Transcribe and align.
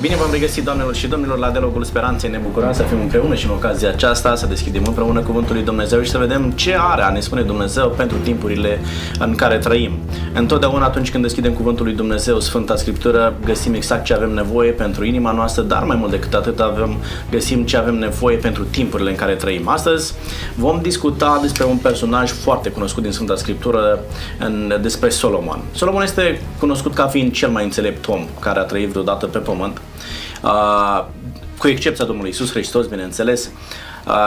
Bine 0.00 0.16
v-am 0.16 0.30
regăsit, 0.30 0.64
doamnelor 0.64 0.94
și 0.94 1.06
domnilor, 1.06 1.38
la 1.38 1.50
Dialogul 1.50 1.84
Speranței. 1.84 2.30
Ne 2.30 2.38
bucurăm 2.38 2.72
să 2.72 2.82
fim 2.82 3.00
împreună 3.00 3.34
și 3.34 3.46
în 3.46 3.50
ocazia 3.50 3.88
aceasta 3.88 4.34
să 4.34 4.46
deschidem 4.46 4.82
împreună 4.86 5.20
Cuvântul 5.20 5.54
lui 5.54 5.64
Dumnezeu 5.64 6.02
și 6.02 6.10
să 6.10 6.18
vedem 6.18 6.50
ce 6.50 6.76
are 6.78 7.02
a 7.02 7.10
ne 7.10 7.20
spune 7.20 7.42
Dumnezeu 7.42 7.88
pentru 7.88 8.16
timpurile 8.16 8.78
în 9.18 9.34
care 9.34 9.58
trăim. 9.58 9.92
Întotdeauna 10.34 10.84
atunci 10.84 11.10
când 11.10 11.22
deschidem 11.22 11.52
Cuvântul 11.52 11.84
lui 11.84 11.94
Dumnezeu, 11.94 12.40
Sfânta 12.40 12.76
Scriptură, 12.76 13.34
găsim 13.44 13.74
exact 13.74 14.04
ce 14.04 14.14
avem 14.14 14.30
nevoie 14.30 14.70
pentru 14.70 15.04
inima 15.04 15.32
noastră, 15.32 15.62
dar 15.62 15.82
mai 15.82 15.96
mult 15.96 16.10
decât 16.10 16.34
atât 16.34 16.60
avem, 16.60 16.96
găsim 17.30 17.64
ce 17.64 17.76
avem 17.76 17.94
nevoie 17.94 18.36
pentru 18.36 18.64
timpurile 18.64 19.10
în 19.10 19.16
care 19.16 19.34
trăim. 19.34 19.68
Astăzi 19.68 20.14
vom 20.54 20.78
discuta 20.82 21.38
despre 21.42 21.64
un 21.64 21.76
personaj 21.76 22.30
foarte 22.30 22.70
cunoscut 22.70 23.02
din 23.02 23.12
Sfânta 23.12 23.36
Scriptură, 23.36 24.00
în, 24.38 24.78
despre 24.80 25.08
Solomon. 25.08 25.60
Solomon 25.72 26.02
este 26.02 26.40
cunoscut 26.58 26.94
ca 26.94 27.06
fiind 27.06 27.32
cel 27.32 27.48
mai 27.48 27.64
înțelept 27.64 28.08
om 28.08 28.26
care 28.40 28.58
a 28.58 28.62
trăit 28.62 28.88
vreodată 28.88 29.26
pe 29.26 29.38
pământ 29.38 29.80
cu 31.58 31.68
excepția 31.68 32.04
Domnului 32.04 32.30
Isus 32.30 32.50
Hristos, 32.50 32.86
bineînțeles, 32.86 33.50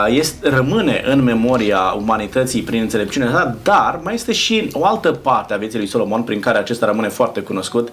este, 0.08 0.48
rămâne 0.48 1.02
în 1.06 1.22
memoria 1.22 1.78
umanității 1.78 2.62
prin 2.62 2.80
înțelepciunea 2.80 3.30
sa, 3.30 3.56
dar 3.62 4.00
mai 4.02 4.14
este 4.14 4.32
și 4.32 4.68
o 4.72 4.84
altă 4.84 5.10
parte 5.10 5.54
a 5.54 5.56
vieții 5.56 5.78
lui 5.78 5.86
Solomon 5.86 6.22
prin 6.22 6.40
care 6.40 6.58
acesta 6.58 6.86
rămâne 6.86 7.08
foarte 7.08 7.40
cunoscut, 7.40 7.88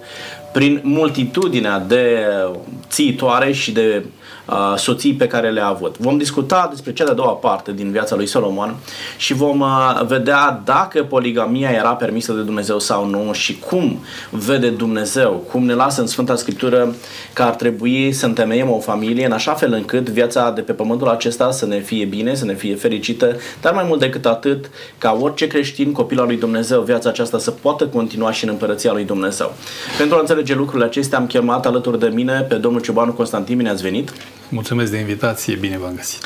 prin 0.52 0.80
multitudinea 0.82 1.78
de 1.78 2.26
țiitoare 2.88 3.52
și 3.52 3.72
de 3.72 4.04
uh, 4.46 4.72
soții 4.76 5.14
pe 5.14 5.26
care 5.26 5.50
le-a 5.50 5.66
avut. 5.66 5.98
Vom 5.98 6.18
discuta 6.18 6.68
despre 6.70 6.92
cea 6.92 7.04
de-a 7.04 7.14
doua 7.14 7.32
parte 7.32 7.72
din 7.72 7.90
viața 7.90 8.16
lui 8.16 8.26
Solomon 8.26 8.76
și 9.16 9.34
vom 9.34 9.60
uh, 9.60 10.00
vedea 10.06 10.62
dacă 10.64 11.02
poligamia 11.02 11.70
era 11.70 11.94
permisă 11.94 12.32
de 12.32 12.40
Dumnezeu 12.40 12.78
sau 12.78 13.06
nu 13.06 13.32
și 13.32 13.58
cum 13.58 13.98
vede 14.30 14.68
Dumnezeu, 14.68 15.44
cum 15.50 15.64
ne 15.64 15.74
lasă 15.74 16.00
în 16.00 16.06
Sfânta 16.06 16.36
Scriptură 16.36 16.94
că 17.32 17.42
ar 17.42 17.54
trebui 17.54 18.12
să 18.12 18.26
întemeiem 18.26 18.70
o 18.70 18.78
familie 18.78 19.26
în 19.26 19.32
așa 19.32 19.52
fel 19.52 19.72
încât 19.72 20.08
viața 20.08 20.50
de 20.50 20.60
pe 20.60 20.72
pământul 20.72 21.08
acesta 21.08 21.50
să 21.50 21.66
ne 21.66 21.78
fie 21.78 22.04
bine, 22.04 22.34
să 22.34 22.44
ne 22.44 22.54
fie 22.54 22.74
fericită, 22.74 23.36
dar 23.60 23.72
mai 23.72 23.84
mult 23.86 24.00
decât 24.00 24.26
atât, 24.26 24.70
ca 24.98 25.18
orice 25.20 25.46
creștin, 25.46 25.92
copil 25.92 26.20
al 26.20 26.26
lui 26.26 26.36
Dumnezeu, 26.36 26.80
viața 26.80 27.08
aceasta 27.08 27.38
să 27.38 27.50
poată 27.50 27.86
continua 27.86 28.32
și 28.32 28.44
în 28.44 28.50
împărăția 28.50 28.92
lui 28.92 29.04
Dumnezeu. 29.04 29.52
Pentru 29.98 30.16
a 30.16 30.20
înțelege 30.20 30.54
lucrurile 30.54 30.84
acestea, 30.84 31.18
am 31.18 31.26
chemat 31.26 31.66
alături 31.66 31.98
de 31.98 32.06
mine 32.06 32.46
pe 32.48 32.54
domnul 32.54 32.80
Ciobanu 32.80 33.12
Constantin. 33.12 33.56
Bine 33.56 33.70
ați 33.70 33.82
venit! 33.82 34.12
Mulțumesc 34.50 34.90
de 34.90 34.98
invitație, 34.98 35.54
bine 35.54 35.78
v-am 35.78 35.94
găsit. 35.96 36.24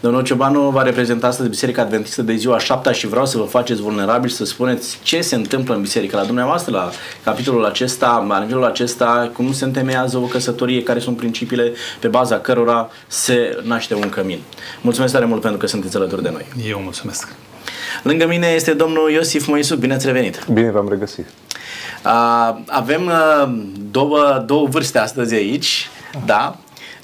Domnul 0.00 0.22
Ciobanu 0.22 0.70
va 0.70 0.82
reprezenta 0.82 1.26
astăzi 1.26 1.48
Biserica 1.48 1.82
Adventistă 1.82 2.22
de 2.22 2.34
ziua 2.34 2.58
7 2.58 2.92
și 2.92 3.06
vreau 3.06 3.26
să 3.26 3.38
vă 3.38 3.44
faceți 3.44 3.80
vulnerabili 3.80 4.32
să 4.32 4.44
spuneți 4.44 4.98
ce 5.02 5.20
se 5.20 5.34
întâmplă 5.34 5.74
în 5.74 5.80
biserică. 5.80 6.16
La 6.16 6.24
dumneavoastră, 6.24 6.72
la 6.72 6.90
capitolul 7.24 7.64
acesta, 7.64 8.24
la 8.28 8.40
nivelul 8.40 8.64
acesta, 8.64 9.30
cum 9.32 9.52
se 9.52 9.64
întemeiază 9.64 10.18
o 10.18 10.20
căsătorie, 10.20 10.82
care 10.82 10.98
sunt 10.98 11.16
principiile 11.16 11.72
pe 12.00 12.08
baza 12.08 12.38
cărora 12.38 12.90
se 13.06 13.58
naște 13.62 13.94
un 13.94 14.08
cămin. 14.08 14.38
Mulțumesc 14.80 15.12
tare 15.12 15.24
mult 15.24 15.40
pentru 15.40 15.58
că 15.58 15.66
sunteți 15.66 15.96
alături 15.96 16.22
de 16.22 16.30
noi. 16.30 16.46
Eu 16.68 16.80
mulțumesc. 16.82 17.28
Lângă 18.02 18.26
mine 18.26 18.46
este 18.46 18.72
domnul 18.72 19.10
Iosif 19.10 19.46
Moisuc. 19.46 19.78
Bine 19.78 19.94
ați 19.94 20.06
revenit! 20.06 20.46
Bine 20.52 20.70
v-am 20.70 20.88
regăsit! 20.88 21.26
Uh, 22.04 22.56
avem 22.66 23.06
uh, 23.06 23.58
două, 23.90 24.42
două 24.46 24.66
vârste 24.66 24.98
astăzi 24.98 25.34
aici, 25.34 25.88
da? 26.26 26.56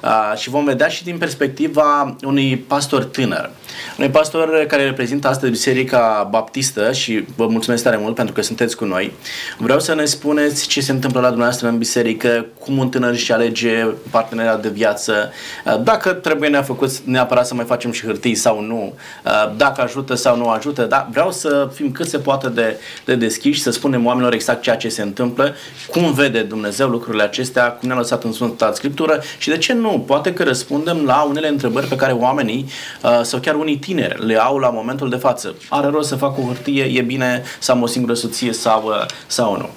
Uh, 0.02 0.32
și 0.36 0.50
vom 0.50 0.64
vedea 0.64 0.88
și 0.88 1.04
din 1.04 1.18
perspectiva 1.18 2.16
unui 2.24 2.56
pastor 2.56 3.04
tânăr. 3.04 3.50
Unui 3.98 4.10
pastor 4.10 4.64
care 4.68 4.84
reprezintă 4.84 5.28
astăzi 5.28 5.50
Biserica 5.52 6.28
Baptistă 6.30 6.92
și 6.92 7.24
vă 7.36 7.46
mulțumesc 7.46 7.82
tare 7.82 7.96
mult 7.96 8.14
pentru 8.14 8.34
că 8.34 8.42
sunteți 8.42 8.76
cu 8.76 8.84
noi. 8.84 9.12
Vreau 9.58 9.80
să 9.80 9.94
ne 9.94 10.04
spuneți 10.04 10.66
ce 10.66 10.80
se 10.80 10.92
întâmplă 10.92 11.20
la 11.20 11.26
dumneavoastră 11.26 11.68
în 11.68 11.78
biserică, 11.78 12.46
cum 12.58 12.78
un 12.78 12.88
tânăr 12.88 13.10
își 13.10 13.32
alege 13.32 13.86
parteneria 14.10 14.56
de 14.56 14.68
viață, 14.68 15.32
uh, 15.64 15.82
dacă 15.82 16.12
trebuie 16.12 16.48
ne-a 16.48 16.62
făcut 16.62 16.98
neapărat 16.98 17.46
să 17.46 17.54
mai 17.54 17.64
facem 17.64 17.92
și 17.92 18.04
hârtii 18.04 18.34
sau 18.34 18.60
nu, 18.60 18.94
uh, 19.24 19.52
dacă 19.56 19.80
ajută 19.80 20.14
sau 20.14 20.36
nu 20.36 20.48
ajută, 20.48 20.82
dar 20.82 21.08
vreau 21.10 21.32
să 21.32 21.70
fim 21.74 21.92
cât 21.92 22.08
se 22.08 22.18
poate 22.18 22.48
de, 22.48 22.76
de 23.04 23.14
deschiși, 23.14 23.62
să 23.62 23.70
spunem 23.70 24.06
oamenilor 24.06 24.32
exact 24.32 24.62
ceea 24.62 24.76
ce 24.76 24.88
se 24.88 25.02
întâmplă, 25.02 25.54
cum 25.90 26.12
vede 26.12 26.42
Dumnezeu 26.42 26.88
lucrurile 26.88 27.22
acestea, 27.22 27.70
cum 27.72 27.88
ne-a 27.88 27.96
lăsat 27.96 28.24
în 28.24 28.32
Sfânta 28.32 28.72
Scriptură 28.72 29.22
și 29.38 29.48
de 29.48 29.58
ce 29.58 29.72
nu, 29.72 30.04
poate 30.06 30.32
că 30.32 30.42
răspundem 30.42 31.04
la 31.04 31.22
unele 31.22 31.48
întrebări 31.48 31.86
pe 31.86 31.96
care 31.96 32.12
oamenii 32.12 32.66
uh, 33.02 33.20
sau 33.22 33.40
chiar 33.40 33.54
unii 33.62 33.76
tineri 33.76 34.26
le 34.26 34.42
au 34.42 34.58
la 34.58 34.70
momentul 34.70 35.08
de 35.08 35.16
față. 35.16 35.54
Are 35.68 35.86
rost 35.86 36.08
să 36.08 36.16
fac 36.16 36.38
o 36.38 36.42
hârtie, 36.42 36.84
e 36.84 37.00
bine 37.00 37.42
să 37.58 37.72
am 37.72 37.82
o 37.82 37.86
singură 37.86 38.14
soție 38.14 38.52
sau, 38.52 38.82
uh, 38.86 39.06
sau 39.26 39.56
nu. 39.56 39.68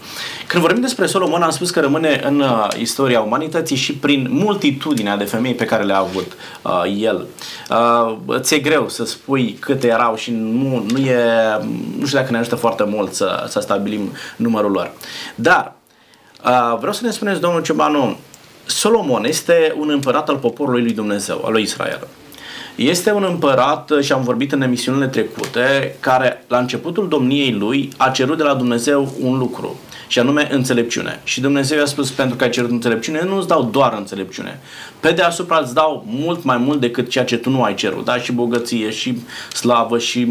Când 0.48 0.64
vorbim 0.64 0.82
despre 0.82 1.06
Solomon, 1.06 1.42
am 1.42 1.50
spus 1.50 1.70
că 1.70 1.80
rămâne 1.80 2.22
în 2.24 2.40
uh, 2.40 2.68
istoria 2.80 3.22
umanității 3.22 3.76
și 3.76 3.94
prin 3.94 4.28
multitudinea 4.32 5.18
de 5.18 5.24
femei 5.24 5.54
pe 5.54 5.66
care 5.66 5.84
le-a 5.84 5.98
avut 5.98 6.32
uh, 6.62 6.84
el. 6.98 7.26
Uh, 7.70 8.40
ți-e 8.40 8.60
greu 8.60 8.90
să 8.90 9.06
spui 9.06 9.58
câte 9.60 9.88
erau 9.88 10.16
și 10.16 10.32
nu, 10.32 10.86
nu, 10.92 10.98
e, 10.98 11.18
nu 12.00 12.06
știu 12.06 12.18
dacă 12.20 12.32
ne 12.32 12.38
ajută 12.38 12.56
foarte 12.56 12.84
mult 12.84 13.14
să, 13.14 13.46
să 13.48 13.60
stabilim 13.60 14.12
numărul 14.36 14.72
lor. 14.72 14.92
Dar 15.36 15.74
uh, 16.46 16.78
vreau 16.78 16.94
să 16.94 17.06
ne 17.06 17.12
spuneți, 17.12 17.40
domnul 17.40 17.62
Ciobanu, 17.62 18.18
Solomon 18.66 19.26
este 19.26 19.76
un 19.80 19.90
împărat 19.90 20.30
al 20.30 20.38
poporului 20.38 20.82
lui 20.82 20.94
Dumnezeu, 20.94 21.42
al 21.46 21.52
lui 21.52 21.62
Israel. 21.62 22.08
Este 22.76 23.12
un 23.12 23.24
împărat, 23.24 23.92
și 24.02 24.12
am 24.12 24.24
vorbit 24.24 24.52
în 24.52 24.62
emisiunile 24.62 25.08
trecute, 25.08 25.96
care 26.00 26.44
la 26.48 26.58
începutul 26.58 27.08
domniei 27.08 27.52
lui 27.52 27.90
a 27.98 28.10
cerut 28.10 28.38
de 28.38 28.44
la 28.44 28.54
Dumnezeu 28.54 29.14
un 29.20 29.38
lucru, 29.38 29.80
și 30.08 30.20
anume 30.20 30.48
înțelepciune. 30.52 31.20
Și 31.24 31.42
Dumnezeu 31.42 31.78
i-a 31.78 31.86
spus, 31.86 32.12
pentru 32.12 32.36
că 32.36 32.44
ai 32.44 32.50
cerut 32.50 32.70
înțelepciune, 32.70 33.24
nu 33.24 33.38
îți 33.38 33.48
dau 33.48 33.64
doar 33.64 33.94
înțelepciune. 33.98 34.60
Pe 35.00 35.12
deasupra 35.12 35.58
îți 35.58 35.74
dau 35.74 36.06
mult 36.08 36.44
mai 36.44 36.58
mult 36.58 36.80
decât 36.80 37.10
ceea 37.10 37.26
ce 37.26 37.38
tu 37.38 37.50
nu 37.50 37.64
ai 37.64 37.76
cerut, 37.76 38.06
da? 38.06 38.18
Și 38.18 38.32
bogăție, 38.32 38.90
și 38.90 39.18
slavă, 39.54 39.98
și 39.98 40.28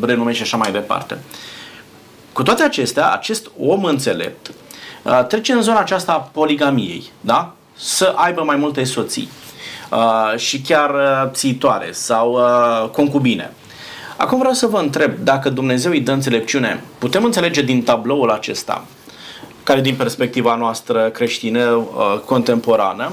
renume 0.00 0.32
și 0.32 0.42
așa 0.42 0.56
mai 0.56 0.72
departe. 0.72 1.18
Cu 2.32 2.42
toate 2.42 2.62
acestea, 2.62 3.12
acest 3.12 3.50
om 3.58 3.84
înțelept 3.84 4.50
trece 5.28 5.52
în 5.52 5.62
zona 5.62 5.78
aceasta 5.78 6.12
a 6.12 6.16
poligamiei, 6.16 7.10
da? 7.20 7.54
Să 7.76 8.12
aibă 8.16 8.42
mai 8.42 8.56
multe 8.56 8.84
soții 8.84 9.28
uh, 9.32 9.55
și 10.36 10.60
chiar 10.60 10.90
uh, 10.90 11.30
țitoare 11.32 11.88
sau 11.92 12.32
uh, 12.32 12.88
concubine. 12.90 13.52
Acum 14.16 14.38
vreau 14.38 14.52
să 14.52 14.66
vă 14.66 14.78
întreb, 14.78 15.12
dacă 15.18 15.50
Dumnezeu 15.50 15.90
îi 15.90 16.00
dă 16.00 16.12
înțelepciune, 16.12 16.84
putem 16.98 17.24
înțelege 17.24 17.62
din 17.62 17.82
tabloul 17.82 18.30
acesta, 18.30 18.84
care 19.62 19.80
din 19.80 19.94
perspectiva 19.94 20.54
noastră 20.54 21.08
creștină, 21.08 21.70
uh, 21.70 22.18
contemporană, 22.24 23.12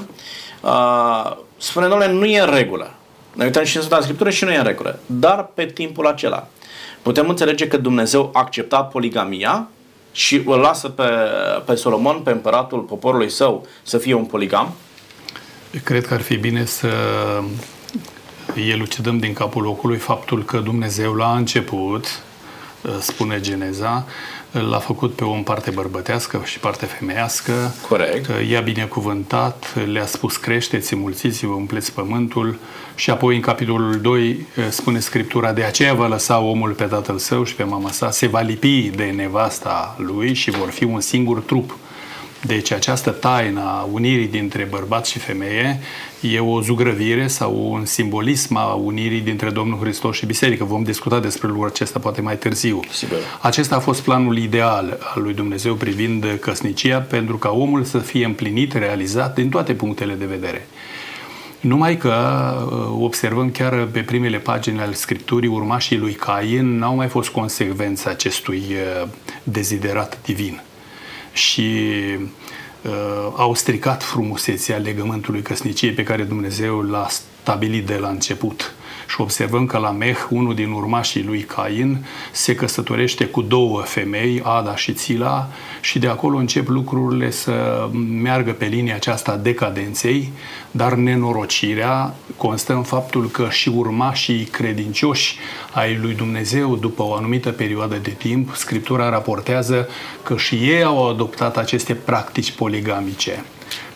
uh, 0.60 1.36
spune, 1.56 1.86
domnule, 1.86 2.12
nu 2.12 2.24
e 2.24 2.40
în 2.40 2.54
regulă. 2.54 2.90
Ne 3.34 3.44
uităm 3.44 3.64
și 3.64 3.76
în 3.76 3.82
Sfânta 3.82 4.02
Scriptură 4.02 4.30
și 4.30 4.44
nu 4.44 4.50
e 4.50 4.56
în 4.56 4.64
regulă. 4.64 4.98
Dar 5.06 5.50
pe 5.54 5.64
timpul 5.64 6.06
acela 6.06 6.46
putem 7.02 7.28
înțelege 7.28 7.66
că 7.66 7.76
Dumnezeu 7.76 8.30
a 8.32 8.40
acceptat 8.40 8.90
poligamia 8.90 9.68
și 10.12 10.42
îl 10.46 10.58
lasă 10.58 10.88
pe, 10.88 11.08
pe 11.64 11.74
Solomon, 11.74 12.20
pe 12.20 12.30
împăratul 12.30 12.78
poporului 12.78 13.30
său, 13.30 13.66
să 13.82 13.98
fie 13.98 14.14
un 14.14 14.24
poligam? 14.24 14.74
Cred 15.82 16.06
că 16.06 16.14
ar 16.14 16.20
fi 16.20 16.36
bine 16.36 16.64
să 16.64 16.88
elucidăm 18.70 19.18
din 19.18 19.32
capul 19.32 19.62
locului 19.62 19.96
faptul 19.96 20.44
că 20.44 20.58
Dumnezeu 20.58 21.14
la 21.14 21.36
început, 21.36 22.22
spune 23.00 23.40
Geneza, 23.40 24.06
l-a 24.50 24.78
făcut 24.78 25.14
pe 25.14 25.24
om 25.24 25.42
parte 25.42 25.70
bărbătească 25.70 26.42
și 26.44 26.58
parte 26.58 26.86
femeiască. 26.86 27.74
Corect. 27.88 28.30
I-a 28.48 28.60
binecuvântat, 28.60 29.86
le-a 29.92 30.06
spus 30.06 30.36
creșteți, 30.36 30.96
mulțiți-vă, 30.96 31.52
umpleți 31.52 31.92
pământul 31.92 32.58
și 32.94 33.10
apoi 33.10 33.34
în 33.34 33.40
capitolul 33.40 34.00
2 34.00 34.46
spune 34.70 34.98
Scriptura 34.98 35.52
de 35.52 35.62
aceea 35.62 35.94
va 35.94 36.06
lăsa 36.06 36.38
omul 36.38 36.70
pe 36.70 36.84
tatăl 36.84 37.18
său 37.18 37.44
și 37.44 37.54
pe 37.54 37.64
mama 37.64 37.90
sa, 37.90 38.10
se 38.10 38.26
va 38.26 38.40
lipi 38.40 38.90
de 38.96 39.04
nevasta 39.04 39.96
lui 39.98 40.34
și 40.34 40.50
vor 40.50 40.70
fi 40.70 40.84
un 40.84 41.00
singur 41.00 41.40
trup. 41.40 41.76
Deci 42.46 42.70
această 42.72 43.10
taină 43.10 43.60
a 43.60 43.88
unirii 43.92 44.26
dintre 44.26 44.66
bărbat 44.70 45.06
și 45.06 45.18
femeie 45.18 45.80
e 46.20 46.38
o 46.38 46.60
zugrăvire 46.60 47.26
sau 47.26 47.68
un 47.70 47.84
simbolism 47.84 48.56
a 48.56 48.72
unirii 48.72 49.20
dintre 49.20 49.50
Domnul 49.50 49.78
Hristos 49.78 50.16
și 50.16 50.26
Biserică. 50.26 50.64
Vom 50.64 50.82
discuta 50.82 51.20
despre 51.20 51.48
lucrul 51.48 51.66
acesta 51.66 51.98
poate 51.98 52.20
mai 52.20 52.38
târziu. 52.38 52.80
Sigur. 52.90 53.18
Acesta 53.40 53.76
a 53.76 53.78
fost 53.78 54.00
planul 54.00 54.38
ideal 54.38 54.98
al 55.14 55.22
lui 55.22 55.34
Dumnezeu 55.34 55.74
privind 55.74 56.26
căsnicia 56.40 56.98
pentru 56.98 57.36
ca 57.36 57.50
omul 57.50 57.84
să 57.84 57.98
fie 57.98 58.24
împlinit, 58.24 58.72
realizat 58.72 59.34
din 59.34 59.48
toate 59.48 59.72
punctele 59.74 60.14
de 60.14 60.24
vedere. 60.24 60.66
Numai 61.60 61.96
că 61.96 62.12
uh, 62.66 63.02
observăm 63.02 63.50
chiar 63.50 63.84
pe 63.92 64.00
primele 64.00 64.38
pagini 64.38 64.80
ale 64.80 64.92
Scripturii, 64.92 65.48
urmașii 65.48 65.98
lui 65.98 66.12
Cain 66.12 66.78
n-au 66.78 66.94
mai 66.94 67.08
fost 67.08 67.28
consecvența 67.28 68.10
acestui 68.10 68.62
uh, 68.70 69.08
deziderat 69.42 70.18
divin 70.24 70.60
și 71.34 71.90
uh, 72.82 72.92
au 73.36 73.54
stricat 73.54 74.02
frumusețea 74.02 74.76
legământului 74.76 75.42
căsniciei 75.42 75.92
pe 75.92 76.02
care 76.02 76.22
Dumnezeu 76.22 76.80
l-a 76.80 77.06
stabilit 77.08 77.86
de 77.86 77.96
la 77.96 78.08
început. 78.08 78.74
Și 79.06 79.20
observăm 79.20 79.66
că 79.66 79.78
la 79.78 79.90
Meh, 79.90 80.16
unul 80.30 80.54
din 80.54 80.70
urmașii 80.70 81.24
lui 81.24 81.40
Cain, 81.40 82.04
se 82.32 82.54
căsătorește 82.54 83.24
cu 83.24 83.42
două 83.42 83.80
femei, 83.80 84.40
Ada 84.44 84.76
și 84.76 84.92
Țila, 84.92 85.48
și 85.80 85.98
de 85.98 86.08
acolo 86.08 86.36
încep 86.36 86.68
lucrurile 86.68 87.30
să 87.30 87.88
meargă 88.20 88.52
pe 88.52 88.64
linia 88.64 88.94
aceasta 88.94 89.36
decadenței, 89.36 90.32
dar 90.70 90.94
nenorocirea 90.94 92.14
constă 92.36 92.72
în 92.72 92.82
faptul 92.82 93.26
că 93.30 93.48
și 93.50 93.68
urmașii 93.68 94.44
credincioși 94.44 95.38
ai 95.72 95.98
lui 96.02 96.14
Dumnezeu, 96.14 96.76
după 96.76 97.02
o 97.02 97.14
anumită 97.14 97.50
perioadă 97.50 97.96
de 97.96 98.10
timp, 98.10 98.54
Scriptura 98.54 99.08
raportează 99.08 99.88
că 100.22 100.36
și 100.36 100.54
ei 100.54 100.82
au 100.82 101.08
adoptat 101.08 101.56
aceste 101.56 101.94
practici 101.94 102.52
poligamice. 102.52 103.44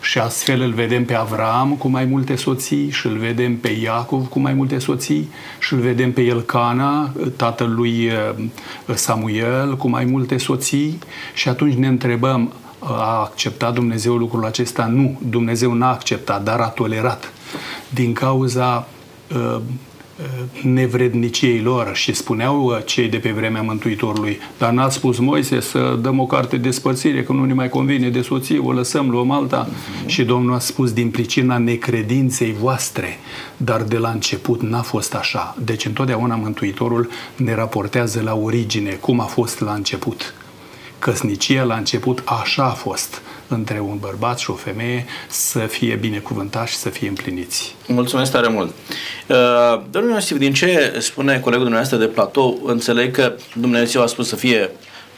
Și 0.09 0.19
astfel 0.19 0.61
îl 0.61 0.71
vedem 0.71 1.05
pe 1.05 1.13
Avram 1.13 1.75
cu 1.75 1.87
mai 1.87 2.05
multe 2.05 2.35
soții 2.35 2.89
și 2.89 3.07
îl 3.07 3.17
vedem 3.17 3.57
pe 3.57 3.69
Iacov 3.69 4.27
cu 4.27 4.39
mai 4.39 4.53
multe 4.53 4.79
soții 4.79 5.29
și 5.59 5.73
îl 5.73 5.79
vedem 5.79 6.11
pe 6.11 6.21
Elcana, 6.21 7.13
tatăl 7.35 7.73
lui 7.75 8.05
eh, 8.05 8.95
Samuel, 8.95 9.77
cu 9.77 9.89
mai 9.89 10.05
multe 10.05 10.37
soții 10.37 10.99
și 11.33 11.49
atunci 11.49 11.73
ne 11.73 11.87
întrebăm, 11.87 12.53
a 12.79 13.19
acceptat 13.19 13.73
Dumnezeu 13.73 14.15
lucrul 14.15 14.45
acesta? 14.45 14.85
Nu, 14.85 15.19
Dumnezeu 15.29 15.73
n-a 15.73 15.91
acceptat, 15.91 16.43
dar 16.43 16.59
a 16.59 16.67
tolerat. 16.67 17.33
Din 17.89 18.13
cauza 18.13 18.87
uh, 19.35 19.61
nevredniciei 20.63 21.61
lor 21.61 21.91
și 21.93 22.13
spuneau 22.13 22.65
uh, 22.65 22.77
cei 22.85 23.07
de 23.07 23.17
pe 23.17 23.31
vremea 23.31 23.61
Mântuitorului, 23.61 24.39
dar 24.57 24.71
n-a 24.71 24.89
spus 24.89 25.17
Moise 25.19 25.59
să 25.59 25.97
dăm 26.01 26.19
o 26.19 26.25
carte 26.25 26.57
de 26.57 26.71
spărțire, 26.71 27.23
că 27.23 27.33
nu 27.33 27.45
ne 27.45 27.53
mai 27.53 27.69
convine 27.69 28.09
de 28.09 28.21
soție, 28.21 28.57
o 28.57 28.71
lăsăm, 28.71 29.09
luăm 29.09 29.31
alta. 29.31 29.67
Uh-huh. 29.67 30.05
Și 30.05 30.23
Domnul 30.23 30.55
a 30.55 30.59
spus 30.59 30.91
din 30.91 31.09
pricina 31.09 31.57
necredinței 31.57 32.55
voastre, 32.59 33.19
dar 33.57 33.81
de 33.81 33.97
la 33.97 34.09
început 34.09 34.61
n-a 34.61 34.81
fost 34.81 35.15
așa. 35.15 35.55
Deci 35.65 35.85
întotdeauna 35.85 36.35
Mântuitorul 36.35 37.09
ne 37.35 37.55
raportează 37.55 38.21
la 38.21 38.35
origine, 38.35 38.91
cum 38.91 39.19
a 39.19 39.25
fost 39.25 39.59
la 39.59 39.73
început. 39.73 40.33
Căsnicia 40.99 41.63
la 41.63 41.75
început 41.75 42.21
așa 42.25 42.63
a 42.63 42.73
fost 42.73 43.21
între 43.47 43.79
un 43.79 43.97
bărbat 43.97 44.39
și 44.39 44.49
o 44.49 44.53
femeie 44.53 45.05
să 45.27 45.59
fie 45.59 45.95
binecuvântați 45.95 46.71
și 46.71 46.77
să 46.77 46.89
fie 46.89 47.07
împliniți. 47.07 47.75
Mulțumesc 47.87 48.31
tare 48.31 48.47
mult. 48.47 48.73
Uh, 49.27 49.81
domnul 49.91 50.11
Iosif, 50.11 50.37
din 50.37 50.53
ce 50.53 50.95
spune 50.99 51.39
colegul 51.39 51.63
dumneavoastră 51.63 51.97
de 51.97 52.05
platou, 52.05 52.59
înțeleg 52.65 53.15
că 53.15 53.33
Dumnezeu 53.55 54.01
a 54.01 54.05
spus 54.05 54.27
să 54.27 54.35
fie 54.35 54.71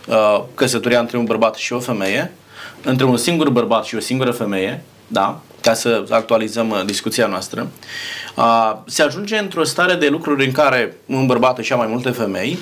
uh, 0.08 0.44
căsătoria 0.56 1.00
între 1.00 1.18
un 1.18 1.26
bărbat 1.26 1.56
și 1.56 1.74
o 1.74 1.80
femeie, 1.80 2.32
între 2.84 3.06
un 3.06 3.18
singur 3.18 3.50
bărbat 3.50 3.86
și 3.86 3.96
o 3.96 4.00
singură 4.00 4.32
femeie, 4.32 4.84
da, 5.08 5.42
ca 5.62 5.74
să 5.74 6.06
actualizăm 6.10 6.70
uh, 6.70 6.82
discuția 6.86 7.28
noastră, 7.28 7.68
se 8.86 9.04
ajunge 9.04 9.38
într-o 9.38 9.64
stare 9.64 9.94
de 9.94 10.08
lucruri 10.08 10.46
în 10.46 10.52
care 10.52 10.98
un 11.06 11.26
bărbat 11.26 11.58
își 11.58 11.72
ia 11.72 11.78
mai 11.78 11.88
multe 11.88 12.10
femei 12.10 12.58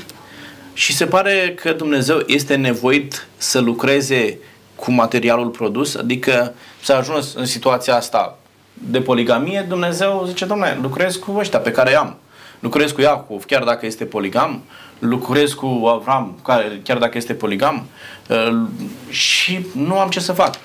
și 0.80 0.96
se 0.96 1.06
pare 1.06 1.58
că 1.62 1.74
Dumnezeu 1.74 2.22
este 2.28 2.56
nevoit 2.56 3.28
să 3.38 3.60
lucreze 3.60 4.38
cu 4.76 4.92
materialul 4.92 5.48
produs, 5.48 5.96
adică 5.96 6.54
s-a 6.81 6.98
ajuns 6.98 7.34
în 7.34 7.46
situația 7.46 7.96
asta 7.96 8.38
de 8.74 9.02
poligamie, 9.02 9.66
Dumnezeu 9.68 10.24
zice, 10.28 10.46
domnule, 10.46 10.78
lucrez 10.81 11.16
cu 11.16 11.36
ăștia 11.38 11.60
pe 11.60 11.72
care 11.72 11.92
i-am. 11.92 12.16
Lucrez 12.60 12.92
cu 12.92 13.02
Iacov, 13.02 13.46
chiar 13.46 13.64
dacă 13.64 13.86
este 13.86 14.06
poligam, 14.06 14.62
lucrez 15.00 15.54
cu 15.54 15.66
Avram, 15.66 16.40
care, 16.44 16.82
chiar 16.84 16.98
dacă 16.98 17.18
este 17.18 17.34
poligam, 17.34 17.86
uh, 18.30 18.68
și 19.10 19.66
nu 19.75 20.00
am 20.00 20.10
ce 20.10 20.20
să 20.20 20.32
fac. 20.32 20.56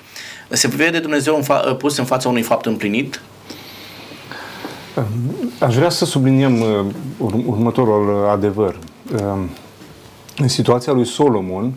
Se 0.49 0.67
vede 0.67 0.99
Dumnezeu 0.99 1.35
în 1.35 1.43
fa- 1.43 1.77
pus 1.77 1.97
în 1.97 2.05
fața 2.05 2.29
unui 2.29 2.41
fapt 2.41 2.65
împlinit? 2.65 3.21
Aș 5.59 5.75
vrea 5.75 5.89
să 5.89 6.05
subliniem 6.05 6.61
uh, 6.61 6.85
următorul 7.45 8.29
adevăr. 8.29 8.75
Uh, 10.35 10.41
în 10.41 10.47
situația 10.47 10.93
lui 10.93 11.05
Solomon, 11.05 11.73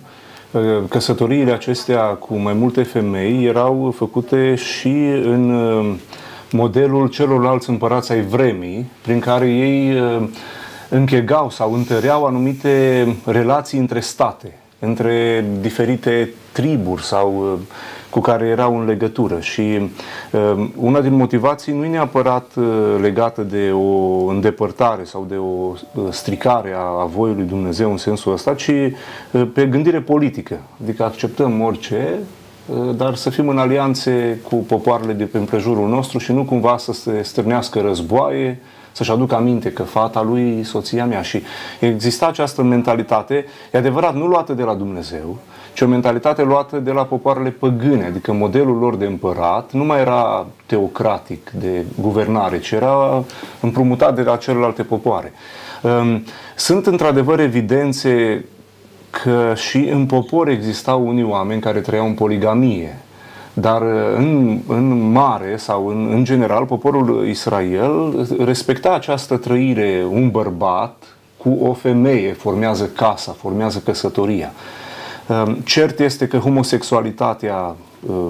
Uh, 0.50 0.62
căsătoriile 0.88 1.52
acestea 1.52 2.00
cu 2.00 2.34
mai 2.34 2.52
multe 2.52 2.82
femei 2.82 3.44
erau 3.44 3.94
făcute 3.96 4.54
și 4.54 4.88
în 5.22 5.50
uh, 5.50 5.94
modelul 6.50 7.08
celorlalți 7.08 7.70
împărați 7.70 8.12
ai 8.12 8.20
vremii, 8.20 8.90
prin 9.02 9.18
care 9.18 9.50
ei 9.50 10.00
uh, 10.00 10.28
închegau 10.88 11.50
sau 11.50 11.74
întăreau 11.74 12.24
anumite 12.24 13.06
relații 13.24 13.78
între 13.78 14.00
state, 14.00 14.58
între 14.78 15.44
diferite 15.60 16.30
triburi 16.52 17.02
sau 17.02 17.58
cu 18.10 18.20
care 18.20 18.46
erau 18.46 18.78
în 18.78 18.86
legătură 18.86 19.40
și 19.40 19.90
uh, 20.30 20.68
una 20.76 21.00
din 21.00 21.14
motivații 21.14 21.72
nu 21.72 21.84
e 21.84 21.88
neapărat 21.88 22.50
uh, 22.56 22.64
legată 23.00 23.42
de 23.42 23.70
o 23.72 24.26
îndepărtare 24.26 25.04
sau 25.04 25.26
de 25.28 25.36
o 25.36 25.44
uh, 25.44 26.02
stricare 26.10 26.72
a, 26.76 27.00
a 27.00 27.04
voii 27.04 27.34
lui 27.34 27.44
Dumnezeu 27.44 27.90
în 27.90 27.96
sensul 27.96 28.32
ăsta, 28.32 28.54
ci 28.54 28.68
uh, 28.68 29.48
pe 29.52 29.66
gândire 29.66 30.00
politică. 30.00 30.60
Adică 30.82 31.04
acceptăm 31.04 31.60
orice, 31.60 32.18
uh, 32.66 32.96
dar 32.96 33.14
să 33.14 33.30
fim 33.30 33.48
în 33.48 33.58
alianțe 33.58 34.40
cu 34.48 34.54
popoarele 34.56 35.12
de 35.12 35.24
pe 35.24 35.38
împrejurul 35.38 35.88
nostru 35.88 36.18
și 36.18 36.32
nu 36.32 36.44
cumva 36.44 36.76
să 36.76 36.92
se 36.92 37.22
stârnească 37.22 37.80
războaie, 37.80 38.60
să-și 38.92 39.10
aducă 39.10 39.34
aminte 39.34 39.72
că 39.72 39.82
fata 39.82 40.22
lui 40.22 40.64
soția 40.64 41.06
mea. 41.06 41.22
Și 41.22 41.42
exista 41.80 42.26
această 42.26 42.62
mentalitate, 42.62 43.44
e 43.72 43.78
adevărat, 43.78 44.14
nu 44.14 44.26
luată 44.26 44.52
de 44.52 44.62
la 44.62 44.74
Dumnezeu, 44.74 45.38
ci 45.78 45.80
o 45.80 45.86
mentalitate 45.86 46.42
luată 46.42 46.78
de 46.78 46.90
la 46.90 47.04
popoarele 47.04 47.50
păgâne, 47.50 48.04
adică 48.04 48.32
modelul 48.32 48.78
lor 48.78 48.96
de 48.96 49.04
împărat 49.04 49.72
nu 49.72 49.84
mai 49.84 50.00
era 50.00 50.46
teocratic 50.66 51.50
de 51.50 51.84
guvernare, 52.00 52.58
ci 52.58 52.70
era 52.70 53.24
împrumutat 53.60 54.14
de 54.14 54.22
la 54.22 54.36
celelalte 54.36 54.82
popoare. 54.82 55.32
Ehm, 55.82 56.24
sunt 56.56 56.86
într-adevăr 56.86 57.40
evidențe 57.40 58.44
că 59.10 59.52
și 59.56 59.88
în 59.92 60.06
popor 60.06 60.48
existau 60.48 61.06
unii 61.06 61.24
oameni 61.24 61.60
care 61.60 61.80
trăiau 61.80 62.06
în 62.06 62.14
poligamie, 62.14 62.98
dar 63.52 63.82
în, 64.16 64.60
în 64.66 65.10
mare 65.12 65.56
sau 65.56 65.86
în, 65.86 66.08
în 66.12 66.24
general, 66.24 66.64
poporul 66.64 67.26
Israel 67.28 68.26
respecta 68.44 68.94
această 68.94 69.36
trăire, 69.36 70.06
un 70.10 70.30
bărbat 70.30 71.02
cu 71.36 71.58
o 71.62 71.72
femeie 71.72 72.32
formează 72.32 72.90
casa, 72.96 73.32
formează 73.32 73.82
căsătoria. 73.84 74.52
Ehm, 75.28 75.62
cert 75.64 75.98
este 75.98 76.26
că 76.26 76.36
homosexualitatea 76.36 77.76
uh, 78.06 78.26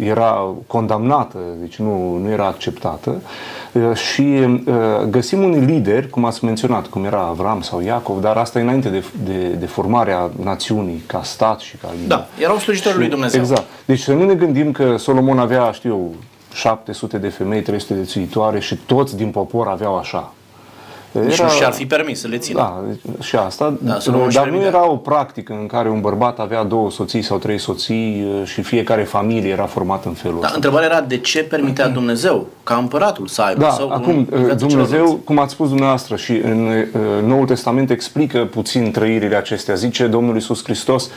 era 0.00 0.54
condamnată, 0.66 1.38
deci 1.60 1.76
nu, 1.76 2.16
nu 2.16 2.30
era 2.30 2.46
acceptată 2.46 3.22
uh, 3.72 3.96
și 3.96 4.20
uh, 4.20 4.74
găsim 5.10 5.42
unii 5.42 5.60
lideri, 5.60 6.08
cum 6.10 6.24
ați 6.24 6.44
menționat, 6.44 6.86
cum 6.86 7.04
era 7.04 7.20
Avram 7.20 7.60
sau 7.60 7.80
Iacov, 7.80 8.20
dar 8.20 8.36
asta 8.36 8.60
înainte 8.60 8.88
de, 8.88 9.04
de, 9.24 9.48
de 9.48 9.66
formarea 9.66 10.30
națiunii 10.42 11.02
ca 11.06 11.22
stat 11.22 11.60
și 11.60 11.76
ca... 11.76 11.88
Da, 12.06 12.26
erau 12.38 12.58
slujitori 12.58 12.98
lui 12.98 13.08
Dumnezeu. 13.08 13.40
Exact. 13.40 13.64
Deci 13.84 14.00
să 14.00 14.12
nu 14.12 14.24
ne 14.24 14.34
gândim 14.34 14.72
că 14.72 14.96
Solomon 14.96 15.38
avea, 15.38 15.70
știu 15.70 15.90
eu, 15.90 16.14
700 16.52 17.18
de 17.18 17.28
femei, 17.28 17.62
300 17.62 17.94
de 17.94 18.04
țuitoare 18.04 18.60
și 18.60 18.76
toți 18.76 19.16
din 19.16 19.30
popor 19.30 19.68
aveau 19.68 19.96
așa. 19.96 20.32
Era, 21.18 21.44
nu 21.44 21.50
și-ar 21.50 21.72
fi 21.72 21.86
permis 21.86 22.20
să 22.20 22.28
le 22.28 22.38
țină. 22.38 22.58
Da, 22.58 22.82
și 23.22 23.36
asta. 23.36 23.76
Da, 23.80 23.98
nu 24.04 24.26
dar 24.32 24.48
nu 24.48 24.62
era 24.62 24.90
o 24.90 24.96
practică 24.96 25.56
în 25.60 25.66
care 25.66 25.88
un 25.90 26.00
bărbat 26.00 26.38
avea 26.38 26.64
două 26.64 26.90
soții 26.90 27.22
sau 27.22 27.38
trei 27.38 27.58
soții 27.58 28.26
uh, 28.40 28.46
și 28.46 28.62
fiecare 28.62 29.02
familie 29.02 29.50
era 29.50 29.66
formată 29.66 30.08
în 30.08 30.14
felul 30.14 30.38
da, 30.40 30.44
ăsta. 30.44 30.54
Întrebarea 30.54 30.86
era 30.86 31.00
de 31.00 31.18
ce 31.18 31.42
permitea 31.42 31.88
Dumnezeu 31.88 32.46
ca 32.62 32.74
împăratul 32.74 33.26
să 33.26 33.42
aibă 33.42 33.60
da, 33.60 33.70
sau 33.70 33.90
acum, 33.90 34.28
uh, 34.32 34.56
Dumnezeu, 34.56 35.20
cum 35.24 35.38
ați 35.38 35.52
spus 35.52 35.68
dumneavoastră 35.68 36.16
și 36.16 36.32
în 36.32 36.66
uh, 36.66 37.24
Noul 37.26 37.46
Testament 37.46 37.90
explică 37.90 38.48
puțin 38.50 38.90
trăirile 38.90 39.36
acestea. 39.36 39.74
Zice 39.74 40.06
Domnul 40.06 40.36
Isus 40.36 40.64
Hristos, 40.64 41.10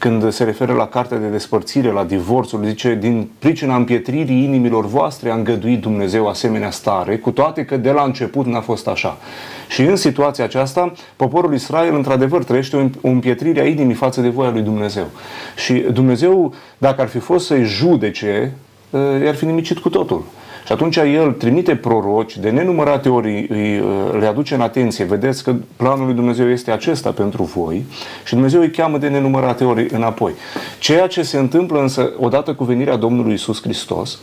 când 0.00 0.32
se 0.32 0.44
referă 0.44 0.72
la 0.72 0.86
cartea 0.86 1.18
de 1.18 1.26
despărțire, 1.26 1.90
la 1.90 2.04
divorțul, 2.04 2.64
zice, 2.64 2.94
din 2.94 3.30
pricina 3.38 3.76
împietririi 3.76 4.44
inimilor 4.44 4.86
voastre 4.86 5.30
a 5.30 5.34
îngăduit 5.34 5.80
Dumnezeu 5.80 6.28
asemenea 6.28 6.70
stare, 6.70 7.16
cu 7.16 7.30
toate 7.30 7.64
că 7.64 7.76
de 7.76 7.90
la 7.90 8.02
început 8.02 8.46
n-a 8.46 8.60
fost 8.60 8.88
așa. 8.88 9.18
Și 9.68 9.82
în 9.82 9.96
situația 9.96 10.44
aceasta, 10.44 10.92
poporul 11.16 11.54
Israel, 11.54 11.94
într-adevăr, 11.94 12.44
trăiește 12.44 12.90
o 13.00 13.08
împietrire 13.08 13.60
a 13.60 13.66
inimii 13.66 13.94
față 13.94 14.20
de 14.20 14.28
voia 14.28 14.50
lui 14.50 14.62
Dumnezeu. 14.62 15.06
Și 15.56 15.72
Dumnezeu, 15.74 16.54
dacă 16.78 17.00
ar 17.00 17.08
fi 17.08 17.18
fost 17.18 17.46
să-i 17.46 17.64
judece, 17.64 18.52
eh, 18.90 19.00
i-ar 19.24 19.34
fi 19.34 19.44
nimicit 19.44 19.78
cu 19.78 19.88
totul. 19.88 20.24
Și 20.70 20.76
atunci 20.76 20.96
el 20.96 21.32
trimite 21.32 21.76
proroci, 21.76 22.38
de 22.38 22.50
nenumărate 22.50 23.08
ori 23.08 23.46
îi, 23.48 23.78
uh, 23.78 24.18
le 24.20 24.26
aduce 24.26 24.54
în 24.54 24.60
atenție, 24.60 25.04
vedeți 25.04 25.44
că 25.44 25.54
planul 25.76 26.04
lui 26.04 26.14
Dumnezeu 26.14 26.50
este 26.50 26.70
acesta 26.70 27.10
pentru 27.10 27.42
voi 27.42 27.84
și 28.24 28.32
Dumnezeu 28.32 28.60
îi 28.60 28.70
cheamă 28.70 28.98
de 28.98 29.08
nenumărate 29.08 29.64
ori 29.64 29.86
înapoi. 29.92 30.32
Ceea 30.78 31.06
ce 31.06 31.22
se 31.22 31.38
întâmplă 31.38 31.80
însă 31.80 32.12
odată 32.18 32.54
cu 32.54 32.64
venirea 32.64 32.96
Domnului 32.96 33.32
Isus 33.32 33.62
Hristos 33.62 34.18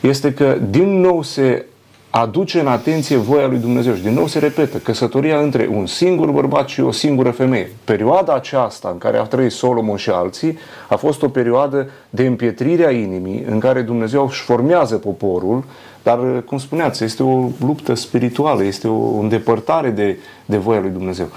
este 0.00 0.32
că 0.32 0.58
din 0.70 1.00
nou 1.00 1.22
se 1.22 1.64
aduce 2.10 2.60
în 2.60 2.66
atenție 2.66 3.16
voia 3.16 3.46
lui 3.46 3.58
Dumnezeu. 3.58 3.94
Și 3.94 4.02
din 4.02 4.14
nou 4.14 4.26
se 4.26 4.38
repetă, 4.38 4.78
căsătoria 4.78 5.40
între 5.40 5.68
un 5.72 5.86
singur 5.86 6.30
bărbat 6.30 6.68
și 6.68 6.80
o 6.80 6.90
singură 6.90 7.30
femeie. 7.30 7.72
Perioada 7.84 8.34
aceasta 8.34 8.88
în 8.92 8.98
care 8.98 9.18
a 9.18 9.22
trăit 9.22 9.52
Solomon 9.52 9.96
și 9.96 10.10
alții 10.10 10.58
a 10.88 10.96
fost 10.96 11.22
o 11.22 11.28
perioadă 11.28 11.90
de 12.10 12.26
împietrire 12.26 12.86
a 12.86 12.90
inimii 12.90 13.44
în 13.50 13.58
care 13.58 13.80
Dumnezeu 13.80 14.26
își 14.26 14.42
formează 14.42 14.96
poporul, 14.96 15.64
dar, 16.02 16.18
cum 16.46 16.58
spuneați, 16.58 17.04
este 17.04 17.22
o 17.22 17.48
luptă 17.60 17.94
spirituală, 17.94 18.64
este 18.64 18.88
o 18.88 19.18
îndepărtare 19.18 19.90
de, 19.90 20.18
de 20.44 20.56
voia 20.56 20.80
lui 20.80 20.90
Dumnezeu. 20.90 21.28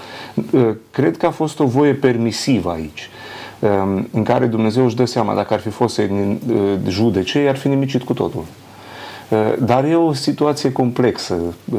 Cred 0.90 1.16
că 1.16 1.26
a 1.26 1.30
fost 1.30 1.60
o 1.60 1.64
voie 1.64 1.92
permisivă 1.92 2.70
aici 2.70 3.10
în 4.10 4.22
care 4.22 4.46
Dumnezeu 4.46 4.84
își 4.84 4.96
dă 4.96 5.04
seama 5.04 5.34
dacă 5.34 5.54
ar 5.54 5.60
fi 5.60 5.68
fost 5.68 5.94
să 5.94 6.08
judece, 6.88 7.38
i-ar 7.38 7.56
fi 7.56 7.68
nimicit 7.68 8.02
cu 8.02 8.12
totul. 8.12 8.44
Eh, 9.28 9.52
dar 9.58 9.84
e 9.84 9.94
o 9.94 10.12
situație 10.12 10.72
complexă, 10.72 11.36
eh, 11.72 11.78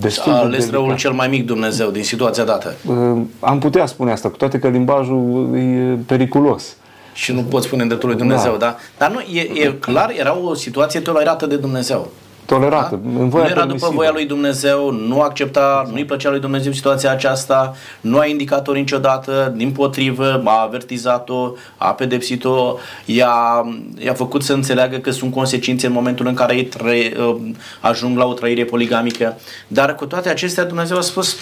destul 0.00 0.32
A 0.32 0.36
ales 0.36 0.70
răul 0.70 0.96
cel 0.96 1.12
mai 1.12 1.28
mic 1.28 1.46
Dumnezeu 1.46 1.90
din 1.90 2.04
situația 2.04 2.44
dată. 2.44 2.74
Eh, 2.88 3.22
am 3.40 3.58
putea 3.58 3.86
spune 3.86 4.10
asta, 4.10 4.28
cu 4.28 4.36
toate 4.36 4.58
că 4.58 4.68
limbajul 4.68 5.56
e 5.56 5.98
periculos. 6.06 6.76
Și 7.18 7.32
nu 7.32 7.42
poți 7.42 7.66
spune 7.66 7.82
în 7.82 7.88
dreptul 7.88 8.08
lui 8.08 8.18
Dumnezeu, 8.18 8.56
da? 8.56 8.66
da? 8.66 8.76
Dar 8.98 9.10
nu, 9.10 9.20
e, 9.20 9.40
e 9.40 9.72
clar, 9.72 10.10
era 10.18 10.38
o 10.38 10.54
situație 10.54 11.00
tolerată 11.00 11.46
de 11.46 11.56
Dumnezeu 11.56 12.10
tolerată. 12.48 13.00
Da? 13.02 13.20
În 13.20 13.28
voia 13.28 13.44
nu 13.44 13.50
era 13.50 13.64
după 13.64 13.90
voia 13.94 14.10
lui 14.10 14.26
Dumnezeu, 14.26 14.90
nu 14.90 15.20
accepta, 15.20 15.88
nu-i 15.92 16.04
plăcea 16.04 16.30
lui 16.30 16.40
Dumnezeu 16.40 16.72
situația 16.72 17.10
aceasta, 17.10 17.74
nu 18.00 18.18
a 18.18 18.26
indicat-o 18.26 18.72
niciodată, 18.72 19.52
din 19.56 19.72
potrivă, 19.72 20.42
a 20.44 20.62
avertizat-o, 20.62 21.52
a 21.76 21.92
pedepsit-o, 21.92 22.76
i-a, 23.04 23.64
i-a 23.98 24.14
făcut 24.14 24.42
să 24.42 24.52
înțeleagă 24.52 24.96
că 24.96 25.10
sunt 25.10 25.32
consecințe 25.32 25.86
în 25.86 25.92
momentul 25.92 26.26
în 26.26 26.34
care 26.34 26.56
ei 26.56 26.64
trăi, 26.64 27.14
uh, 27.18 27.36
ajung 27.80 28.18
la 28.18 28.24
o 28.24 28.32
trăire 28.32 28.64
poligamică. 28.64 29.36
Dar 29.66 29.94
cu 29.94 30.06
toate 30.06 30.28
acestea 30.28 30.64
Dumnezeu 30.64 30.96
a 30.96 31.00
spus, 31.00 31.36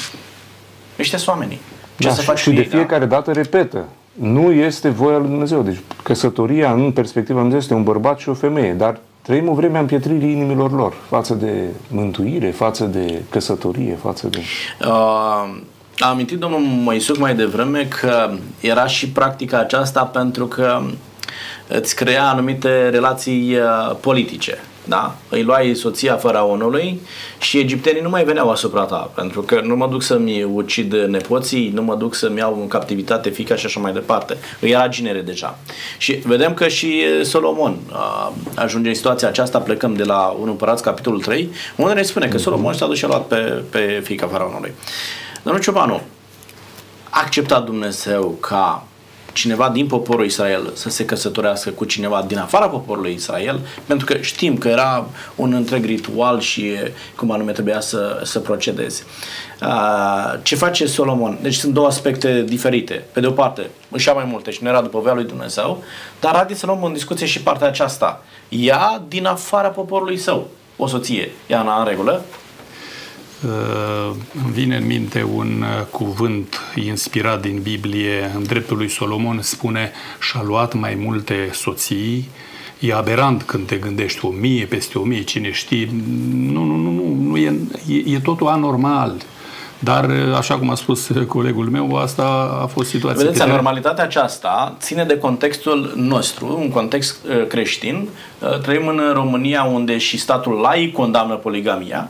ăștia 0.98 1.18
sunt 1.18 1.36
oamenii. 1.36 1.60
Ce 1.98 2.08
da, 2.08 2.14
să 2.14 2.20
faci 2.20 2.38
și 2.38 2.50
de 2.50 2.56
ei, 2.56 2.68
da? 2.68 2.76
fiecare 2.76 3.04
da? 3.04 3.14
dată 3.14 3.32
repetă. 3.32 3.84
Nu 4.20 4.50
este 4.50 4.88
voia 4.88 5.18
lui 5.18 5.28
Dumnezeu. 5.28 5.62
Deci 5.62 5.80
căsătoria 6.02 6.72
în 6.72 6.92
perspectiva 6.92 7.40
lui 7.40 7.48
Dumnezeu 7.48 7.58
este 7.58 7.74
un 7.74 7.92
bărbat 7.92 8.18
și 8.18 8.28
o 8.28 8.34
femeie, 8.34 8.72
dar 8.72 9.00
Trăim 9.26 9.48
o 9.48 9.54
vreme 9.54 9.76
a 9.76 9.80
împietririi 9.80 10.30
inimilor 10.30 10.72
lor 10.72 10.94
față 11.08 11.34
de 11.34 11.64
mântuire, 11.88 12.50
față 12.50 12.84
de 12.84 13.22
căsătorie, 13.30 13.98
față 14.02 14.26
de... 14.26 14.38
Uh, 14.80 14.88
a 15.98 16.08
amintit 16.08 16.38
domnul 16.38 16.60
Moisuc 16.60 17.18
mai 17.18 17.34
devreme 17.34 17.88
că 18.00 18.30
era 18.60 18.86
și 18.86 19.08
practica 19.08 19.58
aceasta 19.58 20.02
pentru 20.02 20.46
că 20.46 20.82
îți 21.68 21.94
crea 21.96 22.28
anumite 22.28 22.88
relații 22.88 23.56
uh, 23.56 23.96
politice. 24.00 24.58
Da? 24.88 25.14
Îi 25.28 25.42
luai 25.42 25.74
soția 25.74 26.16
faraonului 26.16 27.00
și 27.38 27.58
egiptenii 27.58 28.02
nu 28.02 28.08
mai 28.08 28.24
veneau 28.24 28.50
asupra 28.50 28.82
ta, 28.82 29.10
pentru 29.14 29.42
că 29.42 29.60
nu 29.64 29.76
mă 29.76 29.86
duc 29.86 30.02
să-mi 30.02 30.42
ucid 30.42 30.94
nepoții, 30.94 31.70
nu 31.74 31.82
mă 31.82 31.94
duc 31.94 32.14
să-mi 32.14 32.38
iau 32.38 32.58
în 32.60 32.68
captivitate 32.68 33.30
fica 33.30 33.56
și 33.56 33.66
așa 33.66 33.80
mai 33.80 33.92
departe. 33.92 34.36
Îi 34.60 34.70
era 34.70 34.88
ginere 34.88 35.20
deja. 35.20 35.58
Și 35.98 36.12
vedem 36.12 36.54
că 36.54 36.68
și 36.68 37.02
Solomon 37.22 37.76
a, 37.92 38.32
ajunge 38.54 38.88
în 38.88 38.94
situația 38.94 39.28
aceasta, 39.28 39.58
plecăm 39.58 39.94
de 39.94 40.04
la 40.04 40.36
1 40.40 40.50
Împărați, 40.50 40.82
capitolul 40.82 41.20
3, 41.20 41.50
unde 41.76 41.92
ne 41.92 42.02
spune 42.02 42.28
că 42.28 42.38
Solomon 42.38 42.72
s-a 42.72 42.86
dus 42.86 42.96
și 42.96 43.04
a 43.04 43.08
luat 43.08 43.26
pe, 43.26 43.62
pe 43.70 44.00
fica 44.04 44.26
faraonului. 44.26 44.72
Domnul 45.42 45.62
Ciobanu, 45.62 46.00
a 47.10 47.20
acceptat 47.22 47.64
Dumnezeu 47.64 48.36
ca 48.40 48.86
cineva 49.36 49.68
din 49.68 49.86
poporul 49.86 50.24
Israel 50.24 50.70
să 50.74 50.88
se 50.88 51.04
căsătorească 51.04 51.70
cu 51.70 51.84
cineva 51.84 52.24
din 52.26 52.38
afara 52.38 52.68
poporului 52.68 53.12
Israel, 53.12 53.60
pentru 53.86 54.06
că 54.06 54.16
știm 54.20 54.58
că 54.58 54.68
era 54.68 55.06
un 55.34 55.52
întreg 55.52 55.84
ritual 55.84 56.40
și 56.40 56.72
cum 57.16 57.30
anume 57.30 57.52
trebuia 57.52 57.80
să, 57.80 58.20
să 58.24 58.38
procedeze. 58.38 59.02
Ce 60.42 60.56
face 60.56 60.86
Solomon? 60.86 61.38
Deci 61.42 61.54
sunt 61.54 61.72
două 61.72 61.86
aspecte 61.86 62.42
diferite. 62.42 63.04
Pe 63.12 63.20
de 63.20 63.26
o 63.26 63.30
parte, 63.30 63.70
își 63.90 64.08
ia 64.08 64.14
mai 64.14 64.24
multe 64.24 64.50
și 64.50 64.62
nu 64.62 64.68
era 64.68 64.80
după 64.80 64.98
voia 65.00 65.14
lui 65.14 65.24
Dumnezeu, 65.24 65.82
dar 66.20 66.34
haideți 66.34 66.60
să 66.60 66.66
luăm 66.66 66.84
în 66.84 66.92
discuție 66.92 67.26
și 67.26 67.42
partea 67.42 67.66
aceasta. 67.66 68.22
Ea 68.48 69.02
din 69.08 69.26
afara 69.26 69.68
poporului 69.68 70.16
său, 70.16 70.48
o 70.76 70.86
soție, 70.86 71.30
ea 71.46 71.60
în 71.60 71.84
regulă, 71.84 72.22
Uh, 72.22 72.45
îmi 73.42 74.52
vine 74.52 74.76
în 74.76 74.86
minte 74.86 75.22
un 75.22 75.62
uh, 75.62 75.86
cuvânt 75.90 76.60
inspirat 76.74 77.40
din 77.40 77.60
Biblie, 77.62 78.32
în 78.34 78.42
dreptul 78.42 78.76
lui 78.76 78.88
Solomon 78.88 79.42
spune 79.42 79.92
și-a 80.20 80.42
luat 80.42 80.74
mai 80.74 80.94
multe 80.94 81.50
soții, 81.52 82.28
e 82.78 82.94
aberant 82.94 83.42
când 83.42 83.66
te 83.66 83.76
gândești 83.76 84.24
o 84.24 84.28
mie 84.28 84.64
peste 84.64 84.98
o 84.98 85.02
mie, 85.02 85.22
cine 85.22 85.52
știe, 85.52 85.88
nu, 86.32 86.64
nu, 86.64 86.76
nu, 86.76 86.90
nu, 86.90 87.14
nu 87.20 87.36
e, 87.36 87.58
e, 87.88 88.14
e 88.14 88.20
totul 88.20 88.46
anormal. 88.46 89.16
Dar, 89.78 90.04
uh, 90.04 90.36
așa 90.36 90.58
cum 90.58 90.70
a 90.70 90.74
spus 90.74 91.10
colegul 91.28 91.68
meu, 91.68 91.96
asta 91.96 92.58
a 92.62 92.66
fost 92.66 92.88
situația. 92.88 93.24
Vedeți, 93.24 93.48
normalitatea 93.48 94.04
aceasta 94.04 94.76
ține 94.80 95.04
de 95.04 95.18
contextul 95.18 95.92
nostru, 95.96 96.56
un 96.60 96.70
context 96.70 97.16
creștin. 97.48 98.08
Trăim 98.62 98.86
în 98.86 99.00
România 99.12 99.62
unde 99.62 99.98
și 99.98 100.18
statul 100.18 100.52
laic 100.52 100.92
condamnă 100.92 101.34
poligamia, 101.34 102.08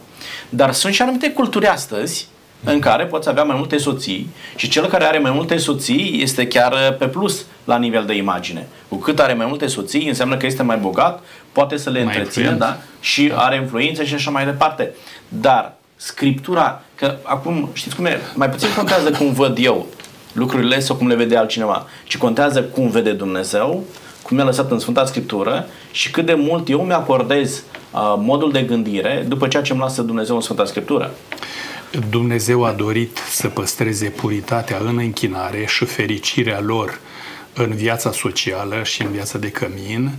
dar 0.48 0.72
sunt 0.72 0.94
și 0.94 1.02
anumite 1.02 1.30
culturi 1.30 1.66
astăzi 1.66 2.28
în 2.64 2.80
care 2.80 3.04
poți 3.04 3.28
avea 3.28 3.42
mai 3.42 3.56
multe 3.56 3.76
soții 3.76 4.30
și 4.56 4.68
cel 4.68 4.86
care 4.86 5.04
are 5.04 5.18
mai 5.18 5.30
multe 5.30 5.56
soții 5.56 6.18
este 6.22 6.46
chiar 6.46 6.72
uh, 6.72 6.96
pe 6.98 7.06
plus 7.06 7.44
la 7.64 7.78
nivel 7.78 8.04
de 8.04 8.16
imagine. 8.16 8.66
Cu 8.88 8.96
cât 8.96 9.18
are 9.18 9.32
mai 9.32 9.46
multe 9.46 9.66
soții, 9.66 10.08
înseamnă 10.08 10.36
că 10.36 10.46
este 10.46 10.62
mai 10.62 10.76
bogat, 10.76 11.22
poate 11.52 11.76
să 11.76 11.90
le 11.90 12.04
mai 12.04 12.16
întrețină 12.16 12.50
da? 12.50 12.76
și 13.00 13.26
da. 13.26 13.36
are 13.36 13.56
influență 13.56 14.04
și 14.04 14.14
așa 14.14 14.30
mai 14.30 14.44
departe. 14.44 14.94
Dar 15.28 15.75
Scriptura, 15.96 16.82
că 16.94 17.16
acum 17.22 17.68
știți 17.72 17.96
cum 17.96 18.04
e, 18.04 18.20
mai 18.34 18.50
puțin 18.50 18.68
contează 18.76 19.10
cum 19.10 19.32
văd 19.32 19.56
eu 19.60 19.86
lucrurile 20.32 20.80
sau 20.80 20.96
cum 20.96 21.06
le 21.06 21.14
vede 21.14 21.36
altcineva, 21.36 21.86
ci 22.04 22.16
contează 22.16 22.62
cum 22.62 22.88
vede 22.88 23.12
Dumnezeu, 23.12 23.84
cum 24.22 24.36
mi-a 24.36 24.44
lăsat 24.44 24.70
în 24.70 24.78
Sfânta 24.78 25.04
Scriptură 25.04 25.66
și 25.90 26.10
cât 26.10 26.26
de 26.26 26.34
mult 26.34 26.68
eu 26.68 26.80
mi-acordez 26.80 27.62
modul 28.16 28.52
de 28.52 28.62
gândire 28.62 29.24
după 29.28 29.48
ceea 29.48 29.62
ce 29.62 29.72
îmi 29.72 29.80
lasă 29.80 30.02
Dumnezeu 30.02 30.34
în 30.34 30.40
Sfânta 30.40 30.64
Scriptură. 30.64 31.14
Dumnezeu 32.10 32.64
a 32.64 32.72
dorit 32.72 33.18
să 33.30 33.48
păstreze 33.48 34.08
puritatea 34.08 34.76
în 34.80 34.98
închinare 34.98 35.64
și 35.66 35.84
fericirea 35.84 36.60
lor 36.60 37.00
în 37.54 37.74
viața 37.74 38.12
socială 38.12 38.82
și 38.82 39.02
în 39.02 39.10
viața 39.10 39.38
de 39.38 39.50
cămin, 39.50 40.10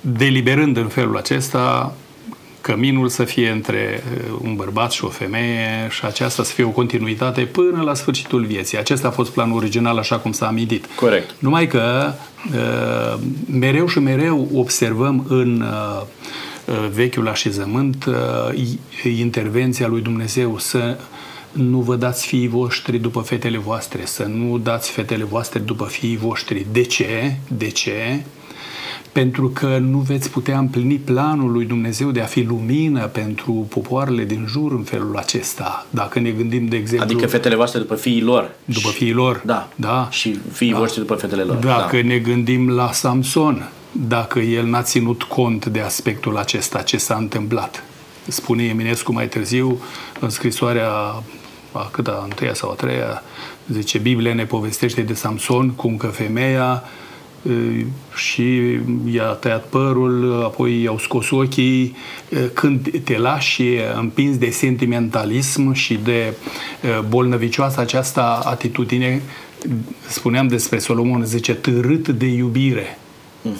deliberând 0.00 0.76
în 0.76 0.88
felul 0.88 1.16
acesta 1.16 1.94
căminul 2.62 3.08
să 3.08 3.24
fie 3.24 3.50
între 3.50 4.02
uh, 4.16 4.38
un 4.42 4.54
bărbat 4.54 4.90
și 4.90 5.04
o 5.04 5.08
femeie 5.08 5.88
și 5.90 6.04
aceasta 6.04 6.42
să 6.42 6.52
fie 6.52 6.64
o 6.64 6.68
continuitate 6.68 7.40
până 7.40 7.82
la 7.82 7.94
sfârșitul 7.94 8.44
vieții. 8.44 8.78
Acesta 8.78 9.08
a 9.08 9.10
fost 9.10 9.30
planul 9.30 9.56
original, 9.56 9.98
așa 9.98 10.18
cum 10.18 10.32
s-a 10.32 10.46
amintit. 10.46 10.86
Corect. 10.94 11.34
Numai 11.38 11.66
că 11.66 12.12
uh, 12.54 13.20
mereu 13.58 13.86
și 13.86 13.98
mereu 13.98 14.48
observăm 14.54 15.24
în 15.28 15.60
uh, 15.60 16.02
vechiul 16.92 17.28
așezământ 17.28 18.04
intervenția 19.16 19.86
lui 19.86 20.00
Dumnezeu 20.00 20.58
să 20.58 20.96
nu 21.52 21.78
vă 21.78 21.96
dați 21.96 22.26
fiii 22.26 22.48
voștri 22.48 22.98
după 22.98 23.20
fetele 23.20 23.58
voastre, 23.58 24.00
să 24.04 24.22
nu 24.22 24.58
dați 24.58 24.90
fetele 24.90 25.24
voastre 25.24 25.58
după 25.58 25.84
fiii 25.84 26.16
voștri. 26.16 26.66
De 26.72 26.82
ce? 26.82 27.36
De 27.48 27.68
ce? 27.68 28.22
Pentru 29.12 29.48
că 29.48 29.78
nu 29.78 29.98
veți 29.98 30.30
putea 30.30 30.58
împlini 30.58 30.96
planul 30.96 31.52
lui 31.52 31.64
Dumnezeu 31.64 32.10
de 32.10 32.20
a 32.20 32.24
fi 32.24 32.42
lumină 32.42 33.06
pentru 33.06 33.52
popoarele 33.52 34.24
din 34.24 34.46
jur 34.48 34.72
în 34.72 34.82
felul 34.82 35.16
acesta. 35.16 35.86
Dacă 35.90 36.18
ne 36.18 36.30
gândim, 36.30 36.66
de 36.66 36.76
exemplu... 36.76 37.06
Adică 37.06 37.26
fetele 37.26 37.54
voastre 37.54 37.78
după 37.78 37.94
fiii 37.94 38.22
lor. 38.22 38.50
După 38.64 38.88
fiii 38.88 39.12
lor. 39.12 39.42
Da. 39.44 39.68
da. 39.74 40.08
Și 40.10 40.38
fiii 40.52 40.72
da. 40.72 40.78
voștri 40.78 41.00
după 41.00 41.14
fetele 41.14 41.42
lor. 41.42 41.56
Dacă 41.56 41.96
da. 41.96 42.06
ne 42.06 42.18
gândim 42.18 42.70
la 42.70 42.92
Samson, 42.92 43.68
dacă 43.92 44.38
el 44.38 44.66
n-a 44.66 44.82
ținut 44.82 45.22
cont 45.22 45.66
de 45.66 45.80
aspectul 45.80 46.36
acesta, 46.36 46.82
ce 46.82 46.96
s-a 46.96 47.14
întâmplat. 47.14 47.84
Spune 48.26 48.64
Eminescu 48.64 49.12
mai 49.12 49.28
târziu, 49.28 49.80
în 50.20 50.30
scrisoarea 50.30 50.90
a 51.72 51.88
câta, 51.92 52.18
a 52.20 52.24
întâia 52.24 52.54
sau 52.54 52.70
a 52.70 52.74
treia, 52.74 53.22
zice, 53.68 53.98
Biblia 53.98 54.34
ne 54.34 54.44
povestește 54.44 55.00
de 55.00 55.14
Samson 55.14 55.70
cum 55.70 55.96
că 55.96 56.06
femeia 56.06 56.82
și 58.14 58.78
i-a 59.12 59.24
tăiat 59.24 59.64
părul, 59.64 60.42
apoi 60.44 60.82
i-au 60.82 60.98
scos 60.98 61.30
ochii. 61.30 61.96
Când 62.52 62.90
te 63.04 63.18
lași 63.18 63.62
împins 63.98 64.36
de 64.38 64.50
sentimentalism 64.50 65.72
și 65.72 65.98
de 66.04 66.34
bolnăvicioasă 67.08 67.80
această 67.80 68.40
atitudine, 68.44 69.22
spuneam 70.08 70.46
despre 70.46 70.78
Solomon, 70.78 71.24
zice, 71.24 71.54
târât 71.54 72.08
de 72.08 72.26
iubire. 72.26 72.98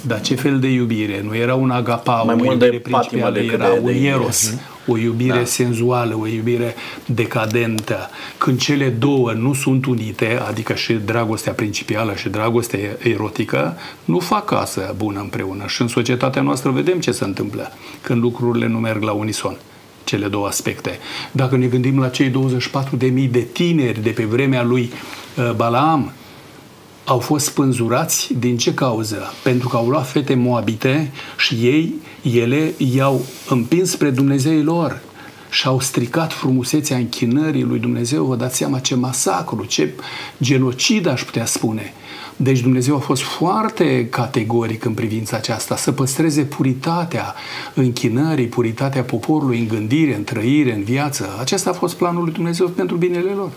Dar 0.07 0.21
ce 0.21 0.35
fel 0.35 0.59
de 0.61 0.69
iubire? 0.69 1.21
Nu 1.25 1.35
era 1.37 1.55
un 1.55 1.71
agapau, 1.71 2.25
Mai 2.27 2.35
o 2.35 2.45
mult 2.45 2.59
de 2.59 2.65
iubire 2.65 2.83
patimă 2.91 3.01
principială, 3.01 3.35
decât 3.39 3.53
era 3.61 3.73
de- 3.73 3.79
un 3.79 3.85
de 3.85 3.93
iubire. 3.93 4.11
eros, 4.13 4.55
o 4.87 4.99
iubire 4.99 5.39
Da. 5.39 5.45
senzuală, 5.45 6.17
o 6.21 6.27
iubire 6.27 6.75
decadentă. 7.07 8.11
Când 8.39 8.59
cele 8.61 8.89
două 8.89 9.33
nu 9.33 9.55
sunt 9.55 9.87
unite, 9.87 10.41
adică 10.49 10.75
și 10.75 10.93
dragostea 10.93 11.53
principială 11.53 12.15
și 12.15 12.29
dragostea 12.29 12.79
erotică, 12.99 13.77
nu 14.05 14.19
fac 14.19 14.45
casă 14.45 14.95
bună 14.97 15.21
împreună. 15.21 15.65
Și 15.67 15.83
în 15.83 15.89
societatea 15.89 16.43
noastră 16.43 16.71
vedem 16.71 17.01
ce 17.01 17.11
se 17.13 17.25
întâmplă 17.25 17.73
când 18.01 18.21
lucrurile 18.23 18.67
nu 18.67 18.79
merg 18.79 19.03
la 19.03 19.13
unison 19.13 19.57
cele 20.05 20.27
două 20.27 20.47
aspecte. 20.47 20.99
Dacă 21.33 21.57
ne 21.57 21.67
gândim 21.67 21.99
la 22.01 22.09
cei 22.09 22.29
24.000 22.29 23.29
de 23.31 23.41
tineri 23.53 24.03
de 24.03 24.11
pe 24.11 24.25
vremea 24.25 24.63
lui 24.63 24.91
uh, 25.37 25.51
Balaam, 25.57 26.13
au 27.05 27.19
fost 27.19 27.45
spânzurați 27.45 28.35
din 28.39 28.57
ce 28.57 28.75
cauză? 28.75 29.33
Pentru 29.43 29.69
că 29.69 29.77
au 29.77 29.89
luat 29.89 30.09
fete 30.09 30.35
moabite 30.35 31.11
și 31.37 31.55
ei, 31.55 31.95
ele 32.23 32.73
i-au 32.77 33.21
împins 33.49 33.91
spre 33.91 34.11
Dumnezeii 34.11 34.63
lor 34.63 35.01
și 35.51 35.67
au 35.67 35.81
stricat 35.81 36.33
frumusețea 36.33 36.97
închinării 36.97 37.63
lui 37.63 37.79
Dumnezeu. 37.79 38.25
Vă 38.25 38.37
dați 38.37 38.57
seama 38.57 38.79
ce 38.79 38.95
masacru, 38.95 39.65
ce 39.65 39.93
genocid 40.43 41.07
aș 41.07 41.23
putea 41.23 41.45
spune. 41.45 41.93
Deci 42.37 42.61
Dumnezeu 42.61 42.97
a 42.97 42.99
fost 42.99 43.23
foarte 43.23 44.09
categoric 44.11 44.85
în 44.85 44.95
privința 44.95 45.37
aceasta, 45.37 45.77
să 45.77 45.93
păstreze 45.93 46.43
puritatea 46.43 47.35
închinării, 47.75 48.47
puritatea 48.47 49.03
poporului 49.03 49.59
în 49.59 49.69
gândire, 49.69 50.17
în 50.17 50.25
trăire, 50.25 50.75
în 50.75 50.83
viață. 50.83 51.37
Acesta 51.41 51.71
a 51.71 51.73
fost 51.73 51.95
planul 51.95 52.23
lui 52.23 52.33
Dumnezeu 52.33 52.69
pentru 52.69 52.97
binele 52.97 53.31
lor. 53.31 53.51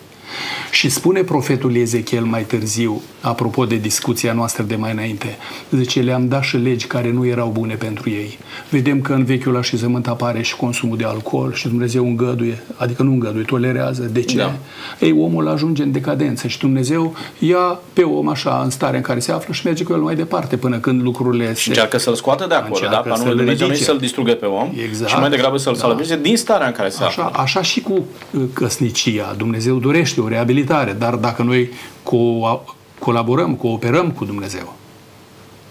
Și 0.71 0.89
spune 0.89 1.21
profetul 1.21 1.75
Ezechiel 1.75 2.23
mai 2.23 2.41
târziu, 2.43 3.01
apropo 3.21 3.65
de 3.65 3.75
discuția 3.75 4.33
noastră 4.33 4.63
de 4.63 4.75
mai 4.75 4.91
înainte, 4.91 5.37
zice, 5.71 5.99
le-am 5.99 6.27
dat 6.27 6.43
și 6.43 6.57
legi 6.57 6.85
care 6.87 7.11
nu 7.11 7.25
erau 7.27 7.49
bune 7.53 7.73
pentru 7.73 8.09
ei. 8.09 8.37
Vedem 8.69 9.01
că 9.01 9.13
în 9.13 9.23
vechiul 9.25 9.57
așezământ 9.57 10.07
apare 10.07 10.41
și 10.41 10.55
consumul 10.55 10.97
de 10.97 11.03
alcool 11.03 11.53
și 11.53 11.67
Dumnezeu 11.67 12.05
îngăduie, 12.07 12.63
adică 12.75 13.03
nu 13.03 13.11
îngăduie, 13.11 13.43
tolerează. 13.43 14.01
De 14.03 14.21
ce? 14.21 14.37
Da. 14.37 14.53
Ei, 14.99 15.11
omul 15.19 15.47
ajunge 15.47 15.83
în 15.83 15.91
decadență 15.91 16.47
și 16.47 16.59
Dumnezeu 16.59 17.15
ia 17.39 17.79
pe 17.93 18.01
om 18.01 18.27
așa 18.29 18.61
în 18.63 18.69
starea 18.69 18.97
în 18.97 19.01
care 19.03 19.19
se 19.19 19.31
află 19.31 19.53
și 19.53 19.61
merge 19.65 19.83
cu 19.83 19.93
el 19.93 19.99
mai 19.99 20.15
departe 20.15 20.57
până 20.57 20.77
când 20.77 21.01
lucrurile 21.01 21.53
Și 21.53 21.63
se... 21.63 21.69
încearcă 21.69 21.97
să-l 21.97 22.15
scoată 22.15 22.45
de 22.47 22.53
acolo, 22.55 22.69
Încearcă 22.73 22.95
da? 22.95 23.01
Planul 23.01 23.17
să-l 23.25 23.27
lui 23.27 23.37
Dumnezeu 23.37 23.65
nu 23.67 23.71
e 23.71 23.75
ridice. 23.75 23.91
să-l 23.91 23.99
distrugă 23.99 24.31
pe 24.31 24.45
om, 24.45 24.71
Exact. 24.87 25.09
și 25.09 25.17
mai 25.19 25.29
degrabă 25.29 25.57
să-l 25.57 25.73
Da. 25.73 25.79
salveze 25.79 26.19
din 26.21 26.37
starea 26.37 26.67
în 26.67 26.73
care 26.73 26.89
se 26.89 27.03
Așa, 27.03 27.23
află. 27.23 27.41
așa 27.41 27.61
și 27.61 27.81
cu 27.81 27.93
uh, 28.31 28.41
căsnicia. 28.53 29.33
Dumnezeu 29.37 29.75
dorește 29.77 30.14
o 30.19 30.27
reabilitare, 30.27 30.91
dar 30.91 31.15
dacă 31.15 31.43
noi 31.43 31.69
co- 32.03 32.73
colaborăm, 32.99 33.55
cooperăm 33.55 34.11
cu 34.11 34.25
Dumnezeu, 34.25 34.73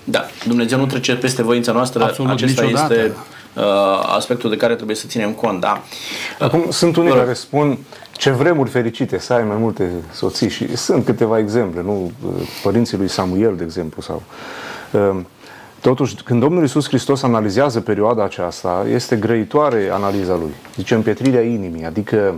Da, 0.04 0.24
Dumnezeu 0.46 0.78
nu 0.78 0.86
trece 0.86 1.14
peste 1.16 1.42
voința 1.42 1.72
noastră, 1.72 2.02
Absolut, 2.04 2.30
acesta 2.30 2.62
niciodată. 2.62 2.94
este 2.94 3.12
uh, 3.54 3.62
aspectul 4.16 4.50
de 4.50 4.56
care 4.56 4.74
trebuie 4.74 4.96
să 4.96 5.06
ținem 5.06 5.32
cont, 5.32 5.60
da? 5.60 5.82
Acum, 6.38 6.70
sunt 6.70 6.96
unii 6.96 7.08
Vă 7.08 7.14
rog. 7.14 7.24
care 7.24 7.36
spun 7.36 7.78
ce 8.16 8.30
vremuri 8.30 8.70
fericite 8.70 9.18
să 9.18 9.32
ai 9.32 9.44
mai 9.44 9.56
multe 9.56 9.90
soții 10.12 10.48
și 10.50 10.76
sunt 10.76 11.04
câteva 11.04 11.38
exemple, 11.38 11.82
nu? 11.82 12.12
Părinții 12.62 12.96
lui 12.96 13.08
Samuel, 13.08 13.56
de 13.56 13.64
exemplu, 13.64 14.02
sau... 14.02 14.22
uh, 14.90 15.16
Totuși, 15.80 16.14
când 16.24 16.40
Domnul 16.40 16.62
Iisus 16.62 16.86
Hristos 16.88 17.22
analizează 17.22 17.80
perioada 17.80 18.24
aceasta, 18.24 18.86
este 18.92 19.16
grăitoare 19.16 19.88
analiza 19.92 20.34
lui. 20.34 20.54
Zice 20.76 20.94
împietrirea 20.94 21.40
inimii, 21.40 21.84
adică 21.84 22.34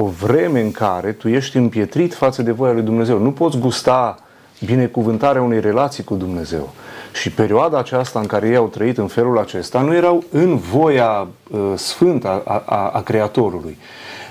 o 0.00 0.06
vreme 0.06 0.60
în 0.60 0.70
care 0.70 1.12
tu 1.12 1.28
ești 1.28 1.56
împietrit 1.56 2.14
față 2.14 2.42
de 2.42 2.50
voia 2.50 2.72
lui 2.72 2.82
Dumnezeu. 2.82 3.18
Nu 3.18 3.30
poți 3.30 3.58
gusta 3.58 4.18
binecuvântarea 4.64 5.42
unei 5.42 5.60
relații 5.60 6.04
cu 6.04 6.14
Dumnezeu. 6.14 6.74
Și 7.12 7.30
perioada 7.30 7.78
aceasta 7.78 8.20
în 8.20 8.26
care 8.26 8.48
ei 8.48 8.56
au 8.56 8.66
trăit 8.66 8.98
în 8.98 9.06
felul 9.06 9.38
acesta 9.38 9.80
nu 9.80 9.94
erau 9.94 10.24
în 10.30 10.56
voia 10.56 11.26
uh, 11.50 11.60
sfântă 11.74 12.42
a, 12.44 12.62
a, 12.66 12.88
a 12.88 13.00
Creatorului. 13.00 13.78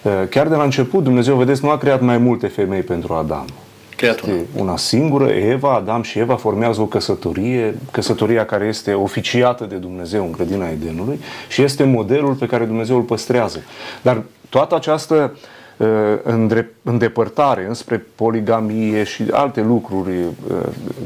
Uh, 0.04 0.12
chiar 0.30 0.48
de 0.48 0.56
la 0.56 0.64
început 0.64 1.04
Dumnezeu, 1.04 1.36
vedeți, 1.36 1.64
nu 1.64 1.70
a 1.70 1.78
creat 1.78 2.02
mai 2.02 2.18
multe 2.18 2.48
femei 2.48 2.82
pentru 2.82 3.14
Adam. 3.14 3.46
Creatul. 3.98 4.30
Este 4.30 4.46
una 4.56 4.78
singură, 4.78 5.28
Eva, 5.30 5.74
Adam 5.74 6.02
și 6.02 6.20
Eva 6.20 6.36
formează 6.36 6.82
o 6.82 6.86
căsătorie, 6.86 7.78
căsătoria 7.92 8.46
care 8.46 8.66
este 8.66 8.94
oficiată 8.94 9.66
de 9.66 9.76
Dumnezeu 9.76 10.24
în 10.24 10.32
grădina 10.32 10.70
Edenului 10.70 11.20
și 11.48 11.62
este 11.62 11.84
modelul 11.84 12.34
pe 12.34 12.46
care 12.46 12.66
Dumnezeu 12.66 12.96
îl 12.96 13.02
păstrează. 13.02 13.64
Dar 14.02 14.22
toată 14.50 14.76
această 14.76 15.38
uh, 15.78 15.88
îndre- 16.24 16.72
îndepărtare 16.84 17.66
înspre 17.68 18.06
poligamie 18.16 19.04
și 19.04 19.24
alte 19.32 19.62
lucruri 19.62 20.18
uh, 20.18 20.58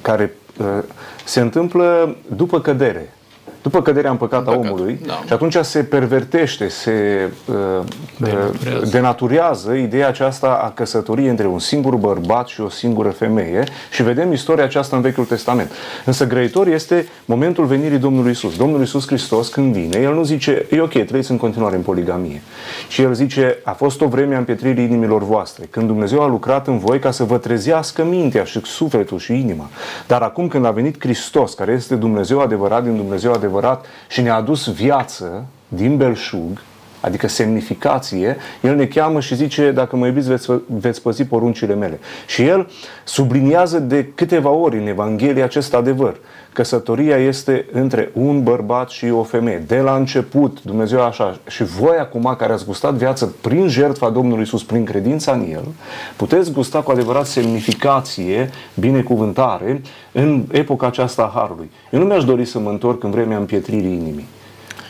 care 0.01 0.33
uh, 0.59 0.65
se 1.25 1.39
întâmplă 1.39 2.15
după 2.35 2.61
cădere. 2.61 3.13
După 3.61 3.81
căderea 3.81 4.11
în 4.11 4.17
păcat 4.17 4.47
a 4.47 4.51
În 4.51 4.57
păcat, 4.57 4.71
omului 4.71 4.99
da. 5.05 5.21
și 5.25 5.33
atunci 5.33 5.55
se 5.61 5.83
pervertește, 5.83 6.67
se 6.67 6.91
uh, 7.45 7.55
Denaturează. 8.17 8.79
uh, 8.83 8.91
denaturează 8.91 9.73
ideea 9.73 10.07
aceasta 10.07 10.59
a 10.63 10.69
căsătoriei 10.69 11.29
între 11.29 11.47
un 11.47 11.59
singur 11.59 11.95
bărbat 11.95 12.47
și 12.47 12.61
o 12.61 12.69
singură 12.69 13.09
femeie 13.09 13.63
și 13.91 14.03
vedem 14.03 14.31
istoria 14.31 14.63
aceasta 14.63 14.95
în 14.95 15.01
Vechiul 15.01 15.25
Testament. 15.25 15.71
Însă 16.05 16.27
grăitor 16.27 16.67
este 16.67 17.07
momentul 17.25 17.65
venirii 17.65 17.97
Domnului 17.97 18.31
Isus. 18.31 18.55
Domnul 18.57 18.81
Isus 18.81 19.07
Hristos 19.07 19.47
când 19.47 19.73
vine, 19.73 19.99
El 20.01 20.13
nu 20.13 20.23
zice, 20.23 20.65
e 20.71 20.81
ok, 20.81 21.03
trăiți 21.05 21.31
în 21.31 21.37
continuare 21.37 21.75
în 21.75 21.81
poligamie. 21.81 22.41
Și 22.87 23.01
El 23.01 23.13
zice, 23.13 23.57
a 23.63 23.71
fost 23.71 24.01
o 24.01 24.07
vreme 24.07 24.35
a 24.35 24.37
împietririi 24.37 24.83
inimilor 24.83 25.23
voastre, 25.23 25.65
când 25.69 25.87
Dumnezeu 25.87 26.21
a 26.21 26.27
lucrat 26.27 26.67
în 26.67 26.77
voi 26.79 26.99
ca 26.99 27.11
să 27.11 27.23
vă 27.23 27.37
trezească 27.37 28.03
mintea 28.03 28.43
și 28.43 28.61
sufletul 28.65 29.19
și 29.19 29.33
inima. 29.39 29.69
Dar 30.07 30.21
acum 30.21 30.47
când 30.47 30.65
a 30.65 30.71
venit 30.71 30.95
Hristos, 30.99 31.53
care 31.53 31.71
este 31.71 31.95
Dumnezeu 31.95 32.39
adevărat 32.39 32.83
din 32.83 32.95
Dumnezeu 32.95 33.31
adevărat 33.31 33.49
și 34.09 34.21
ne-a 34.21 34.35
adus 34.35 34.73
viață 34.73 35.45
din 35.67 35.97
belșug, 35.97 36.61
adică 37.01 37.27
semnificație, 37.27 38.37
El 38.61 38.75
ne 38.75 38.85
cheamă 38.85 39.19
și 39.19 39.35
zice, 39.35 39.71
dacă 39.71 39.95
mă 39.95 40.05
iubiți, 40.05 40.27
veți, 40.27 40.47
veți 40.67 41.01
păzi 41.01 41.23
poruncile 41.23 41.75
mele. 41.75 41.99
Și 42.27 42.43
El 42.43 42.69
subliniază 43.03 43.79
de 43.79 44.05
câteva 44.15 44.49
ori 44.49 44.77
în 44.77 44.87
Evanghelie 44.87 45.43
acest 45.43 45.73
adevăr. 45.73 46.15
Căsătoria 46.53 47.17
este 47.17 47.65
între 47.71 48.09
un 48.13 48.43
bărbat 48.43 48.89
și 48.89 49.09
o 49.09 49.23
femeie. 49.23 49.63
De 49.67 49.79
la 49.79 49.95
început, 49.95 50.63
Dumnezeu 50.63 51.01
așa. 51.01 51.39
Și 51.47 51.63
voi 51.63 51.97
acum, 51.99 52.35
care 52.37 52.53
ați 52.53 52.65
gustat 52.65 52.93
viață 52.93 53.35
prin 53.41 53.67
jertfa 53.67 54.09
Domnului 54.09 54.43
Isus, 54.43 54.63
prin 54.63 54.83
credința 54.85 55.31
în 55.31 55.45
El, 55.51 55.63
puteți 56.15 56.51
gusta 56.51 56.81
cu 56.81 56.91
adevărat 56.91 57.25
semnificație, 57.25 58.49
binecuvântare 58.73 59.81
în 60.11 60.43
epoca 60.51 60.87
aceasta 60.87 61.21
a 61.21 61.39
Harului. 61.39 61.71
Eu 61.91 61.99
nu 61.99 62.05
mi-aș 62.05 62.23
dori 62.23 62.45
să 62.45 62.59
mă 62.59 62.69
întorc 62.69 63.03
în 63.03 63.11
vremea 63.11 63.37
împietririi 63.37 63.93
inimii. 63.93 64.27